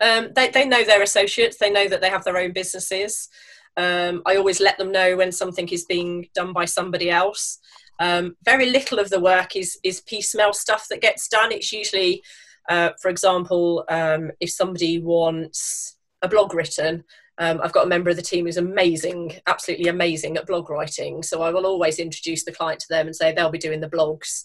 Um, 0.00 0.30
they, 0.34 0.48
they 0.48 0.66
know 0.66 0.82
their 0.82 1.02
associates, 1.02 1.58
they 1.58 1.70
know 1.70 1.88
that 1.88 2.00
they 2.00 2.08
have 2.08 2.24
their 2.24 2.38
own 2.38 2.52
businesses. 2.52 3.28
Um, 3.76 4.22
I 4.24 4.36
always 4.36 4.60
let 4.60 4.78
them 4.78 4.92
know 4.92 5.16
when 5.16 5.30
something 5.30 5.68
is 5.68 5.84
being 5.84 6.28
done 6.34 6.52
by 6.52 6.64
somebody 6.64 7.10
else. 7.10 7.58
Um, 7.98 8.36
very 8.44 8.66
little 8.66 8.98
of 8.98 9.10
the 9.10 9.20
work 9.20 9.56
is, 9.56 9.78
is 9.84 10.00
piecemeal 10.00 10.52
stuff 10.52 10.86
that 10.90 11.00
gets 11.00 11.28
done. 11.28 11.52
It's 11.52 11.72
usually, 11.72 12.22
uh, 12.68 12.90
for 13.00 13.08
example, 13.08 13.84
um, 13.88 14.30
if 14.40 14.50
somebody 14.50 14.98
wants 14.98 15.96
a 16.22 16.28
blog 16.28 16.54
written, 16.54 17.04
um, 17.38 17.60
I've 17.62 17.72
got 17.72 17.86
a 17.86 17.88
member 17.88 18.10
of 18.10 18.16
the 18.16 18.22
team 18.22 18.46
who's 18.46 18.56
amazing, 18.56 19.32
absolutely 19.46 19.88
amazing 19.88 20.36
at 20.36 20.46
blog 20.46 20.70
writing. 20.70 21.22
So 21.22 21.42
I 21.42 21.50
will 21.50 21.66
always 21.66 21.98
introduce 21.98 22.44
the 22.44 22.52
client 22.52 22.80
to 22.80 22.86
them 22.88 23.06
and 23.06 23.16
say 23.16 23.32
they'll 23.32 23.50
be 23.50 23.58
doing 23.58 23.80
the 23.80 23.90
blogs. 23.90 24.44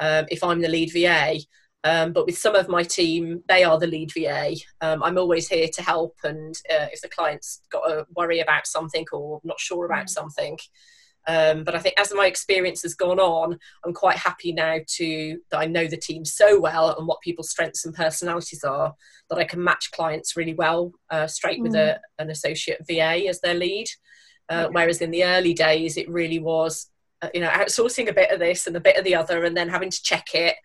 Um, 0.00 0.26
if 0.30 0.44
I'm 0.44 0.60
the 0.60 0.68
lead 0.68 0.92
VA, 0.92 1.40
um, 1.84 2.12
but 2.12 2.26
with 2.26 2.38
some 2.38 2.54
of 2.54 2.68
my 2.68 2.82
team, 2.82 3.42
they 3.48 3.64
are 3.64 3.78
the 3.78 3.86
lead 3.86 4.12
VA. 4.12 4.54
Um, 4.80 5.02
I'm 5.02 5.18
always 5.18 5.48
here 5.48 5.68
to 5.74 5.82
help, 5.82 6.16
and 6.24 6.54
uh, 6.70 6.86
if 6.92 7.00
the 7.00 7.08
client's 7.08 7.62
got 7.70 7.90
a 7.90 8.06
worry 8.14 8.40
about 8.40 8.66
something 8.66 9.06
or 9.12 9.40
not 9.44 9.60
sure 9.60 9.86
about 9.86 10.06
mm. 10.06 10.10
something. 10.10 10.58
Um, 11.26 11.62
but 11.64 11.74
I 11.74 11.78
think 11.78 12.00
as 12.00 12.12
my 12.14 12.26
experience 12.26 12.82
has 12.82 12.94
gone 12.94 13.18
on, 13.18 13.58
I'm 13.84 13.92
quite 13.92 14.16
happy 14.16 14.52
now 14.52 14.78
to 14.96 15.38
that 15.50 15.58
I 15.58 15.66
know 15.66 15.86
the 15.86 15.96
team 15.96 16.24
so 16.24 16.58
well 16.58 16.96
and 16.96 17.06
what 17.06 17.20
people's 17.20 17.50
strengths 17.50 17.84
and 17.84 17.94
personalities 17.94 18.64
are 18.64 18.94
that 19.28 19.38
I 19.38 19.44
can 19.44 19.62
match 19.62 19.90
clients 19.90 20.36
really 20.36 20.54
well 20.54 20.92
uh, 21.10 21.26
straight 21.26 21.60
mm. 21.60 21.64
with 21.64 21.74
a, 21.74 22.00
an 22.18 22.30
associate 22.30 22.80
VA 22.86 23.26
as 23.28 23.40
their 23.40 23.54
lead. 23.54 23.88
Uh, 24.50 24.64
okay. 24.64 24.72
Whereas 24.72 25.02
in 25.02 25.10
the 25.10 25.24
early 25.24 25.52
days, 25.52 25.96
it 25.96 26.08
really 26.08 26.38
was, 26.38 26.90
uh, 27.20 27.28
you 27.34 27.40
know, 27.40 27.50
outsourcing 27.50 28.08
a 28.08 28.14
bit 28.14 28.30
of 28.30 28.38
this 28.38 28.66
and 28.66 28.74
a 28.76 28.80
bit 28.80 28.96
of 28.96 29.04
the 29.04 29.14
other, 29.14 29.44
and 29.44 29.56
then 29.56 29.68
having 29.68 29.90
to 29.90 30.02
check 30.02 30.34
it 30.34 30.56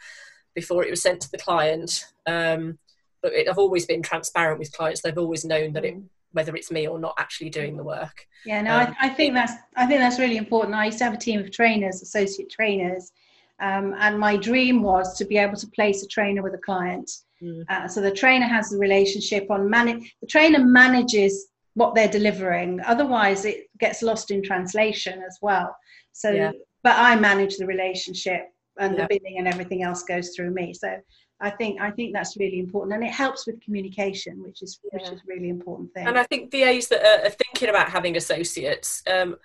before 0.55 0.85
it 0.85 0.89
was 0.89 1.01
sent 1.01 1.21
to 1.21 1.31
the 1.31 1.37
client. 1.37 2.05
Um, 2.25 2.79
but 3.21 3.33
it, 3.33 3.49
I've 3.49 3.57
always 3.57 3.85
been 3.85 4.01
transparent 4.01 4.59
with 4.59 4.71
clients. 4.71 5.01
They've 5.01 5.17
always 5.17 5.43
known 5.43 5.73
that 5.73 5.85
it, 5.85 5.95
mm. 5.95 6.05
Whether 6.33 6.55
it's 6.55 6.71
me 6.71 6.87
or 6.87 6.99
not 6.99 7.15
actually 7.17 7.49
doing 7.49 7.77
the 7.77 7.83
work. 7.83 8.27
Yeah, 8.45 8.61
no, 8.61 8.75
um, 8.75 8.95
I, 8.99 9.07
I, 9.07 9.09
think 9.09 9.33
that's 9.33 9.53
I 9.77 9.85
think 9.85 9.99
that's 9.99 10.19
really 10.19 10.37
important. 10.37 10.75
I 10.75 10.85
used 10.85 10.97
to 10.97 11.05
have 11.05 11.13
a 11.13 11.17
team 11.17 11.39
of 11.39 11.51
trainers, 11.51 12.01
associate 12.01 12.49
trainers, 12.49 13.11
um, 13.59 13.95
and 13.99 14.19
my 14.19 14.35
dream 14.35 14.83
was 14.83 15.17
to 15.17 15.25
be 15.25 15.37
able 15.37 15.55
to 15.55 15.67
place 15.67 16.03
a 16.03 16.07
trainer 16.07 16.41
with 16.41 16.53
a 16.53 16.59
client. 16.59 17.09
Mm. 17.41 17.63
Uh, 17.69 17.87
so 17.87 18.01
the 18.01 18.11
trainer 18.11 18.47
has 18.47 18.69
the 18.69 18.77
relationship 18.77 19.49
on 19.49 19.69
manage. 19.69 20.15
The 20.21 20.27
trainer 20.27 20.59
manages 20.59 21.47
what 21.75 21.95
they're 21.95 22.07
delivering. 22.07 22.81
Otherwise, 22.85 23.45
it 23.45 23.67
gets 23.79 24.01
lost 24.01 24.31
in 24.31 24.43
translation 24.43 25.23
as 25.25 25.37
well. 25.41 25.75
So, 26.11 26.31
yeah. 26.31 26.51
but 26.83 26.97
I 26.97 27.15
manage 27.15 27.57
the 27.57 27.65
relationship 27.65 28.49
and 28.77 28.95
yeah. 28.95 29.01
the 29.01 29.07
billing 29.07 29.37
and 29.39 29.47
everything 29.47 29.83
else 29.83 30.03
goes 30.03 30.35
through 30.35 30.51
me. 30.51 30.73
So 30.73 30.97
I 31.43 31.49
think 31.49 31.81
I 31.81 31.91
think 31.91 32.13
that's 32.13 32.37
really 32.37 32.59
important, 32.59 32.95
and 32.95 33.03
it 33.03 33.11
helps 33.11 33.45
with 33.45 33.59
communication, 33.59 34.41
which 34.41 34.63
is 34.63 34.79
yeah. 34.83 34.99
which 34.99 35.11
is 35.11 35.21
really 35.27 35.49
important 35.49 35.93
thing. 35.93 36.07
And 36.07 36.17
I 36.17 36.23
think 36.23 36.51
VAs 36.51 36.87
that 36.87 37.03
are, 37.25 37.29
thinking 37.29 37.69
about 37.69 37.89
having 37.89 38.15
associates, 38.15 39.03
um, 39.11 39.35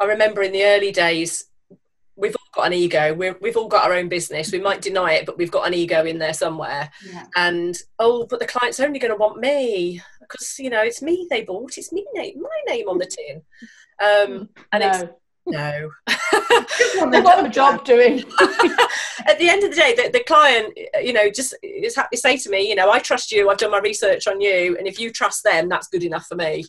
I 0.00 0.06
remember 0.06 0.42
in 0.42 0.52
the 0.52 0.64
early 0.64 0.92
days. 0.92 1.44
We've 2.16 2.36
all 2.36 2.62
got 2.62 2.66
an 2.68 2.74
ego. 2.74 3.12
we 3.12 3.26
have 3.26 3.56
all 3.56 3.66
got 3.66 3.86
our 3.86 3.92
own 3.92 4.08
business. 4.08 4.52
We 4.52 4.60
might 4.60 4.80
deny 4.80 5.14
it, 5.14 5.26
but 5.26 5.36
we've 5.36 5.50
got 5.50 5.66
an 5.66 5.74
ego 5.74 6.04
in 6.04 6.18
there 6.20 6.32
somewhere. 6.32 6.88
Yeah. 7.04 7.26
And 7.34 7.76
oh, 7.98 8.24
but 8.30 8.38
the 8.38 8.46
client's 8.46 8.78
only 8.78 9.00
going 9.00 9.10
to 9.10 9.16
want 9.16 9.40
me 9.40 10.00
because 10.20 10.56
you 10.60 10.70
know 10.70 10.82
it's 10.82 11.02
me 11.02 11.26
they 11.28 11.42
bought. 11.42 11.76
It's 11.76 11.92
me 11.92 12.06
name, 12.14 12.40
my 12.40 12.72
name 12.72 12.88
on 12.88 12.98
the 12.98 13.06
tin. 13.06 13.42
Um, 14.00 14.48
and 14.72 14.80
no. 14.82 14.90
it's 14.90 15.04
no. 15.46 15.90
what 16.98 17.46
a 17.46 17.48
job 17.48 17.84
doing. 17.84 18.20
At 19.26 19.38
the 19.38 19.48
end 19.48 19.64
of 19.64 19.70
the 19.70 19.76
day, 19.76 19.94
the, 19.94 20.10
the 20.12 20.24
client, 20.24 20.76
you 21.02 21.12
know, 21.12 21.30
just 21.30 21.54
is 21.62 21.96
happy 21.96 22.16
to 22.16 22.20
say 22.20 22.36
to 22.38 22.50
me, 22.50 22.68
you 22.68 22.74
know, 22.74 22.90
I 22.90 22.98
trust 22.98 23.32
you. 23.32 23.50
I've 23.50 23.58
done 23.58 23.70
my 23.70 23.78
research 23.78 24.26
on 24.26 24.40
you, 24.40 24.76
and 24.78 24.86
if 24.86 24.98
you 24.98 25.10
trust 25.10 25.44
them, 25.44 25.68
that's 25.68 25.88
good 25.88 26.04
enough 26.04 26.26
for 26.26 26.36
me. 26.36 26.64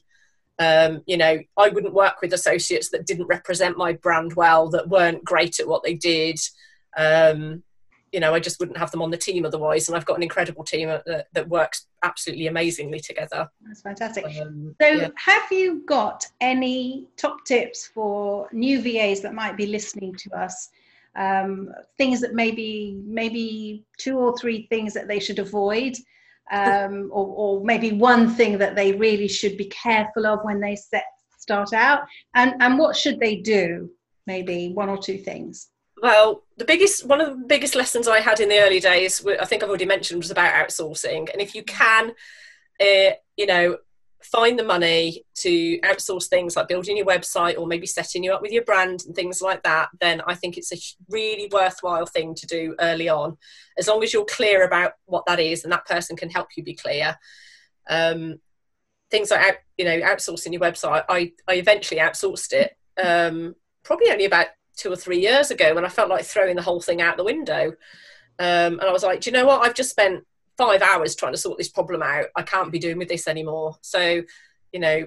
Um, 0.58 1.02
you 1.06 1.18
know, 1.18 1.40
I 1.58 1.70
wouldn't 1.70 1.94
work 1.94 2.22
with 2.22 2.34
associates 2.34 2.90
that 2.90 3.06
didn't 3.06 3.28
represent 3.28 3.78
my 3.78 3.94
brand 3.94 4.34
well, 4.36 4.70
that 4.70 4.90
weren't 4.90 5.26
great 5.26 5.60
at 5.60 5.68
what 5.68 5.84
they 5.84 5.94
did. 5.94 6.40
Um, 6.98 7.64
you 8.16 8.22
know, 8.22 8.34
I 8.34 8.40
just 8.40 8.62
wouldn't 8.62 8.78
have 8.78 8.92
them 8.92 9.02
on 9.02 9.12
the 9.12 9.18
team 9.18 9.46
otherwise. 9.46 9.90
And 9.90 9.98
I've 9.98 10.06
got 10.06 10.16
an 10.16 10.24
incredible 10.24 10.64
team 10.64 10.88
that, 10.88 11.28
that 11.34 11.50
works 11.50 11.88
absolutely 12.02 12.48
amazingly 12.48 13.02
together. 13.02 13.50
That's 13.68 13.82
fantastic. 13.82 14.24
Um, 14.40 14.74
so, 14.82 14.88
yeah. 14.88 15.10
have 15.18 15.52
you 15.52 15.84
got 15.86 16.26
any 16.40 17.08
top 17.18 17.44
tips 17.44 17.86
for 17.94 18.48
new 18.54 18.82
VAs 18.82 19.20
that 19.20 19.34
might 19.34 19.58
be 19.58 19.66
listening 19.68 20.16
to 20.16 20.32
us? 20.32 20.70
Um, 21.18 21.74
things 21.98 22.22
that 22.22 22.34
maybe 22.34 22.98
maybe 23.06 23.84
two 23.98 24.18
or 24.18 24.38
three 24.38 24.66
things 24.70 24.94
that 24.94 25.10
they 25.10 25.20
should 25.20 25.40
avoid, 25.40 25.98
um, 26.52 27.10
or, 27.14 27.28
or 27.36 27.66
maybe 27.66 27.92
one 27.92 28.30
thing 28.30 28.58
that 28.60 28.78
they 28.78 28.94
really 28.94 29.28
should 29.28 29.58
be 29.58 29.66
careful 29.66 30.26
of 30.26 30.40
when 30.44 30.62
they 30.62 30.78
set 30.78 31.04
start 31.38 31.74
out, 31.74 32.04
and 32.34 32.54
and 32.62 32.80
what 32.80 32.96
should 32.96 33.20
they 33.20 33.36
do? 33.36 33.90
Maybe 34.26 34.72
one 34.72 34.88
or 34.88 34.98
two 34.98 35.18
things. 35.18 35.68
Well, 36.06 36.44
the 36.58 36.66
biggest 36.66 37.08
one 37.08 37.20
of 37.20 37.30
the 37.30 37.48
biggest 37.48 37.74
lessons 37.74 38.08
I 38.08 38.20
had 38.20 38.40
in 38.40 38.48
the 38.48 38.60
early 38.60 38.80
days, 38.80 39.26
I 39.26 39.44
think 39.46 39.64
I've 39.64 39.70
already 39.70 39.88
mentioned, 39.88 40.20
was 40.20 40.30
about 40.30 40.54
outsourcing. 40.54 41.32
And 41.34 41.42
if 41.42 41.56
you 41.56 41.64
can, 41.64 42.12
uh, 42.80 43.16
you 43.36 43.48
know, 43.48 43.80
find 44.22 44.60
the 44.60 44.64
money 44.64 45.26
to 45.38 45.80
outsource 45.80 46.28
things 46.28 46.56
like 46.56 46.68
building 46.68 46.96
your 46.96 47.08
website 47.08 47.58
or 47.58 47.66
maybe 47.66 47.88
setting 47.88 48.24
you 48.24 48.32
up 48.34 48.44
with 48.44 48.52
your 48.52 48.64
brand 48.66 49.02
and 49.08 49.16
things 49.16 49.42
like 49.42 49.64
that, 49.64 49.90
then 50.00 50.22
I 50.28 50.36
think 50.36 50.60
it's 50.60 50.72
a 50.72 50.78
really 51.10 51.50
worthwhile 51.52 52.06
thing 52.06 52.36
to 52.36 52.46
do 52.46 52.76
early 52.80 53.10
on, 53.10 53.36
as 53.76 53.88
long 53.88 54.04
as 54.04 54.14
you're 54.14 54.26
clear 54.26 54.64
about 54.64 54.92
what 55.06 55.26
that 55.26 55.40
is 55.40 55.64
and 55.64 55.74
that 55.74 55.88
person 55.88 56.16
can 56.16 56.30
help 56.30 56.50
you 56.56 56.62
be 56.62 56.76
clear. 56.76 57.18
Um, 57.90 58.36
things 59.10 59.32
like 59.32 59.66
you 59.76 59.86
know 59.86 60.02
outsourcing 60.02 60.52
your 60.52 60.62
website, 60.62 61.06
I 61.10 61.32
I 61.48 61.56
eventually 61.56 62.00
outsourced 62.00 62.54
it. 62.54 62.78
Um, 63.04 63.56
probably 63.82 64.12
only 64.12 64.26
about 64.26 64.48
two 64.76 64.92
or 64.92 64.96
three 64.96 65.20
years 65.20 65.52
ago 65.52 65.74
when 65.74 65.86
I 65.86 65.90
felt 65.90 66.10
like 66.10 66.26
throwing 66.26 66.56
the 66.56 66.62
whole 66.62 66.82
thing 66.82 67.02
out 67.02 67.18
the 67.18 67.24
window. 67.24 67.74
Um, 68.38 68.80
and 68.80 68.84
I 68.84 68.92
was 68.92 69.04
like, 69.04 69.22
do 69.22 69.30
you 69.30 69.34
know 69.34 69.46
what? 69.46 69.62
I've 69.62 69.76
just 69.76 69.90
spent 69.90 70.24
five 70.58 70.82
hours 70.82 71.16
trying 71.16 71.34
to 71.34 71.38
sort 71.38 71.58
this 71.58 71.70
problem 71.70 72.04
out. 72.04 72.26
I 72.36 72.42
can't 72.42 72.72
be 72.72 72.80
doing 72.80 72.98
with 72.98 73.08
this 73.08 73.28
anymore. 73.28 73.78
So, 73.82 74.24
you 74.72 74.80
know, 74.80 75.06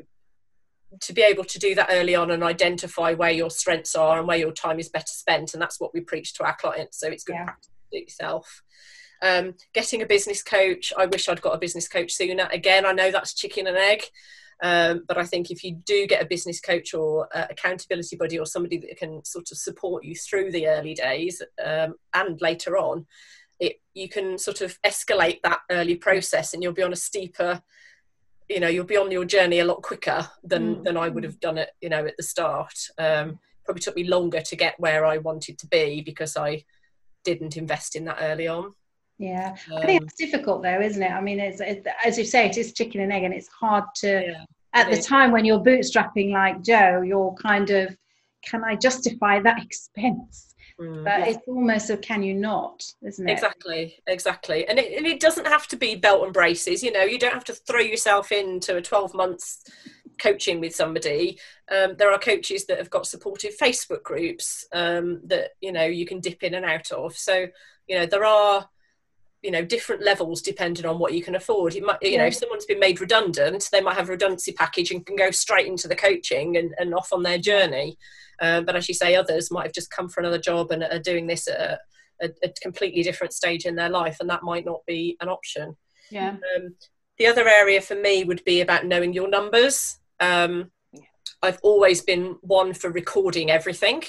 to 1.01 1.13
be 1.13 1.23
able 1.23 1.45
to 1.45 1.59
do 1.59 1.75
that 1.75 1.89
early 1.91 2.15
on 2.15 2.31
and 2.31 2.43
identify 2.43 3.13
where 3.13 3.31
your 3.31 3.51
strengths 3.51 3.95
are 3.95 4.19
and 4.19 4.27
where 4.27 4.39
your 4.39 4.53
time 4.53 4.79
is 4.79 4.89
better 4.89 5.05
spent. 5.07 5.53
And 5.53 5.63
that's 5.63 5.79
what 5.79 5.93
we 5.93 6.01
preach 6.01 6.35
to 6.35 6.45
our 6.45 6.57
clients. 6.57 6.99
So 6.99 7.09
it's 7.09 7.25
good 7.25 7.35
yeah. 7.35 7.45
practice 7.45 7.69
to 7.69 7.99
do 7.99 8.03
it 8.03 8.09
yourself. 8.09 8.63
Um, 9.21 9.55
getting 9.75 10.01
a 10.01 10.07
business 10.07 10.43
coach. 10.43 10.93
I 10.97 11.07
wish 11.07 11.29
I'd 11.29 11.43
got 11.43 11.55
a 11.55 11.59
business 11.59 11.89
coach 11.89 12.13
sooner. 12.13 12.49
Again, 12.53 12.87
I 12.87 12.93
know 12.93 13.11
that's 13.11 13.35
chicken 13.35 13.67
and 13.67 13.77
egg. 13.77 14.05
Um, 14.63 15.05
but 15.07 15.19
I 15.19 15.25
think 15.25 15.51
if 15.51 15.63
you 15.63 15.77
do 15.85 16.07
get 16.07 16.23
a 16.23 16.27
business 16.27 16.61
coach 16.61 16.95
or 16.95 17.29
uh, 17.37 17.47
accountability 17.51 18.17
buddy 18.17 18.39
or 18.39 18.47
somebody 18.47 18.79
that 18.79 18.97
can 18.97 19.25
sort 19.25 19.51
of 19.53 19.59
support 19.59 20.05
you 20.05 20.17
through 20.17 20.51
the 20.51 20.67
early 20.67 20.95
days 20.95 21.41
um, 21.65 21.95
and 22.15 22.41
later 22.41 22.77
on, 22.77 23.07
it 23.61 23.81
you 23.95 24.09
can 24.09 24.39
sort 24.39 24.61
of 24.61 24.81
escalate 24.83 25.41
that 25.43 25.61
early 25.71 25.97
process 25.97 26.55
and 26.55 26.63
you'll 26.63 26.73
be 26.73 26.83
on 26.83 26.93
a 26.93 26.97
steeper 26.97 27.61
you 28.49 28.61
know 28.61 28.69
you'll 28.69 28.85
be 28.85 28.97
on 28.97 29.11
your 29.11 29.25
journey 29.25 29.59
a 29.59 29.65
lot 29.65 29.83
quicker 29.83 30.29
than 30.43 30.77
mm. 30.77 30.85
than 30.85 30.97
I 30.97 31.09
would 31.09 31.25
have 31.25 31.41
done 31.41 31.59
it 31.59 31.71
you 31.81 31.89
know 31.89 32.07
at 32.07 32.17
the 32.17 32.23
start. 32.23 32.75
Um, 32.99 33.39
probably 33.65 33.81
took 33.81 33.97
me 33.97 34.05
longer 34.05 34.41
to 34.41 34.57
get 34.57 34.81
where 34.81 35.05
I 35.05 35.19
wanted 35.19 35.59
to 35.59 35.67
be 35.67 36.01
because 36.01 36.37
I 36.37 36.65
didn't 37.23 37.59
invest 37.59 37.97
in 37.97 38.07
that 38.07 38.19
early 38.21 38.49
on 38.49 38.73
yeah 39.19 39.57
um, 39.73 39.79
I 39.79 39.87
think 39.87 40.03
it's 40.03 40.15
difficult 40.15 40.63
though 40.63 40.81
isn't 40.81 41.03
it 41.03 41.11
I 41.11 41.21
mean 41.21 41.41
it's, 41.41 41.61
it's, 41.61 41.87
as 42.05 42.19
you 42.19 42.25
say 42.25 42.47
it 42.47 42.57
is 42.57 42.73
chicken 42.73 43.01
and 43.01 43.13
egg 43.13 43.25
and 43.25 43.35
it's 43.35 43.49
hard 43.49 43.85
to 43.97 44.25
yeah, 44.27 44.45
at 44.75 44.87
the 44.87 44.99
is. 44.99 45.07
time 45.07 45.33
when 45.33 45.45
you're 45.45 45.61
bootstrapping 45.61 46.33
like 46.33 46.63
Joe 46.63 47.03
you're 47.03 47.35
kind 47.35 47.71
of 47.71 47.97
can 48.45 48.63
I 48.65 48.77
justify 48.77 49.41
that 49.41 49.63
expense 49.63 50.49
Mm, 50.81 51.03
but 51.05 51.21
yeah. 51.21 51.27
it's 51.27 51.49
almost 51.49 51.91
a 51.91 51.97
can 51.97 52.23
you 52.23 52.35
not, 52.35 52.85
isn't 53.03 53.29
it? 53.29 53.33
Exactly, 53.33 53.97
exactly. 54.07 54.67
And 54.69 54.79
it, 54.79 54.97
and 54.97 55.07
it 55.07 55.19
doesn't 55.19 55.47
have 55.47 55.67
to 55.69 55.77
be 55.77 55.97
belt 55.97 56.23
and 56.23 56.33
braces, 56.33 56.83
you 56.83 56.93
know, 56.93 57.03
you 57.03 57.19
don't 57.19 57.35
have 57.35 57.45
to 57.45 57.55
throw 57.55 57.81
yourself 57.81 58.31
into 58.31 58.77
a 58.77 58.83
12 58.83 59.13
months 59.13 59.65
coaching 60.21 60.61
with 60.61 60.75
somebody. 60.75 61.39
Um, 61.71 61.97
there 61.97 62.13
are 62.13 62.19
coaches 62.19 62.67
that 62.67 62.79
have 62.79 62.91
got 62.91 63.07
supportive 63.07 63.57
Facebook 63.57 64.05
groups 64.05 64.67
um, 64.73 65.21
that, 65.25 65.51
you 65.61 65.73
know, 65.73 65.85
you 65.85 66.07
can 66.07 66.21
dip 66.21 66.45
in 66.45 66.55
and 66.55 66.65
out 66.65 66.93
of. 66.93 67.17
So, 67.17 67.49
you 67.89 67.99
know, 67.99 68.07
there 68.07 68.25
are 68.25 68.69
you 69.43 69.51
know 69.51 69.65
different 69.65 70.03
levels 70.03 70.43
depending 70.43 70.87
on 70.87 70.99
what 70.99 71.13
you 71.13 71.23
can 71.23 71.35
afford. 71.35 71.75
You 71.75 71.87
might 71.87 71.99
you 72.03 72.11
yeah. 72.11 72.19
know 72.19 72.27
if 72.27 72.35
someone's 72.35 72.67
been 72.67 72.81
made 72.81 73.01
redundant 73.01 73.69
they 73.71 73.81
might 73.81 73.97
have 73.97 74.09
a 74.09 74.13
redundancy 74.13 74.53
package 74.53 74.91
and 74.91 75.05
can 75.05 75.17
go 75.17 75.31
straight 75.31 75.67
into 75.67 75.89
the 75.89 75.97
coaching 75.97 76.57
and, 76.57 76.75
and 76.79 76.95
off 76.95 77.13
on 77.13 77.23
their 77.23 77.39
journey. 77.39 77.97
Um, 78.41 78.65
but 78.65 78.77
as 78.77 78.89
you 78.89 78.95
say 78.95 79.15
others 79.15 79.51
might 79.51 79.65
have 79.65 79.73
just 79.73 79.91
come 79.91 80.09
for 80.09 80.21
another 80.21 80.39
job 80.39 80.71
and 80.71 80.83
are 80.83 80.99
doing 80.99 81.27
this 81.27 81.49
at 81.49 81.61
a, 81.61 81.79
a, 82.23 82.29
a 82.45 82.49
completely 82.63 83.03
different 83.03 83.33
stage 83.33 83.65
in 83.65 83.77
their 83.77 83.89
life 83.89 84.19
and 84.21 84.31
that 84.31 84.43
might 84.43 84.65
not 84.65 84.81
be 84.87 85.17
an 85.21 85.29
option. 85.29 85.77
Yeah. 86.11 86.37
Um, 86.57 86.75
the 87.19 87.27
other 87.27 87.49
area 87.49 87.81
for 87.81 87.97
me 87.97 88.25
would 88.25 88.45
be 88.45 88.61
about 88.61 88.87
knowing 88.87 89.13
your 89.13 89.29
numbers. 89.29 89.99
Um, 90.21 90.71
I've 91.43 91.59
always 91.63 92.01
been 92.01 92.37
one 92.41 92.75
for 92.75 92.91
recording 92.91 93.51
everything, 93.51 94.03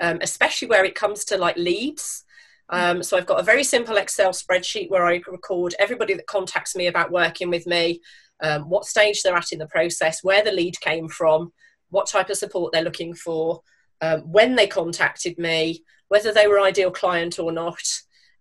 um, 0.00 0.18
especially 0.20 0.68
where 0.68 0.84
it 0.84 0.94
comes 0.94 1.24
to 1.26 1.36
like 1.36 1.56
leads. 1.56 2.24
Um, 2.72 3.02
so 3.02 3.18
I've 3.18 3.26
got 3.26 3.38
a 3.38 3.44
very 3.44 3.62
simple 3.62 3.98
Excel 3.98 4.30
spreadsheet 4.30 4.90
where 4.90 5.04
I 5.04 5.20
record 5.30 5.74
everybody 5.78 6.14
that 6.14 6.26
contacts 6.26 6.74
me 6.74 6.86
about 6.86 7.12
working 7.12 7.50
with 7.50 7.66
me, 7.66 8.00
um, 8.42 8.62
what 8.62 8.86
stage 8.86 9.22
they're 9.22 9.36
at 9.36 9.52
in 9.52 9.58
the 9.58 9.66
process, 9.66 10.24
where 10.24 10.42
the 10.42 10.52
lead 10.52 10.80
came 10.80 11.06
from, 11.06 11.52
what 11.90 12.08
type 12.08 12.30
of 12.30 12.38
support 12.38 12.72
they're 12.72 12.82
looking 12.82 13.14
for, 13.14 13.60
um, 14.00 14.20
when 14.20 14.56
they 14.56 14.66
contacted 14.66 15.38
me, 15.38 15.84
whether 16.08 16.32
they 16.32 16.46
were 16.46 16.60
ideal 16.60 16.90
client 16.90 17.38
or 17.38 17.52
not, 17.52 17.82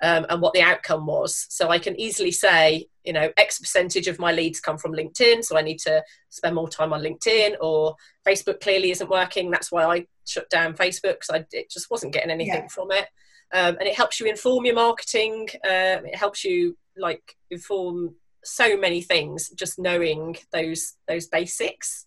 um, 0.01 0.25
and 0.29 0.41
what 0.41 0.53
the 0.53 0.61
outcome 0.61 1.05
was. 1.05 1.45
So 1.49 1.69
I 1.69 1.77
can 1.77 1.99
easily 1.99 2.31
say, 2.31 2.87
you 3.03 3.11
know, 3.11 3.31
X 3.35 3.59
percentage 3.59 4.07
of 4.07 4.17
my 4.17 4.31
leads 4.31 4.61
come 4.61 4.77
from 4.77 4.93
LinkedIn, 4.93 5.43
so 5.43 5.57
I 5.57 5.61
need 5.61 5.79
to 5.79 6.01
spend 6.29 6.55
more 6.55 6.69
time 6.69 6.93
on 6.93 7.03
LinkedIn, 7.03 7.57
or 7.59 7.95
Facebook 8.25 8.61
clearly 8.61 8.91
isn't 8.91 9.09
working. 9.09 9.51
That's 9.51 9.73
why 9.73 9.83
I 9.83 10.05
shut 10.25 10.49
down 10.49 10.73
Facebook 10.73 11.19
because 11.19 11.31
I 11.31 11.45
it 11.51 11.69
just 11.69 11.91
wasn't 11.91 12.13
getting 12.13 12.31
anything 12.31 12.63
yeah. 12.63 12.67
from 12.67 12.91
it 12.91 13.09
um, 13.53 13.77
and 13.79 13.87
it 13.87 13.95
helps 13.95 14.19
you 14.19 14.27
inform 14.27 14.65
your 14.65 14.75
marketing. 14.75 15.47
Um, 15.63 16.05
it 16.05 16.15
helps 16.15 16.43
you 16.43 16.77
like 16.97 17.35
inform 17.49 18.15
so 18.43 18.75
many 18.77 19.01
things 19.01 19.49
just 19.49 19.79
knowing 19.79 20.37
those 20.51 20.95
those 21.07 21.27
basics. 21.27 22.05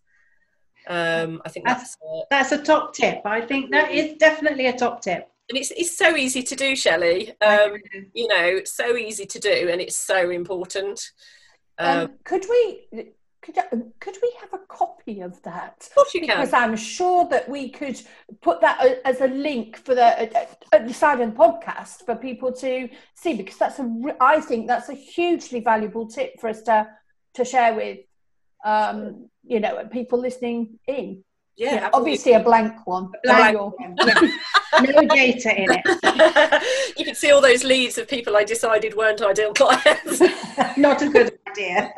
Um, 0.86 1.40
I 1.44 1.48
think 1.48 1.66
that's 1.66 1.96
that's 1.96 1.96
a, 2.02 2.22
that's 2.30 2.52
a 2.52 2.62
top 2.62 2.94
tip. 2.94 3.22
I 3.24 3.40
think 3.40 3.70
that 3.70 3.90
is 3.90 4.16
definitely 4.18 4.66
a 4.66 4.76
top 4.76 5.00
tip 5.00 5.30
and 5.48 5.58
it's, 5.58 5.70
it's 5.72 5.96
so 5.96 6.16
easy 6.16 6.42
to 6.42 6.56
do 6.56 6.74
shelley 6.74 7.32
um, 7.40 7.76
you 8.12 8.28
know 8.28 8.60
so 8.64 8.96
easy 8.96 9.26
to 9.26 9.38
do 9.38 9.68
and 9.70 9.80
it's 9.80 9.96
so 9.96 10.30
important 10.30 11.12
um, 11.78 11.98
um, 11.98 12.10
could 12.24 12.46
we 12.48 13.12
could, 13.44 13.58
uh, 13.58 13.76
could 14.00 14.16
we 14.22 14.32
have 14.40 14.54
a 14.54 14.58
copy 14.68 15.20
of 15.20 15.40
that? 15.42 15.76
Of 15.88 15.94
course 15.94 16.14
you 16.14 16.20
can. 16.20 16.38
Because 16.38 16.54
I'm 16.54 16.76
sure 16.76 17.28
that 17.28 17.48
we 17.48 17.68
could 17.68 18.00
put 18.40 18.60
that 18.62 18.80
uh, 18.80 18.94
as 19.04 19.20
a 19.20 19.26
link 19.26 19.76
for 19.76 19.94
the 19.94 20.04
uh, 20.04 20.46
at 20.72 20.88
the 20.88 20.94
side 20.94 21.20
of 21.20 21.30
the 21.30 21.36
podcast 21.36 22.06
for 22.06 22.16
people 22.16 22.52
to 22.52 22.88
see. 23.14 23.34
Because 23.34 23.58
that's 23.58 23.78
a, 23.78 24.16
I 24.20 24.40
think 24.40 24.66
that's 24.66 24.88
a 24.88 24.94
hugely 24.94 25.60
valuable 25.60 26.06
tip 26.06 26.40
for 26.40 26.48
us 26.48 26.62
to 26.62 26.88
to 27.34 27.44
share 27.44 27.74
with, 27.74 27.98
um, 28.64 29.28
you 29.42 29.60
know, 29.60 29.86
people 29.92 30.18
listening 30.18 30.78
in. 30.86 31.22
Yeah, 31.56 31.74
yeah 31.74 31.90
obviously 31.92 32.32
a 32.32 32.40
blank 32.40 32.86
one. 32.86 33.10
Blank 33.22 33.60
one. 33.60 33.74
no 34.82 35.02
data 35.06 35.54
in 35.56 35.68
it. 35.70 36.94
you 36.98 37.04
can 37.04 37.14
see 37.14 37.30
all 37.30 37.40
those 37.40 37.62
leads 37.62 37.98
of 37.98 38.08
people 38.08 38.36
I 38.36 38.44
decided 38.44 38.96
weren't 38.96 39.22
ideal 39.22 39.52
clients. 39.52 40.20
Not 40.76 41.02
a 41.02 41.08
good 41.08 41.38
idea. 41.50 41.94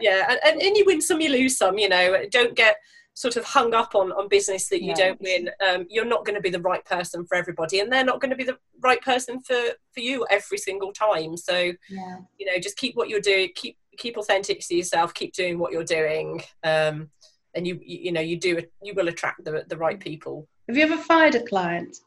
Yeah, 0.00 0.26
and, 0.28 0.40
and, 0.44 0.62
and 0.62 0.76
you 0.76 0.84
win 0.86 1.00
some, 1.00 1.20
you 1.20 1.30
lose 1.30 1.56
some. 1.56 1.78
You 1.78 1.88
know, 1.88 2.24
don't 2.30 2.54
get 2.54 2.76
sort 3.14 3.36
of 3.36 3.44
hung 3.44 3.74
up 3.74 3.94
on 3.94 4.10
on 4.12 4.28
business 4.28 4.68
that 4.68 4.82
you 4.82 4.88
yes. 4.88 4.98
don't 4.98 5.20
win. 5.20 5.50
Um, 5.66 5.86
you're 5.88 6.04
not 6.04 6.24
going 6.24 6.34
to 6.34 6.40
be 6.40 6.50
the 6.50 6.60
right 6.60 6.84
person 6.84 7.24
for 7.26 7.36
everybody, 7.36 7.80
and 7.80 7.92
they're 7.92 8.04
not 8.04 8.20
going 8.20 8.30
to 8.30 8.36
be 8.36 8.44
the 8.44 8.58
right 8.80 9.00
person 9.00 9.40
for 9.40 9.60
for 9.92 10.00
you 10.00 10.26
every 10.30 10.58
single 10.58 10.92
time. 10.92 11.36
So, 11.36 11.72
yeah. 11.88 12.18
you 12.38 12.46
know, 12.46 12.58
just 12.58 12.76
keep 12.76 12.96
what 12.96 13.08
you're 13.08 13.20
doing. 13.20 13.50
Keep 13.54 13.76
keep 13.98 14.16
authentic 14.16 14.60
to 14.60 14.76
yourself. 14.76 15.14
Keep 15.14 15.34
doing 15.34 15.58
what 15.58 15.72
you're 15.72 15.84
doing. 15.84 16.42
Um, 16.64 17.10
and 17.54 17.66
you, 17.66 17.78
you, 17.84 17.98
you 18.04 18.12
know 18.12 18.20
you 18.20 18.38
do 18.38 18.62
you 18.82 18.94
will 18.94 19.08
attract 19.08 19.44
the 19.44 19.64
the 19.68 19.76
right 19.76 20.00
people. 20.00 20.48
Have 20.68 20.76
you 20.76 20.84
ever 20.84 20.96
fired 20.96 21.34
a 21.34 21.42
client? 21.42 21.98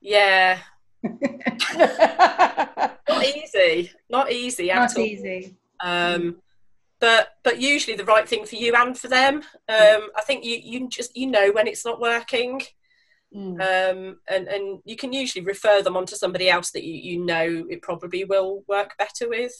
Yeah. 0.00 0.58
not 1.02 1.14
easy. 3.24 3.92
Not 4.10 4.32
easy. 4.32 4.68
Not 4.68 4.98
easy. 4.98 5.54
Um, 5.84 6.36
but 7.00 7.34
but 7.42 7.60
usually 7.60 7.96
the 7.96 8.04
right 8.04 8.28
thing 8.28 8.46
for 8.46 8.56
you 8.56 8.74
and 8.74 8.96
for 8.98 9.08
them. 9.08 9.36
Um, 9.68 10.08
I 10.16 10.22
think 10.26 10.44
you 10.44 10.58
you 10.62 10.88
just 10.88 11.16
you 11.16 11.26
know 11.26 11.52
when 11.52 11.66
it's 11.66 11.84
not 11.84 12.00
working. 12.00 12.62
Mm. 13.34 13.60
Um, 13.60 14.20
and 14.28 14.48
and 14.48 14.80
you 14.84 14.96
can 14.96 15.12
usually 15.12 15.44
refer 15.44 15.82
them 15.82 15.96
on 15.96 16.06
to 16.06 16.16
somebody 16.16 16.48
else 16.48 16.70
that 16.70 16.84
you, 16.84 16.94
you 16.94 17.24
know 17.24 17.66
it 17.68 17.82
probably 17.82 18.24
will 18.24 18.64
work 18.68 18.96
better 18.96 19.28
with. 19.28 19.54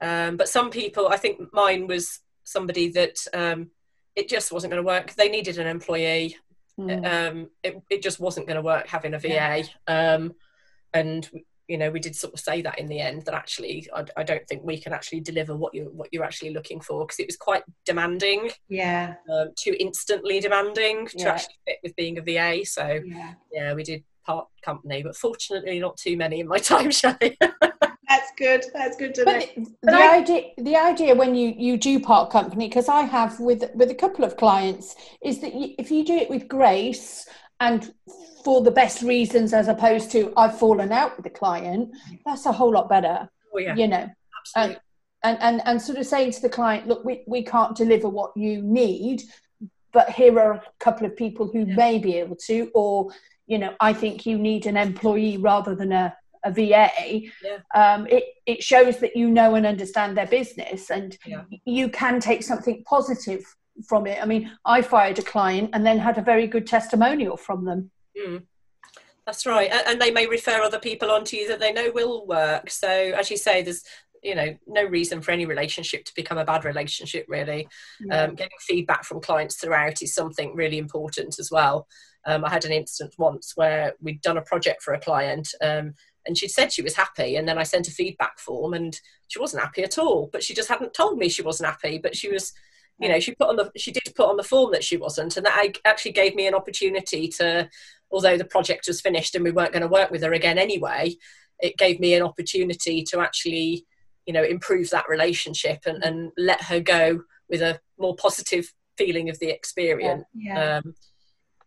Um, 0.00 0.36
but 0.36 0.48
some 0.48 0.70
people, 0.70 1.06
I 1.06 1.16
think 1.16 1.52
mine 1.52 1.86
was 1.86 2.20
somebody 2.44 2.88
that 2.90 3.18
um, 3.32 3.70
it 4.16 4.28
just 4.28 4.50
wasn't 4.50 4.72
going 4.72 4.82
to 4.82 4.86
work. 4.86 5.14
They 5.14 5.28
needed 5.28 5.58
an 5.58 5.68
employee. 5.68 6.36
Mm. 6.80 7.06
Um, 7.06 7.50
it, 7.62 7.80
it 7.88 8.02
just 8.02 8.18
wasn't 8.18 8.48
going 8.48 8.56
to 8.56 8.62
work 8.62 8.88
having 8.88 9.14
a 9.14 9.18
VA. 9.18 9.28
Yeah. 9.28 9.62
Um, 9.86 10.32
and 10.92 11.28
you 11.72 11.78
know 11.78 11.90
we 11.90 12.00
did 12.00 12.14
sort 12.14 12.34
of 12.34 12.38
say 12.38 12.60
that 12.60 12.78
in 12.78 12.86
the 12.86 13.00
end 13.00 13.22
that 13.22 13.32
actually 13.32 13.88
I, 13.94 14.04
I 14.18 14.22
don't 14.24 14.46
think 14.46 14.62
we 14.62 14.76
can 14.76 14.92
actually 14.92 15.20
deliver 15.20 15.56
what 15.56 15.74
you 15.74 15.90
what 15.94 16.10
you're 16.12 16.22
actually 16.22 16.50
looking 16.50 16.80
for 16.80 17.06
because 17.06 17.18
it 17.18 17.26
was 17.26 17.38
quite 17.38 17.62
demanding 17.86 18.50
yeah 18.68 19.14
um, 19.32 19.52
too 19.56 19.74
instantly 19.80 20.38
demanding 20.38 21.08
yeah. 21.14 21.24
to 21.24 21.30
actually 21.30 21.54
fit 21.66 21.78
with 21.82 21.96
being 21.96 22.18
a 22.18 22.22
va 22.22 22.66
so 22.66 23.00
yeah, 23.06 23.32
yeah 23.50 23.72
we 23.72 23.82
did 23.82 24.04
part 24.26 24.48
company 24.62 25.02
but 25.02 25.16
fortunately 25.16 25.78
not 25.78 25.96
too 25.96 26.14
many 26.14 26.40
in 26.40 26.46
my 26.46 26.58
time 26.72 26.90
Shelley. 26.90 27.38
that's 27.40 28.32
good 28.36 28.66
that's 28.74 28.98
good 28.98 29.14
to 29.14 29.24
but 29.24 29.56
know 29.56 29.64
the, 29.82 29.90
the 29.92 29.96
I, 29.96 30.16
idea 30.18 30.42
the 30.58 30.76
idea 30.76 31.14
when 31.14 31.34
you 31.34 31.54
you 31.56 31.78
do 31.78 31.98
part 32.00 32.30
company 32.30 32.68
because 32.68 32.90
i 32.90 33.00
have 33.00 33.40
with 33.40 33.64
with 33.74 33.90
a 33.90 33.94
couple 33.94 34.26
of 34.26 34.36
clients 34.36 34.94
is 35.22 35.40
that 35.40 35.54
you, 35.54 35.74
if 35.78 35.90
you 35.90 36.04
do 36.04 36.16
it 36.16 36.28
with 36.28 36.48
grace 36.48 37.26
and 37.62 37.94
for 38.44 38.60
the 38.60 38.72
best 38.72 39.02
reasons 39.02 39.52
as 39.54 39.68
opposed 39.68 40.10
to 40.10 40.32
I've 40.36 40.58
fallen 40.58 40.90
out 40.90 41.16
with 41.16 41.22
the 41.22 41.30
client, 41.30 41.92
that's 42.26 42.44
a 42.44 42.52
whole 42.52 42.72
lot 42.72 42.88
better. 42.88 43.30
Oh, 43.54 43.58
yeah. 43.58 43.76
You 43.76 43.86
know. 43.86 44.10
Absolutely. 44.40 44.80
And, 45.22 45.38
and, 45.40 45.42
and, 45.42 45.68
and 45.68 45.82
sort 45.82 45.98
of 45.98 46.06
saying 46.06 46.32
to 46.32 46.42
the 46.42 46.48
client, 46.48 46.88
look, 46.88 47.04
we, 47.04 47.22
we 47.28 47.44
can't 47.44 47.76
deliver 47.76 48.08
what 48.08 48.36
you 48.36 48.60
need, 48.62 49.22
but 49.92 50.10
here 50.10 50.40
are 50.40 50.54
a 50.54 50.62
couple 50.80 51.06
of 51.06 51.16
people 51.16 51.46
who 51.46 51.60
yeah. 51.60 51.76
may 51.76 51.98
be 51.98 52.16
able 52.16 52.34
to, 52.46 52.68
or, 52.74 53.12
you 53.46 53.58
know, 53.58 53.76
I 53.78 53.92
think 53.92 54.26
you 54.26 54.38
need 54.38 54.66
an 54.66 54.76
employee 54.76 55.36
rather 55.36 55.76
than 55.76 55.92
a, 55.92 56.16
a 56.44 56.50
VA. 56.50 56.90
Yeah. 57.44 57.58
Um, 57.76 58.08
it, 58.08 58.24
it 58.44 58.64
shows 58.64 58.98
that 58.98 59.14
you 59.14 59.30
know 59.30 59.54
and 59.54 59.64
understand 59.64 60.16
their 60.16 60.26
business 60.26 60.90
and 60.90 61.16
yeah. 61.24 61.44
you 61.64 61.88
can 61.90 62.18
take 62.18 62.42
something 62.42 62.82
positive 62.84 63.44
from 63.82 64.06
it. 64.06 64.22
I 64.22 64.26
mean, 64.26 64.50
I 64.64 64.82
fired 64.82 65.18
a 65.18 65.22
client 65.22 65.70
and 65.72 65.84
then 65.84 65.98
had 65.98 66.18
a 66.18 66.22
very 66.22 66.46
good 66.46 66.66
testimonial 66.66 67.36
from 67.36 67.64
them. 67.64 67.90
Mm. 68.18 68.42
That's 69.26 69.46
right, 69.46 69.70
and 69.86 70.00
they 70.00 70.10
may 70.10 70.26
refer 70.26 70.60
other 70.62 70.80
people 70.80 71.10
on 71.10 71.24
to 71.26 71.36
you 71.36 71.46
that 71.48 71.60
they 71.60 71.72
know 71.72 71.92
will 71.94 72.26
work. 72.26 72.70
So, 72.70 72.88
as 72.88 73.30
you 73.30 73.36
say, 73.36 73.62
there's 73.62 73.84
you 74.20 74.34
know 74.34 74.56
no 74.66 74.84
reason 74.84 75.20
for 75.20 75.30
any 75.30 75.46
relationship 75.46 76.04
to 76.06 76.14
become 76.16 76.38
a 76.38 76.44
bad 76.44 76.64
relationship. 76.64 77.26
Really, 77.28 77.68
um, 78.10 78.34
getting 78.34 78.58
feedback 78.58 79.04
from 79.04 79.20
clients 79.20 79.56
throughout 79.56 80.02
is 80.02 80.12
something 80.12 80.56
really 80.56 80.78
important 80.78 81.38
as 81.38 81.50
well. 81.52 81.86
Um, 82.26 82.44
I 82.44 82.50
had 82.50 82.64
an 82.64 82.72
instance 82.72 83.14
once 83.16 83.52
where 83.54 83.94
we'd 84.00 84.22
done 84.22 84.38
a 84.38 84.42
project 84.42 84.82
for 84.82 84.92
a 84.92 85.00
client. 85.00 85.48
Um, 85.62 85.94
and 86.26 86.38
she'd 86.38 86.50
said 86.50 86.72
she 86.72 86.82
was 86.82 86.94
happy 86.94 87.36
and 87.36 87.48
then 87.48 87.58
i 87.58 87.62
sent 87.62 87.88
a 87.88 87.90
feedback 87.90 88.38
form 88.38 88.74
and 88.74 89.00
she 89.28 89.40
wasn't 89.40 89.62
happy 89.62 89.82
at 89.82 89.98
all 89.98 90.28
but 90.32 90.42
she 90.42 90.54
just 90.54 90.68
hadn't 90.68 90.94
told 90.94 91.18
me 91.18 91.28
she 91.28 91.42
wasn't 91.42 91.68
happy 91.68 91.98
but 91.98 92.16
she 92.16 92.28
was 92.28 92.52
you 92.98 93.08
know 93.08 93.20
she 93.20 93.34
put 93.34 93.48
on 93.48 93.56
the 93.56 93.70
she 93.76 93.90
did 93.90 94.02
put 94.14 94.28
on 94.28 94.36
the 94.36 94.42
form 94.42 94.70
that 94.72 94.84
she 94.84 94.96
wasn't 94.96 95.36
and 95.36 95.46
that 95.46 95.72
actually 95.84 96.12
gave 96.12 96.34
me 96.34 96.46
an 96.46 96.54
opportunity 96.54 97.28
to 97.28 97.68
although 98.10 98.36
the 98.36 98.44
project 98.44 98.86
was 98.86 99.00
finished 99.00 99.34
and 99.34 99.44
we 99.44 99.50
weren't 99.50 99.72
going 99.72 99.82
to 99.82 99.88
work 99.88 100.10
with 100.10 100.22
her 100.22 100.32
again 100.32 100.58
anyway 100.58 101.14
it 101.60 101.76
gave 101.76 102.00
me 102.00 102.14
an 102.14 102.22
opportunity 102.22 103.02
to 103.02 103.20
actually 103.20 103.84
you 104.26 104.32
know 104.32 104.42
improve 104.42 104.90
that 104.90 105.08
relationship 105.08 105.80
and, 105.86 106.02
and 106.04 106.30
let 106.36 106.62
her 106.62 106.80
go 106.80 107.22
with 107.48 107.62
a 107.62 107.80
more 107.98 108.14
positive 108.16 108.72
feeling 108.96 109.28
of 109.28 109.38
the 109.38 109.48
experience 109.48 110.24
yeah, 110.34 110.54
yeah. 110.54 110.76
Um, 110.76 110.94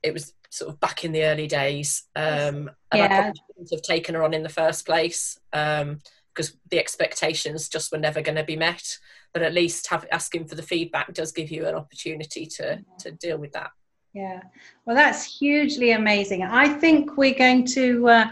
it 0.04 0.14
was 0.14 0.34
sort 0.52 0.72
of 0.72 0.80
back 0.80 1.04
in 1.04 1.12
the 1.12 1.26
early 1.26 1.48
days 1.48 2.04
um, 2.16 2.70
and 2.92 3.00
yeah. 3.00 3.06
I 3.06 3.08
probably 3.08 3.42
wouldn't 3.50 3.72
have 3.72 3.82
taken 3.82 4.16
her 4.16 4.24
on 4.24 4.34
in 4.34 4.44
the 4.44 4.50
first 4.50 4.86
place 4.86 5.38
um, 5.52 6.00
because 6.34 6.56
the 6.70 6.80
expectations 6.80 7.70
just 7.70 7.92
were 7.92 7.98
never 7.98 8.22
going 8.22 8.36
to 8.36 8.44
be 8.44 8.58
met. 8.58 8.98
But 9.36 9.44
at 9.44 9.54
least 9.54 9.88
have, 9.90 10.08
asking 10.14 10.48
for 10.48 10.56
the 10.56 10.64
feedback 10.64 11.14
does 11.14 11.34
give 11.34 11.52
you 11.52 11.68
an 11.68 11.76
opportunity 11.76 12.46
to, 12.58 12.80
to 13.00 13.12
deal 13.12 13.38
with 13.38 13.52
that. 13.52 13.70
Yeah, 14.14 14.40
well, 14.86 14.96
that's 14.96 15.26
hugely 15.26 15.92
amazing. 15.92 16.42
I 16.42 16.70
think 16.70 17.18
we're 17.18 17.38
going 17.38 17.66
to 17.68 18.08
uh, 18.08 18.28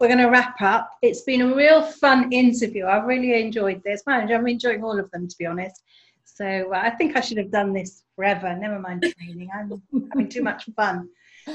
we're 0.00 0.08
going 0.08 0.18
to 0.18 0.30
wrap 0.30 0.60
up. 0.62 0.92
It's 1.02 1.20
been 1.20 1.42
a 1.42 1.54
real 1.54 1.82
fun 1.82 2.32
interview. 2.32 2.86
I've 2.86 3.04
really 3.04 3.38
enjoyed 3.38 3.82
this. 3.84 4.02
I'm 4.06 4.46
enjoying 4.46 4.82
all 4.82 4.98
of 4.98 5.10
them, 5.10 5.28
to 5.28 5.36
be 5.38 5.44
honest. 5.44 5.82
So 6.24 6.72
uh, 6.72 6.78
I 6.78 6.90
think 6.90 7.16
I 7.16 7.20
should 7.20 7.38
have 7.38 7.50
done 7.50 7.74
this 7.74 8.04
forever. 8.14 8.56
Never 8.56 8.78
mind 8.78 9.02
training. 9.18 9.50
I'm 9.54 9.82
having 10.10 10.28
too 10.30 10.42
much 10.42 10.68
fun. 10.74 11.08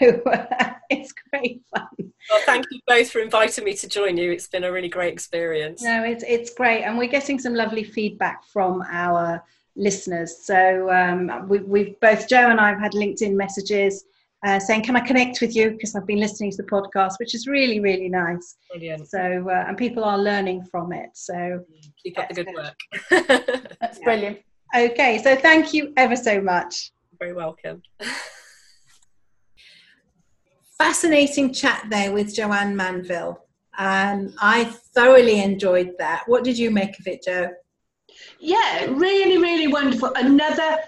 So 0.00 0.22
uh, 0.26 0.72
it's 0.90 1.12
great 1.30 1.62
fun. 1.74 2.12
Well, 2.30 2.42
thank 2.44 2.66
you 2.70 2.80
both 2.86 3.10
for 3.10 3.20
inviting 3.20 3.64
me 3.64 3.74
to 3.74 3.88
join 3.88 4.16
you. 4.16 4.32
It's 4.32 4.48
been 4.48 4.64
a 4.64 4.72
really 4.72 4.88
great 4.88 5.12
experience. 5.12 5.82
No, 5.82 6.02
it's 6.02 6.24
it's 6.26 6.52
great, 6.52 6.82
and 6.82 6.98
we're 6.98 7.08
getting 7.08 7.38
some 7.38 7.54
lovely 7.54 7.84
feedback 7.84 8.44
from 8.44 8.82
our 8.90 9.42
listeners. 9.76 10.44
So 10.44 10.90
um, 10.90 11.48
we, 11.48 11.60
we've 11.60 12.00
both 12.00 12.28
Joe 12.28 12.50
and 12.50 12.60
I 12.60 12.70
have 12.70 12.80
had 12.80 12.92
LinkedIn 12.92 13.34
messages. 13.34 14.04
Uh, 14.44 14.60
saying, 14.60 14.82
"Can 14.82 14.94
I 14.94 15.00
connect 15.00 15.40
with 15.40 15.56
you?" 15.56 15.72
Because 15.72 15.96
I've 15.96 16.06
been 16.06 16.20
listening 16.20 16.52
to 16.52 16.58
the 16.58 16.68
podcast, 16.68 17.14
which 17.18 17.34
is 17.34 17.48
really, 17.48 17.80
really 17.80 18.08
nice. 18.08 18.56
Brilliant. 18.70 19.08
So, 19.08 19.18
uh, 19.18 19.64
and 19.66 19.76
people 19.76 20.04
are 20.04 20.18
learning 20.18 20.64
from 20.64 20.92
it. 20.92 21.10
So, 21.14 21.64
keep 22.00 22.18
up 22.18 22.28
the 22.28 22.34
good, 22.34 22.46
good. 22.46 22.54
work. 22.54 23.68
that's 23.80 23.98
yeah. 23.98 24.04
brilliant. 24.04 24.38
Okay, 24.76 25.20
so 25.22 25.34
thank 25.34 25.74
you 25.74 25.92
ever 25.96 26.14
so 26.14 26.40
much. 26.40 26.92
You're 27.10 27.18
very 27.18 27.34
welcome. 27.34 27.82
Fascinating 30.78 31.52
chat 31.52 31.84
there 31.90 32.12
with 32.12 32.34
Joanne 32.34 32.76
Manville. 32.76 33.44
and 33.76 34.34
I 34.40 34.64
thoroughly 34.64 35.40
enjoyed 35.40 35.94
that. 35.98 36.24
What 36.26 36.42
did 36.42 36.58
you 36.58 36.70
make 36.70 36.98
of 36.98 37.06
it, 37.06 37.22
Joe? 37.22 37.50
Yeah, 38.40 38.86
really, 38.86 39.38
really 39.38 39.68
wonderful. 39.68 40.12
Another 40.16 40.78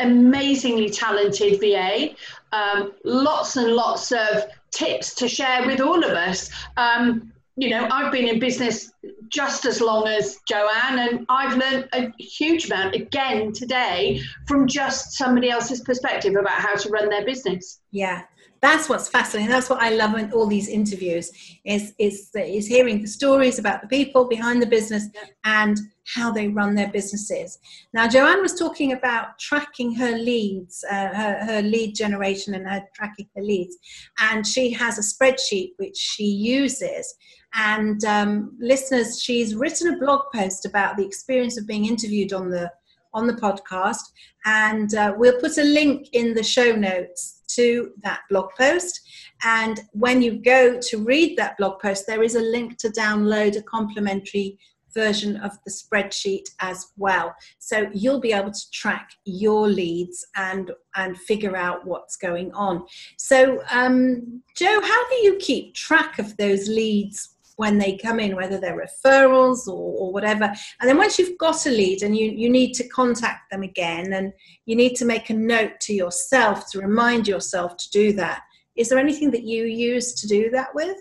amazingly 0.00 0.88
talented 0.88 1.60
VA. 1.60 2.14
Um, 2.52 2.92
lots 3.04 3.56
and 3.56 3.72
lots 3.72 4.12
of 4.12 4.44
tips 4.70 5.14
to 5.16 5.28
share 5.28 5.66
with 5.66 5.80
all 5.80 6.02
of 6.02 6.12
us. 6.12 6.50
Um, 6.76 7.32
you 7.56 7.70
know, 7.70 7.88
I've 7.90 8.10
been 8.10 8.26
in 8.26 8.40
business 8.40 8.92
just 9.28 9.64
as 9.64 9.80
long 9.80 10.08
as 10.08 10.38
Joanne, 10.48 10.98
and 10.98 11.26
I've 11.28 11.56
learned 11.56 11.88
a 11.92 12.10
huge 12.18 12.66
amount 12.66 12.96
again 12.96 13.52
today 13.52 14.20
from 14.46 14.66
just 14.66 15.12
somebody 15.12 15.50
else's 15.50 15.80
perspective 15.82 16.34
about 16.34 16.60
how 16.60 16.74
to 16.74 16.88
run 16.88 17.08
their 17.08 17.24
business. 17.24 17.80
Yeah, 17.92 18.22
that's 18.64 18.88
what's 18.88 19.08
fascinating. 19.08 19.50
That's 19.50 19.68
what 19.68 19.82
I 19.82 19.90
love 19.90 20.14
in 20.16 20.32
all 20.32 20.46
these 20.46 20.68
interviews 20.68 21.30
is 21.64 21.92
is 21.98 22.30
is 22.34 22.66
hearing 22.66 23.02
the 23.02 23.08
stories 23.08 23.58
about 23.58 23.82
the 23.82 23.88
people 23.88 24.26
behind 24.26 24.62
the 24.62 24.66
business 24.66 25.08
and 25.44 25.76
how 26.16 26.32
they 26.32 26.48
run 26.48 26.74
their 26.74 26.88
businesses. 26.88 27.58
Now, 27.92 28.08
Joanne 28.08 28.40
was 28.42 28.58
talking 28.58 28.92
about 28.92 29.38
tracking 29.38 29.94
her 29.94 30.16
leads, 30.16 30.84
uh, 30.90 31.08
her, 31.14 31.44
her 31.44 31.62
lead 31.62 31.94
generation, 31.94 32.54
and 32.54 32.66
her 32.68 32.82
tracking 32.94 33.28
her 33.36 33.42
leads, 33.42 33.76
and 34.18 34.46
she 34.46 34.70
has 34.72 34.98
a 34.98 35.02
spreadsheet 35.02 35.72
which 35.76 35.96
she 35.96 36.24
uses. 36.24 37.14
And 37.54 38.02
um, 38.04 38.56
listeners, 38.58 39.22
she's 39.22 39.54
written 39.54 39.94
a 39.94 39.98
blog 39.98 40.22
post 40.34 40.66
about 40.66 40.96
the 40.96 41.06
experience 41.06 41.58
of 41.58 41.66
being 41.66 41.86
interviewed 41.86 42.32
on 42.32 42.48
the 42.50 42.70
on 43.12 43.26
the 43.26 43.34
podcast, 43.34 44.04
and 44.46 44.94
uh, 44.94 45.14
we'll 45.16 45.40
put 45.40 45.58
a 45.58 45.64
link 45.64 46.08
in 46.12 46.34
the 46.34 46.42
show 46.42 46.72
notes 46.74 47.33
to 47.48 47.92
that 48.02 48.20
blog 48.30 48.50
post. 48.58 49.00
And 49.44 49.80
when 49.92 50.22
you 50.22 50.42
go 50.42 50.78
to 50.80 51.04
read 51.04 51.36
that 51.36 51.56
blog 51.58 51.80
post, 51.80 52.06
there 52.06 52.22
is 52.22 52.34
a 52.34 52.40
link 52.40 52.78
to 52.78 52.88
download 52.88 53.56
a 53.56 53.62
complimentary 53.62 54.58
version 54.94 55.36
of 55.38 55.58
the 55.64 55.70
spreadsheet 55.72 56.48
as 56.60 56.86
well. 56.96 57.34
So 57.58 57.90
you'll 57.92 58.20
be 58.20 58.32
able 58.32 58.52
to 58.52 58.70
track 58.72 59.10
your 59.24 59.68
leads 59.68 60.24
and 60.36 60.70
and 60.96 61.18
figure 61.18 61.56
out 61.56 61.84
what's 61.84 62.16
going 62.16 62.52
on. 62.52 62.86
So 63.18 63.62
um, 63.70 64.42
Joe, 64.56 64.80
how 64.80 65.08
do 65.08 65.16
you 65.16 65.36
keep 65.40 65.74
track 65.74 66.18
of 66.18 66.36
those 66.36 66.68
leads 66.68 67.33
when 67.56 67.78
they 67.78 67.96
come 67.96 68.20
in, 68.20 68.36
whether 68.36 68.58
they're 68.58 68.86
referrals 68.86 69.66
or, 69.66 69.94
or 69.98 70.12
whatever. 70.12 70.44
And 70.80 70.88
then 70.88 70.96
once 70.96 71.18
you've 71.18 71.38
got 71.38 71.66
a 71.66 71.70
lead 71.70 72.02
and 72.02 72.16
you, 72.16 72.30
you 72.30 72.50
need 72.50 72.72
to 72.74 72.88
contact 72.88 73.50
them 73.50 73.62
again 73.62 74.12
and 74.12 74.32
you 74.66 74.76
need 74.76 74.94
to 74.96 75.04
make 75.04 75.30
a 75.30 75.34
note 75.34 75.78
to 75.82 75.94
yourself 75.94 76.70
to 76.72 76.80
remind 76.80 77.28
yourself 77.28 77.76
to 77.76 77.90
do 77.90 78.12
that. 78.14 78.42
Is 78.76 78.88
there 78.88 78.98
anything 78.98 79.30
that 79.30 79.44
you 79.44 79.64
use 79.64 80.14
to 80.14 80.26
do 80.26 80.50
that 80.50 80.74
with? 80.74 80.96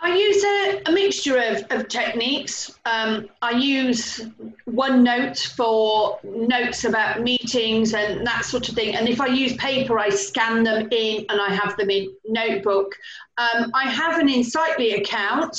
I 0.00 0.14
use 0.14 0.44
a, 0.44 0.82
a 0.90 0.92
mixture 0.92 1.38
of, 1.38 1.64
of 1.70 1.88
techniques. 1.88 2.78
Um, 2.84 3.28
I 3.42 3.50
use 3.50 4.28
OneNote 4.68 5.44
for 5.56 6.20
notes 6.22 6.84
about 6.84 7.20
meetings 7.20 7.94
and 7.94 8.24
that 8.24 8.44
sort 8.44 8.68
of 8.68 8.76
thing. 8.76 8.94
And 8.94 9.08
if 9.08 9.20
I 9.20 9.26
use 9.26 9.56
paper, 9.56 9.98
I 9.98 10.10
scan 10.10 10.62
them 10.62 10.88
in 10.92 11.26
and 11.28 11.40
I 11.40 11.52
have 11.52 11.76
them 11.76 11.90
in 11.90 12.14
Notebook. 12.26 12.94
Um, 13.38 13.72
I 13.74 13.90
have 13.90 14.20
an 14.20 14.28
Insightly 14.28 14.92
account, 14.92 15.58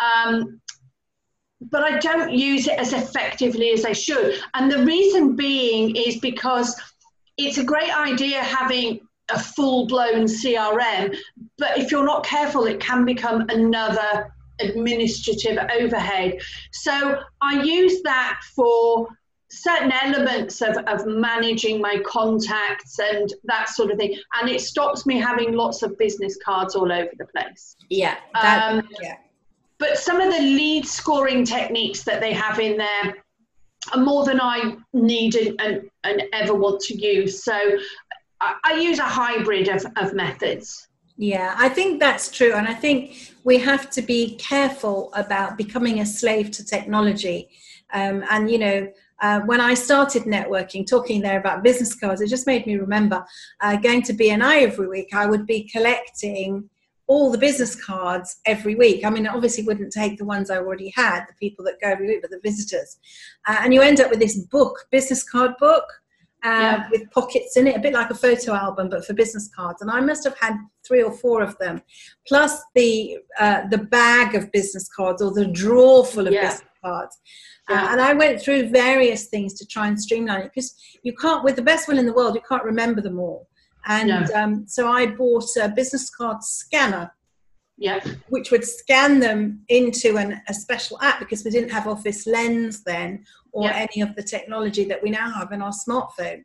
um, 0.00 0.60
but 1.62 1.82
I 1.82 1.98
don't 1.98 2.30
use 2.30 2.66
it 2.66 2.78
as 2.78 2.92
effectively 2.92 3.70
as 3.70 3.86
I 3.86 3.92
should. 3.92 4.38
And 4.52 4.70
the 4.70 4.84
reason 4.84 5.34
being 5.34 5.96
is 5.96 6.18
because 6.18 6.78
it's 7.38 7.56
a 7.56 7.64
great 7.64 7.96
idea 7.96 8.42
having 8.42 9.00
a 9.30 9.38
full 9.38 9.86
blown 9.86 10.24
CRM, 10.24 11.16
but 11.58 11.76
if 11.76 11.90
you're 11.90 12.04
not 12.04 12.24
careful, 12.24 12.64
it 12.64 12.80
can 12.80 13.04
become 13.04 13.44
another 13.48 14.32
administrative 14.60 15.58
overhead. 15.78 16.38
So 16.72 17.20
I 17.40 17.62
use 17.62 18.02
that 18.02 18.40
for 18.54 19.08
certain 19.50 19.92
elements 19.92 20.60
of, 20.60 20.76
of 20.86 21.06
managing 21.06 21.80
my 21.80 21.98
contacts 22.04 22.98
and 22.98 23.32
that 23.44 23.68
sort 23.68 23.90
of 23.90 23.98
thing. 23.98 24.16
And 24.34 24.48
it 24.48 24.60
stops 24.60 25.06
me 25.06 25.18
having 25.18 25.52
lots 25.52 25.82
of 25.82 25.96
business 25.98 26.36
cards 26.44 26.74
all 26.74 26.92
over 26.92 27.10
the 27.18 27.26
place. 27.26 27.76
Yeah 27.88 28.16
that, 28.34 28.72
um, 28.72 28.88
yeah. 29.00 29.16
but 29.78 29.96
some 29.96 30.20
of 30.20 30.32
the 30.32 30.40
lead 30.40 30.86
scoring 30.86 31.44
techniques 31.44 32.02
that 32.04 32.20
they 32.20 32.32
have 32.32 32.58
in 32.60 32.76
there 32.76 33.14
are 33.94 34.00
more 34.00 34.24
than 34.24 34.38
i 34.40 34.76
need 34.92 35.34
and, 35.34 35.58
and, 35.60 35.90
and 36.04 36.22
ever 36.32 36.54
want 36.54 36.80
to 36.82 36.94
use. 36.94 37.42
So 37.42 37.58
I, 38.40 38.56
I 38.64 38.74
use 38.74 38.98
a 38.98 39.04
hybrid 39.04 39.68
of, 39.68 39.86
of 39.96 40.12
methods 40.12 40.87
yeah, 41.18 41.56
I 41.58 41.68
think 41.68 41.98
that's 41.98 42.30
true. 42.30 42.54
And 42.54 42.68
I 42.68 42.74
think 42.74 43.34
we 43.42 43.58
have 43.58 43.90
to 43.90 44.02
be 44.02 44.36
careful 44.36 45.12
about 45.14 45.58
becoming 45.58 45.98
a 46.00 46.06
slave 46.06 46.52
to 46.52 46.64
technology. 46.64 47.48
Um, 47.92 48.24
and, 48.30 48.48
you 48.48 48.58
know, 48.58 48.92
uh, 49.20 49.40
when 49.40 49.60
I 49.60 49.74
started 49.74 50.22
networking, 50.22 50.86
talking 50.86 51.20
there 51.20 51.40
about 51.40 51.64
business 51.64 51.92
cards, 51.96 52.20
it 52.20 52.28
just 52.28 52.46
made 52.46 52.68
me 52.68 52.76
remember 52.76 53.24
uh, 53.60 53.74
going 53.74 54.02
to 54.02 54.14
BNI 54.14 54.62
every 54.62 54.86
week. 54.86 55.08
I 55.12 55.26
would 55.26 55.44
be 55.44 55.68
collecting 55.68 56.70
all 57.08 57.32
the 57.32 57.38
business 57.38 57.74
cards 57.74 58.36
every 58.44 58.76
week. 58.76 59.04
I 59.04 59.10
mean, 59.10 59.26
obviously 59.26 59.64
wouldn't 59.64 59.92
take 59.92 60.18
the 60.18 60.24
ones 60.24 60.50
I 60.50 60.58
already 60.58 60.90
had, 60.94 61.24
the 61.24 61.34
people 61.40 61.64
that 61.64 61.80
go 61.80 61.88
every 61.88 62.06
week, 62.06 62.22
but 62.22 62.30
the 62.30 62.40
visitors. 62.44 62.98
Uh, 63.48 63.56
and 63.60 63.74
you 63.74 63.80
end 63.80 63.98
up 63.98 64.10
with 64.10 64.20
this 64.20 64.38
book, 64.38 64.86
business 64.92 65.28
card 65.28 65.54
book, 65.58 65.84
uh, 66.44 66.48
yeah. 66.48 66.88
with 66.90 67.10
pockets 67.10 67.56
in 67.56 67.66
it, 67.66 67.76
a 67.76 67.80
bit 67.80 67.92
like 67.92 68.10
a 68.10 68.14
photo 68.14 68.54
album, 68.54 68.88
but 68.88 69.04
for 69.04 69.12
business 69.12 69.50
cards. 69.54 69.82
And 69.82 69.90
I 69.90 70.00
must 70.00 70.24
have 70.24 70.36
had 70.38 70.56
three 70.86 71.02
or 71.02 71.12
four 71.12 71.42
of 71.42 71.58
them, 71.58 71.82
plus 72.26 72.62
the 72.74 73.18
uh, 73.38 73.66
the 73.68 73.78
bag 73.78 74.34
of 74.34 74.52
business 74.52 74.88
cards 74.88 75.20
or 75.20 75.32
the 75.32 75.46
drawer 75.46 76.04
full 76.04 76.26
of 76.26 76.32
yeah. 76.32 76.50
business 76.50 76.68
cards. 76.84 77.16
Uh, 77.68 77.74
yeah. 77.74 77.84
Uh, 77.84 77.92
and 77.92 78.00
I 78.00 78.12
went 78.14 78.40
through 78.40 78.70
various 78.70 79.26
things 79.26 79.54
to 79.54 79.66
try 79.66 79.88
and 79.88 80.00
streamline 80.00 80.42
it 80.42 80.52
because 80.54 80.74
you 81.02 81.12
can't, 81.14 81.44
with 81.44 81.56
the 81.56 81.62
best 81.62 81.86
will 81.86 81.98
in 81.98 82.06
the 82.06 82.14
world, 82.14 82.34
you 82.34 82.40
can't 82.48 82.64
remember 82.64 83.00
them 83.00 83.18
all. 83.18 83.48
And 83.86 84.08
no. 84.08 84.26
um, 84.34 84.66
so 84.66 84.88
I 84.88 85.06
bought 85.06 85.48
a 85.60 85.68
business 85.68 86.10
card 86.10 86.42
scanner 86.42 87.12
yeah. 87.78 88.00
which 88.28 88.50
would 88.50 88.64
scan 88.64 89.20
them 89.20 89.60
into 89.68 90.16
an, 90.16 90.40
a 90.48 90.54
special 90.54 91.00
app 91.00 91.20
because 91.20 91.44
we 91.44 91.50
didn't 91.50 91.70
have 91.70 91.86
Office 91.86 92.26
Lens 92.26 92.82
then 92.82 93.24
or 93.52 93.64
yeah. 93.64 93.86
any 93.90 94.02
of 94.02 94.14
the 94.16 94.22
technology 94.22 94.84
that 94.84 95.02
we 95.02 95.10
now 95.10 95.30
have 95.30 95.52
in 95.52 95.62
our 95.62 95.72
smartphone, 95.72 96.42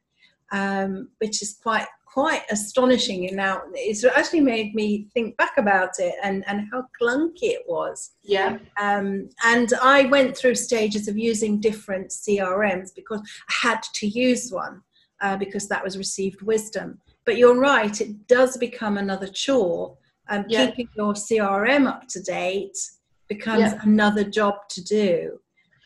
um, 0.51 1.09
which 1.19 1.41
is 1.41 1.57
quite 1.61 1.88
quite 2.05 2.43
astonishing. 2.51 3.27
And 3.27 3.38
now 3.38 3.63
it's 3.73 4.03
actually 4.03 4.41
made 4.41 4.75
me 4.75 5.07
think 5.15 5.36
back 5.38 5.53
about 5.57 5.97
it 5.97 6.13
and, 6.23 6.43
and 6.47 6.67
how 6.71 6.86
clunky 7.01 7.49
it 7.49 7.63
was. 7.67 8.11
Yeah. 8.21 8.59
Um, 8.79 9.29
and 9.43 9.73
I 9.81 10.05
went 10.05 10.38
through 10.38 10.53
stages 10.53 11.07
of 11.07 11.17
using 11.17 11.59
different 11.59 12.09
CRMs 12.09 12.91
because 12.95 13.19
I 13.49 13.67
had 13.67 13.81
to 13.95 14.07
use 14.07 14.51
one 14.51 14.84
uh, 15.21 15.38
because 15.38 15.67
that 15.69 15.84
was 15.84 15.97
received 15.97 16.43
wisdom. 16.43 16.99
But 17.25 17.38
you're 17.38 17.59
right, 17.59 17.99
it 17.99 18.27
does 18.27 18.57
become 18.57 18.99
another 18.99 19.27
chore 19.27 19.97
um, 20.30 20.45
yeah. 20.47 20.67
keeping 20.67 20.89
your 20.95 21.13
CRM 21.13 21.88
up 21.88 22.07
to 22.09 22.21
date 22.21 22.78
becomes 23.28 23.74
yeah. 23.74 23.80
another 23.84 24.24
job 24.24 24.55
to 24.69 24.84
do. 24.84 25.39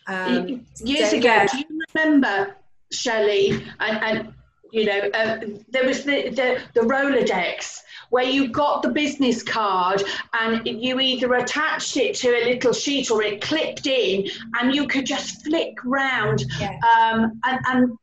Um, 0.07 0.65
Years 0.79 1.11
so, 1.11 1.17
ago, 1.17 1.27
yeah. 1.27 1.47
do 1.47 1.57
you 1.57 1.81
remember 1.93 2.55
Shelley? 2.91 3.51
And, 3.79 4.03
and 4.03 4.33
you 4.71 4.85
know, 4.85 4.99
uh, 5.13 5.39
there 5.69 5.85
was 5.85 6.03
the, 6.03 6.29
the, 6.29 6.61
the 6.73 6.81
Rolodex 6.81 7.81
where 8.09 8.23
you 8.23 8.47
got 8.47 8.81
the 8.81 8.89
business 8.89 9.43
card 9.43 10.01
and 10.39 10.65
you 10.65 10.99
either 10.99 11.33
attached 11.33 11.97
it 11.97 12.15
to 12.15 12.29
a 12.29 12.53
little 12.53 12.73
sheet 12.73 13.11
or 13.11 13.21
it 13.21 13.41
clipped 13.41 13.85
in 13.85 14.27
and 14.59 14.73
you 14.73 14.87
could 14.87 15.05
just 15.05 15.43
flick 15.43 15.77
round 15.83 16.45
yeah. 16.59 16.77
um, 16.99 17.39
and, 17.43 17.59
and 17.67 17.97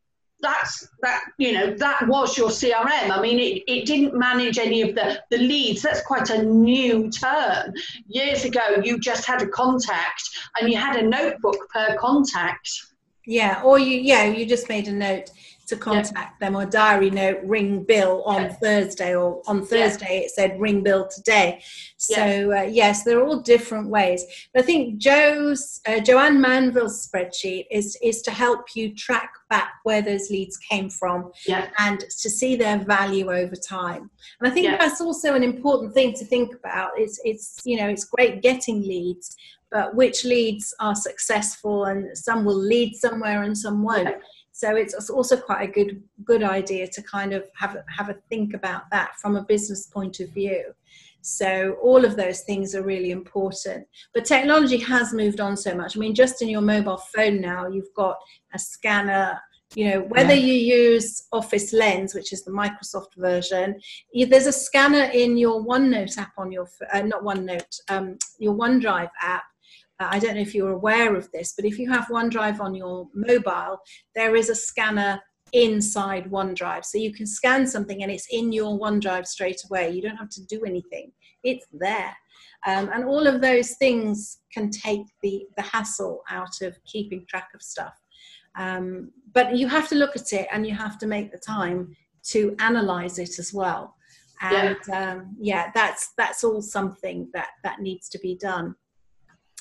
that's 0.44 0.88
that 1.02 1.20
you 1.38 1.52
know 1.52 1.66
that 1.84 2.06
was 2.06 2.36
your 2.38 2.50
crm 2.50 3.10
i 3.10 3.20
mean 3.20 3.38
it, 3.38 3.62
it 3.66 3.86
didn't 3.86 4.14
manage 4.28 4.58
any 4.58 4.80
of 4.82 4.94
the 4.94 5.14
the 5.30 5.38
leads. 5.38 5.82
That's 5.82 6.02
quite 6.02 6.30
a 6.30 6.42
new 6.42 7.10
term. 7.10 7.72
Years 8.06 8.44
ago 8.44 8.80
you 8.82 8.98
just 8.98 9.24
had 9.24 9.42
a 9.42 9.46
contact 9.46 10.22
and 10.58 10.70
you 10.70 10.78
had 10.78 10.96
a 10.96 11.06
notebook 11.06 11.68
per 11.72 11.96
contact. 11.96 12.68
Yeah 13.26 13.62
or 13.62 13.78
you 13.78 14.00
yeah 14.00 14.24
you 14.24 14.46
just 14.46 14.68
made 14.68 14.86
a 14.88 14.92
note 14.92 15.30
to 15.66 15.76
contact 15.76 16.40
them 16.40 16.56
or 16.56 16.66
diary 16.66 17.10
note 17.10 17.40
ring 17.44 17.84
bill 17.84 18.22
on 18.24 18.50
thursday 18.62 19.14
or 19.14 19.42
on 19.46 19.64
thursday 19.64 20.18
it 20.18 20.30
said 20.30 20.60
ring 20.60 20.82
bill 20.82 21.08
today. 21.08 21.62
So 21.96 22.52
uh, 22.52 22.62
yes 22.62 23.04
there 23.04 23.18
are 23.18 23.24
all 23.24 23.40
different 23.40 23.88
ways. 23.88 24.24
But 24.52 24.62
i 24.62 24.66
think 24.66 24.98
joe's 24.98 25.80
uh, 25.86 26.00
joanne 26.00 26.40
manville's 26.40 27.08
spreadsheet 27.08 27.66
is 27.70 27.96
is 28.02 28.22
to 28.22 28.30
help 28.30 28.74
you 28.74 28.94
track 28.94 29.30
back 29.50 29.74
where 29.84 30.02
those 30.02 30.30
leads 30.30 30.56
came 30.56 30.90
from 30.90 31.30
yeah. 31.46 31.68
and 31.78 32.00
to 32.00 32.30
see 32.30 32.56
their 32.56 32.78
value 32.78 33.30
over 33.30 33.56
time. 33.56 34.10
And 34.40 34.50
i 34.50 34.50
think 34.50 34.78
that's 34.78 35.00
also 35.00 35.34
an 35.34 35.42
important 35.42 35.94
thing 35.94 36.12
to 36.14 36.24
think 36.24 36.54
about. 36.54 36.90
It's 36.96 37.20
it's 37.24 37.60
you 37.64 37.76
know 37.76 37.88
it's 37.88 38.04
great 38.04 38.42
getting 38.42 38.82
leads 38.82 39.34
but 39.74 39.96
which 39.96 40.24
leads 40.24 40.72
are 40.78 40.94
successful 40.94 41.86
and 41.86 42.16
some 42.16 42.44
will 42.44 42.56
lead 42.56 42.94
somewhere 42.94 43.42
and 43.42 43.58
some 43.58 43.82
won't 43.82 44.16
so 44.56 44.76
it's 44.76 45.10
also 45.10 45.36
quite 45.36 45.68
a 45.68 45.72
good 45.72 46.00
good 46.22 46.44
idea 46.44 46.86
to 46.86 47.02
kind 47.02 47.32
of 47.32 47.42
have 47.56 47.74
a, 47.74 47.84
have 47.88 48.08
a 48.08 48.14
think 48.30 48.54
about 48.54 48.88
that 48.92 49.16
from 49.20 49.34
a 49.34 49.42
business 49.42 49.88
point 49.88 50.20
of 50.20 50.30
view. 50.30 50.72
So 51.22 51.76
all 51.82 52.04
of 52.04 52.14
those 52.14 52.42
things 52.42 52.72
are 52.76 52.84
really 52.84 53.10
important. 53.10 53.84
But 54.14 54.24
technology 54.24 54.76
has 54.78 55.12
moved 55.12 55.40
on 55.40 55.56
so 55.56 55.74
much. 55.74 55.96
I 55.96 56.00
mean, 56.00 56.14
just 56.14 56.40
in 56.40 56.48
your 56.48 56.60
mobile 56.60 57.02
phone 57.12 57.40
now, 57.40 57.66
you've 57.66 57.92
got 57.96 58.16
a 58.54 58.58
scanner. 58.58 59.40
You 59.74 59.90
know, 59.90 60.00
whether 60.02 60.34
yeah. 60.34 60.46
you 60.46 60.54
use 60.54 61.26
Office 61.32 61.72
Lens, 61.72 62.14
which 62.14 62.32
is 62.32 62.44
the 62.44 62.52
Microsoft 62.52 63.16
version, 63.16 63.80
you, 64.12 64.26
there's 64.26 64.46
a 64.46 64.52
scanner 64.52 65.10
in 65.12 65.36
your 65.36 65.64
OneNote 65.64 66.16
app 66.16 66.34
on 66.38 66.52
your, 66.52 66.68
uh, 66.92 67.02
not 67.02 67.24
OneNote, 67.24 67.80
um, 67.88 68.18
your 68.38 68.54
OneDrive 68.54 69.10
app 69.20 69.42
I 70.00 70.18
don't 70.18 70.34
know 70.34 70.40
if 70.40 70.54
you're 70.54 70.72
aware 70.72 71.14
of 71.14 71.30
this, 71.32 71.54
but 71.56 71.64
if 71.64 71.78
you 71.78 71.90
have 71.90 72.06
OneDrive 72.06 72.60
on 72.60 72.74
your 72.74 73.08
mobile, 73.14 73.78
there 74.14 74.34
is 74.34 74.50
a 74.50 74.54
scanner 74.54 75.20
inside 75.52 76.30
OneDrive. 76.30 76.84
So 76.84 76.98
you 76.98 77.12
can 77.12 77.26
scan 77.26 77.66
something 77.66 78.02
and 78.02 78.10
it's 78.10 78.26
in 78.30 78.52
your 78.52 78.78
OneDrive 78.78 79.26
straight 79.26 79.60
away. 79.68 79.90
You 79.90 80.02
don't 80.02 80.16
have 80.16 80.30
to 80.30 80.44
do 80.46 80.64
anything, 80.64 81.12
it's 81.42 81.66
there. 81.72 82.14
Um, 82.66 82.90
and 82.92 83.04
all 83.04 83.26
of 83.26 83.40
those 83.40 83.72
things 83.76 84.38
can 84.52 84.70
take 84.70 85.02
the, 85.22 85.46
the 85.56 85.62
hassle 85.62 86.22
out 86.30 86.62
of 86.62 86.76
keeping 86.84 87.24
track 87.28 87.48
of 87.54 87.62
stuff. 87.62 87.94
Um, 88.56 89.10
but 89.32 89.56
you 89.56 89.68
have 89.68 89.88
to 89.88 89.96
look 89.96 90.16
at 90.16 90.32
it 90.32 90.48
and 90.52 90.66
you 90.66 90.74
have 90.74 90.98
to 90.98 91.06
make 91.06 91.30
the 91.30 91.38
time 91.38 91.94
to 92.28 92.56
analyze 92.60 93.18
it 93.18 93.38
as 93.38 93.52
well. 93.52 93.94
And 94.40 94.76
yeah, 94.88 95.12
um, 95.12 95.36
yeah 95.38 95.70
that's 95.74 96.12
that's 96.18 96.42
all 96.42 96.60
something 96.60 97.30
that 97.34 97.50
that 97.62 97.80
needs 97.80 98.08
to 98.10 98.18
be 98.18 98.36
done. 98.36 98.74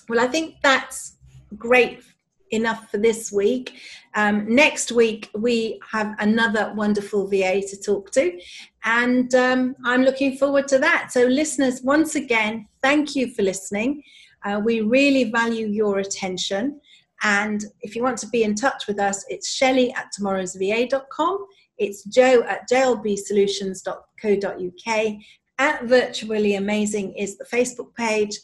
Well, 0.10 0.20
I 0.20 0.28
think 0.28 0.56
that's 0.62 1.18
great 1.58 2.04
enough 2.51 2.91
for 2.91 2.97
this 2.97 3.32
week. 3.32 3.80
Um, 4.16 4.54
next 4.54 4.91
week, 4.91 5.30
we 5.34 5.80
have 5.91 6.16
another 6.20 6.74
wonderful 6.76 7.28
VA 7.28 7.62
to 7.62 7.82
talk 7.82 8.12
to, 8.12 8.39
and 8.84 9.34
um, 9.34 9.76
I'm 9.84 10.04
looking 10.04 10.38
forward 10.38 10.68
to 10.70 10.80
that. 10.80 11.12
So, 11.12 11.26
listeners, 11.26 11.82
once 11.84 12.16
again, 12.16 12.68
thank 12.82 13.16
you 13.16 13.34
for 13.34 13.41
listening. 13.41 14.04
Uh, 14.45 14.62
we 14.64 14.82
really 14.82 15.32
value 15.32 15.68
your 15.68 15.99
attention. 15.99 16.80
And 17.24 17.64
if 17.82 17.95
you 17.95 18.04
want 18.04 18.18
to 18.20 18.28
be 18.28 18.43
in 18.43 18.54
touch 18.56 18.86
with 18.88 18.99
us, 18.99 19.26
it's 19.30 19.54
Shelley 19.54 19.93
at 19.93 20.12
tomorrowsva.com. 20.20 21.45
It's 21.78 22.04
Joe 22.04 22.43
at 22.43 22.70
jlbsolutions.co.uk. 22.70 25.16
At 25.60 25.86
Virtually 25.86 26.56
Amazing 26.56 27.14
is 27.16 27.38
the 27.38 27.45
Facebook 27.45 27.93
page 27.95 28.38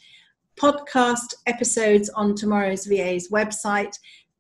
podcast 0.61 1.33
episodes 1.45 2.09
on 2.09 2.35
tomorrow's 2.35 2.85
VA's 2.85 3.29
website, 3.31 3.93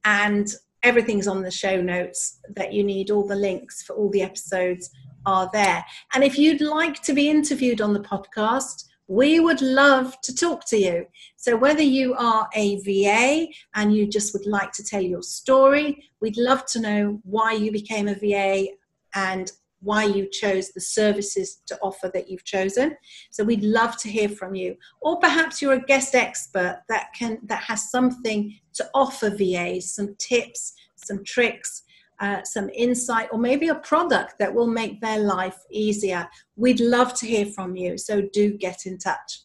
and 0.05 0.51
everything's 0.83 1.27
on 1.27 1.41
the 1.41 1.51
show 1.51 1.81
notes 1.81 2.39
that 2.55 2.73
you 2.73 2.83
need. 2.83 3.11
All 3.11 3.27
the 3.27 3.35
links 3.35 3.81
for 3.83 3.95
all 3.95 4.09
the 4.09 4.21
episodes 4.21 4.89
are 5.25 5.49
there. 5.53 5.85
And 6.13 6.23
if 6.23 6.37
you'd 6.37 6.61
like 6.61 7.01
to 7.03 7.13
be 7.13 7.29
interviewed 7.29 7.81
on 7.81 7.93
the 7.93 7.99
podcast, 7.99 8.85
we 9.07 9.39
would 9.39 9.61
love 9.61 10.19
to 10.21 10.35
talk 10.35 10.65
to 10.65 10.77
you. 10.77 11.05
So, 11.35 11.57
whether 11.57 11.81
you 11.81 12.13
are 12.13 12.47
a 12.55 12.79
VA 12.81 13.47
and 13.75 13.93
you 13.93 14.07
just 14.07 14.33
would 14.33 14.45
like 14.45 14.71
to 14.73 14.83
tell 14.83 15.01
your 15.01 15.23
story, 15.23 16.03
we'd 16.21 16.37
love 16.37 16.65
to 16.67 16.79
know 16.79 17.19
why 17.23 17.53
you 17.53 17.71
became 17.71 18.07
a 18.07 18.13
VA 18.13 18.67
and 19.15 19.51
why 19.81 20.03
you 20.03 20.27
chose 20.29 20.71
the 20.71 20.81
services 20.81 21.61
to 21.67 21.77
offer 21.81 22.09
that 22.13 22.29
you've 22.29 22.43
chosen. 22.43 22.95
So 23.31 23.43
we'd 23.43 23.63
love 23.63 23.97
to 23.97 24.09
hear 24.09 24.29
from 24.29 24.55
you. 24.55 24.75
Or 25.01 25.19
perhaps 25.19 25.61
you're 25.61 25.73
a 25.73 25.81
guest 25.81 26.15
expert 26.15 26.81
that 26.89 27.07
can 27.17 27.39
that 27.45 27.63
has 27.63 27.89
something 27.89 28.55
to 28.73 28.89
offer 28.93 29.29
VAs, 29.29 29.93
some 29.95 30.15
tips, 30.17 30.73
some 30.95 31.23
tricks, 31.23 31.83
uh, 32.19 32.43
some 32.43 32.69
insight, 32.69 33.29
or 33.31 33.39
maybe 33.39 33.69
a 33.69 33.75
product 33.75 34.37
that 34.39 34.53
will 34.53 34.67
make 34.67 34.99
their 35.01 35.19
life 35.19 35.57
easier. 35.71 36.27
We'd 36.55 36.81
love 36.81 37.13
to 37.15 37.25
hear 37.25 37.45
from 37.45 37.75
you. 37.75 37.97
So 37.97 38.21
do 38.33 38.57
get 38.57 38.85
in 38.85 38.97
touch. 38.97 39.41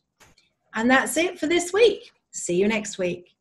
And 0.74 0.90
that's 0.90 1.16
it 1.16 1.38
for 1.38 1.46
this 1.46 1.72
week. 1.72 2.10
See 2.32 2.56
you 2.56 2.66
next 2.66 2.98
week. 2.98 3.33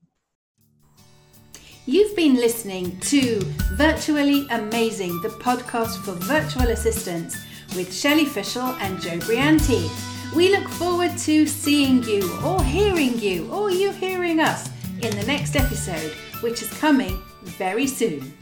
You've 1.86 2.16
been 2.16 2.36
listening 2.36 2.98
to 3.02 3.42
Virtually 3.74 4.48
Amazing, 4.52 5.20
the 5.20 5.28
podcast 5.28 5.98
for 6.06 6.14
virtual 6.14 6.70
assistants 6.70 7.36
with 7.76 7.94
Shelley 7.94 8.24
Fishel 8.24 8.78
and 8.80 9.02
Joe 9.02 9.18
Brianti. 9.18 9.90
We 10.34 10.56
look 10.56 10.70
forward 10.70 11.18
to 11.18 11.46
seeing 11.46 12.02
you 12.04 12.40
or 12.42 12.64
hearing 12.64 13.20
you 13.20 13.52
or 13.52 13.70
you 13.70 13.92
hearing 13.92 14.40
us 14.40 14.70
in 15.02 15.14
the 15.18 15.26
next 15.28 15.58
episode, 15.58 16.14
which 16.40 16.62
is 16.62 16.70
coming 16.80 17.22
very 17.42 17.86
soon. 17.86 18.34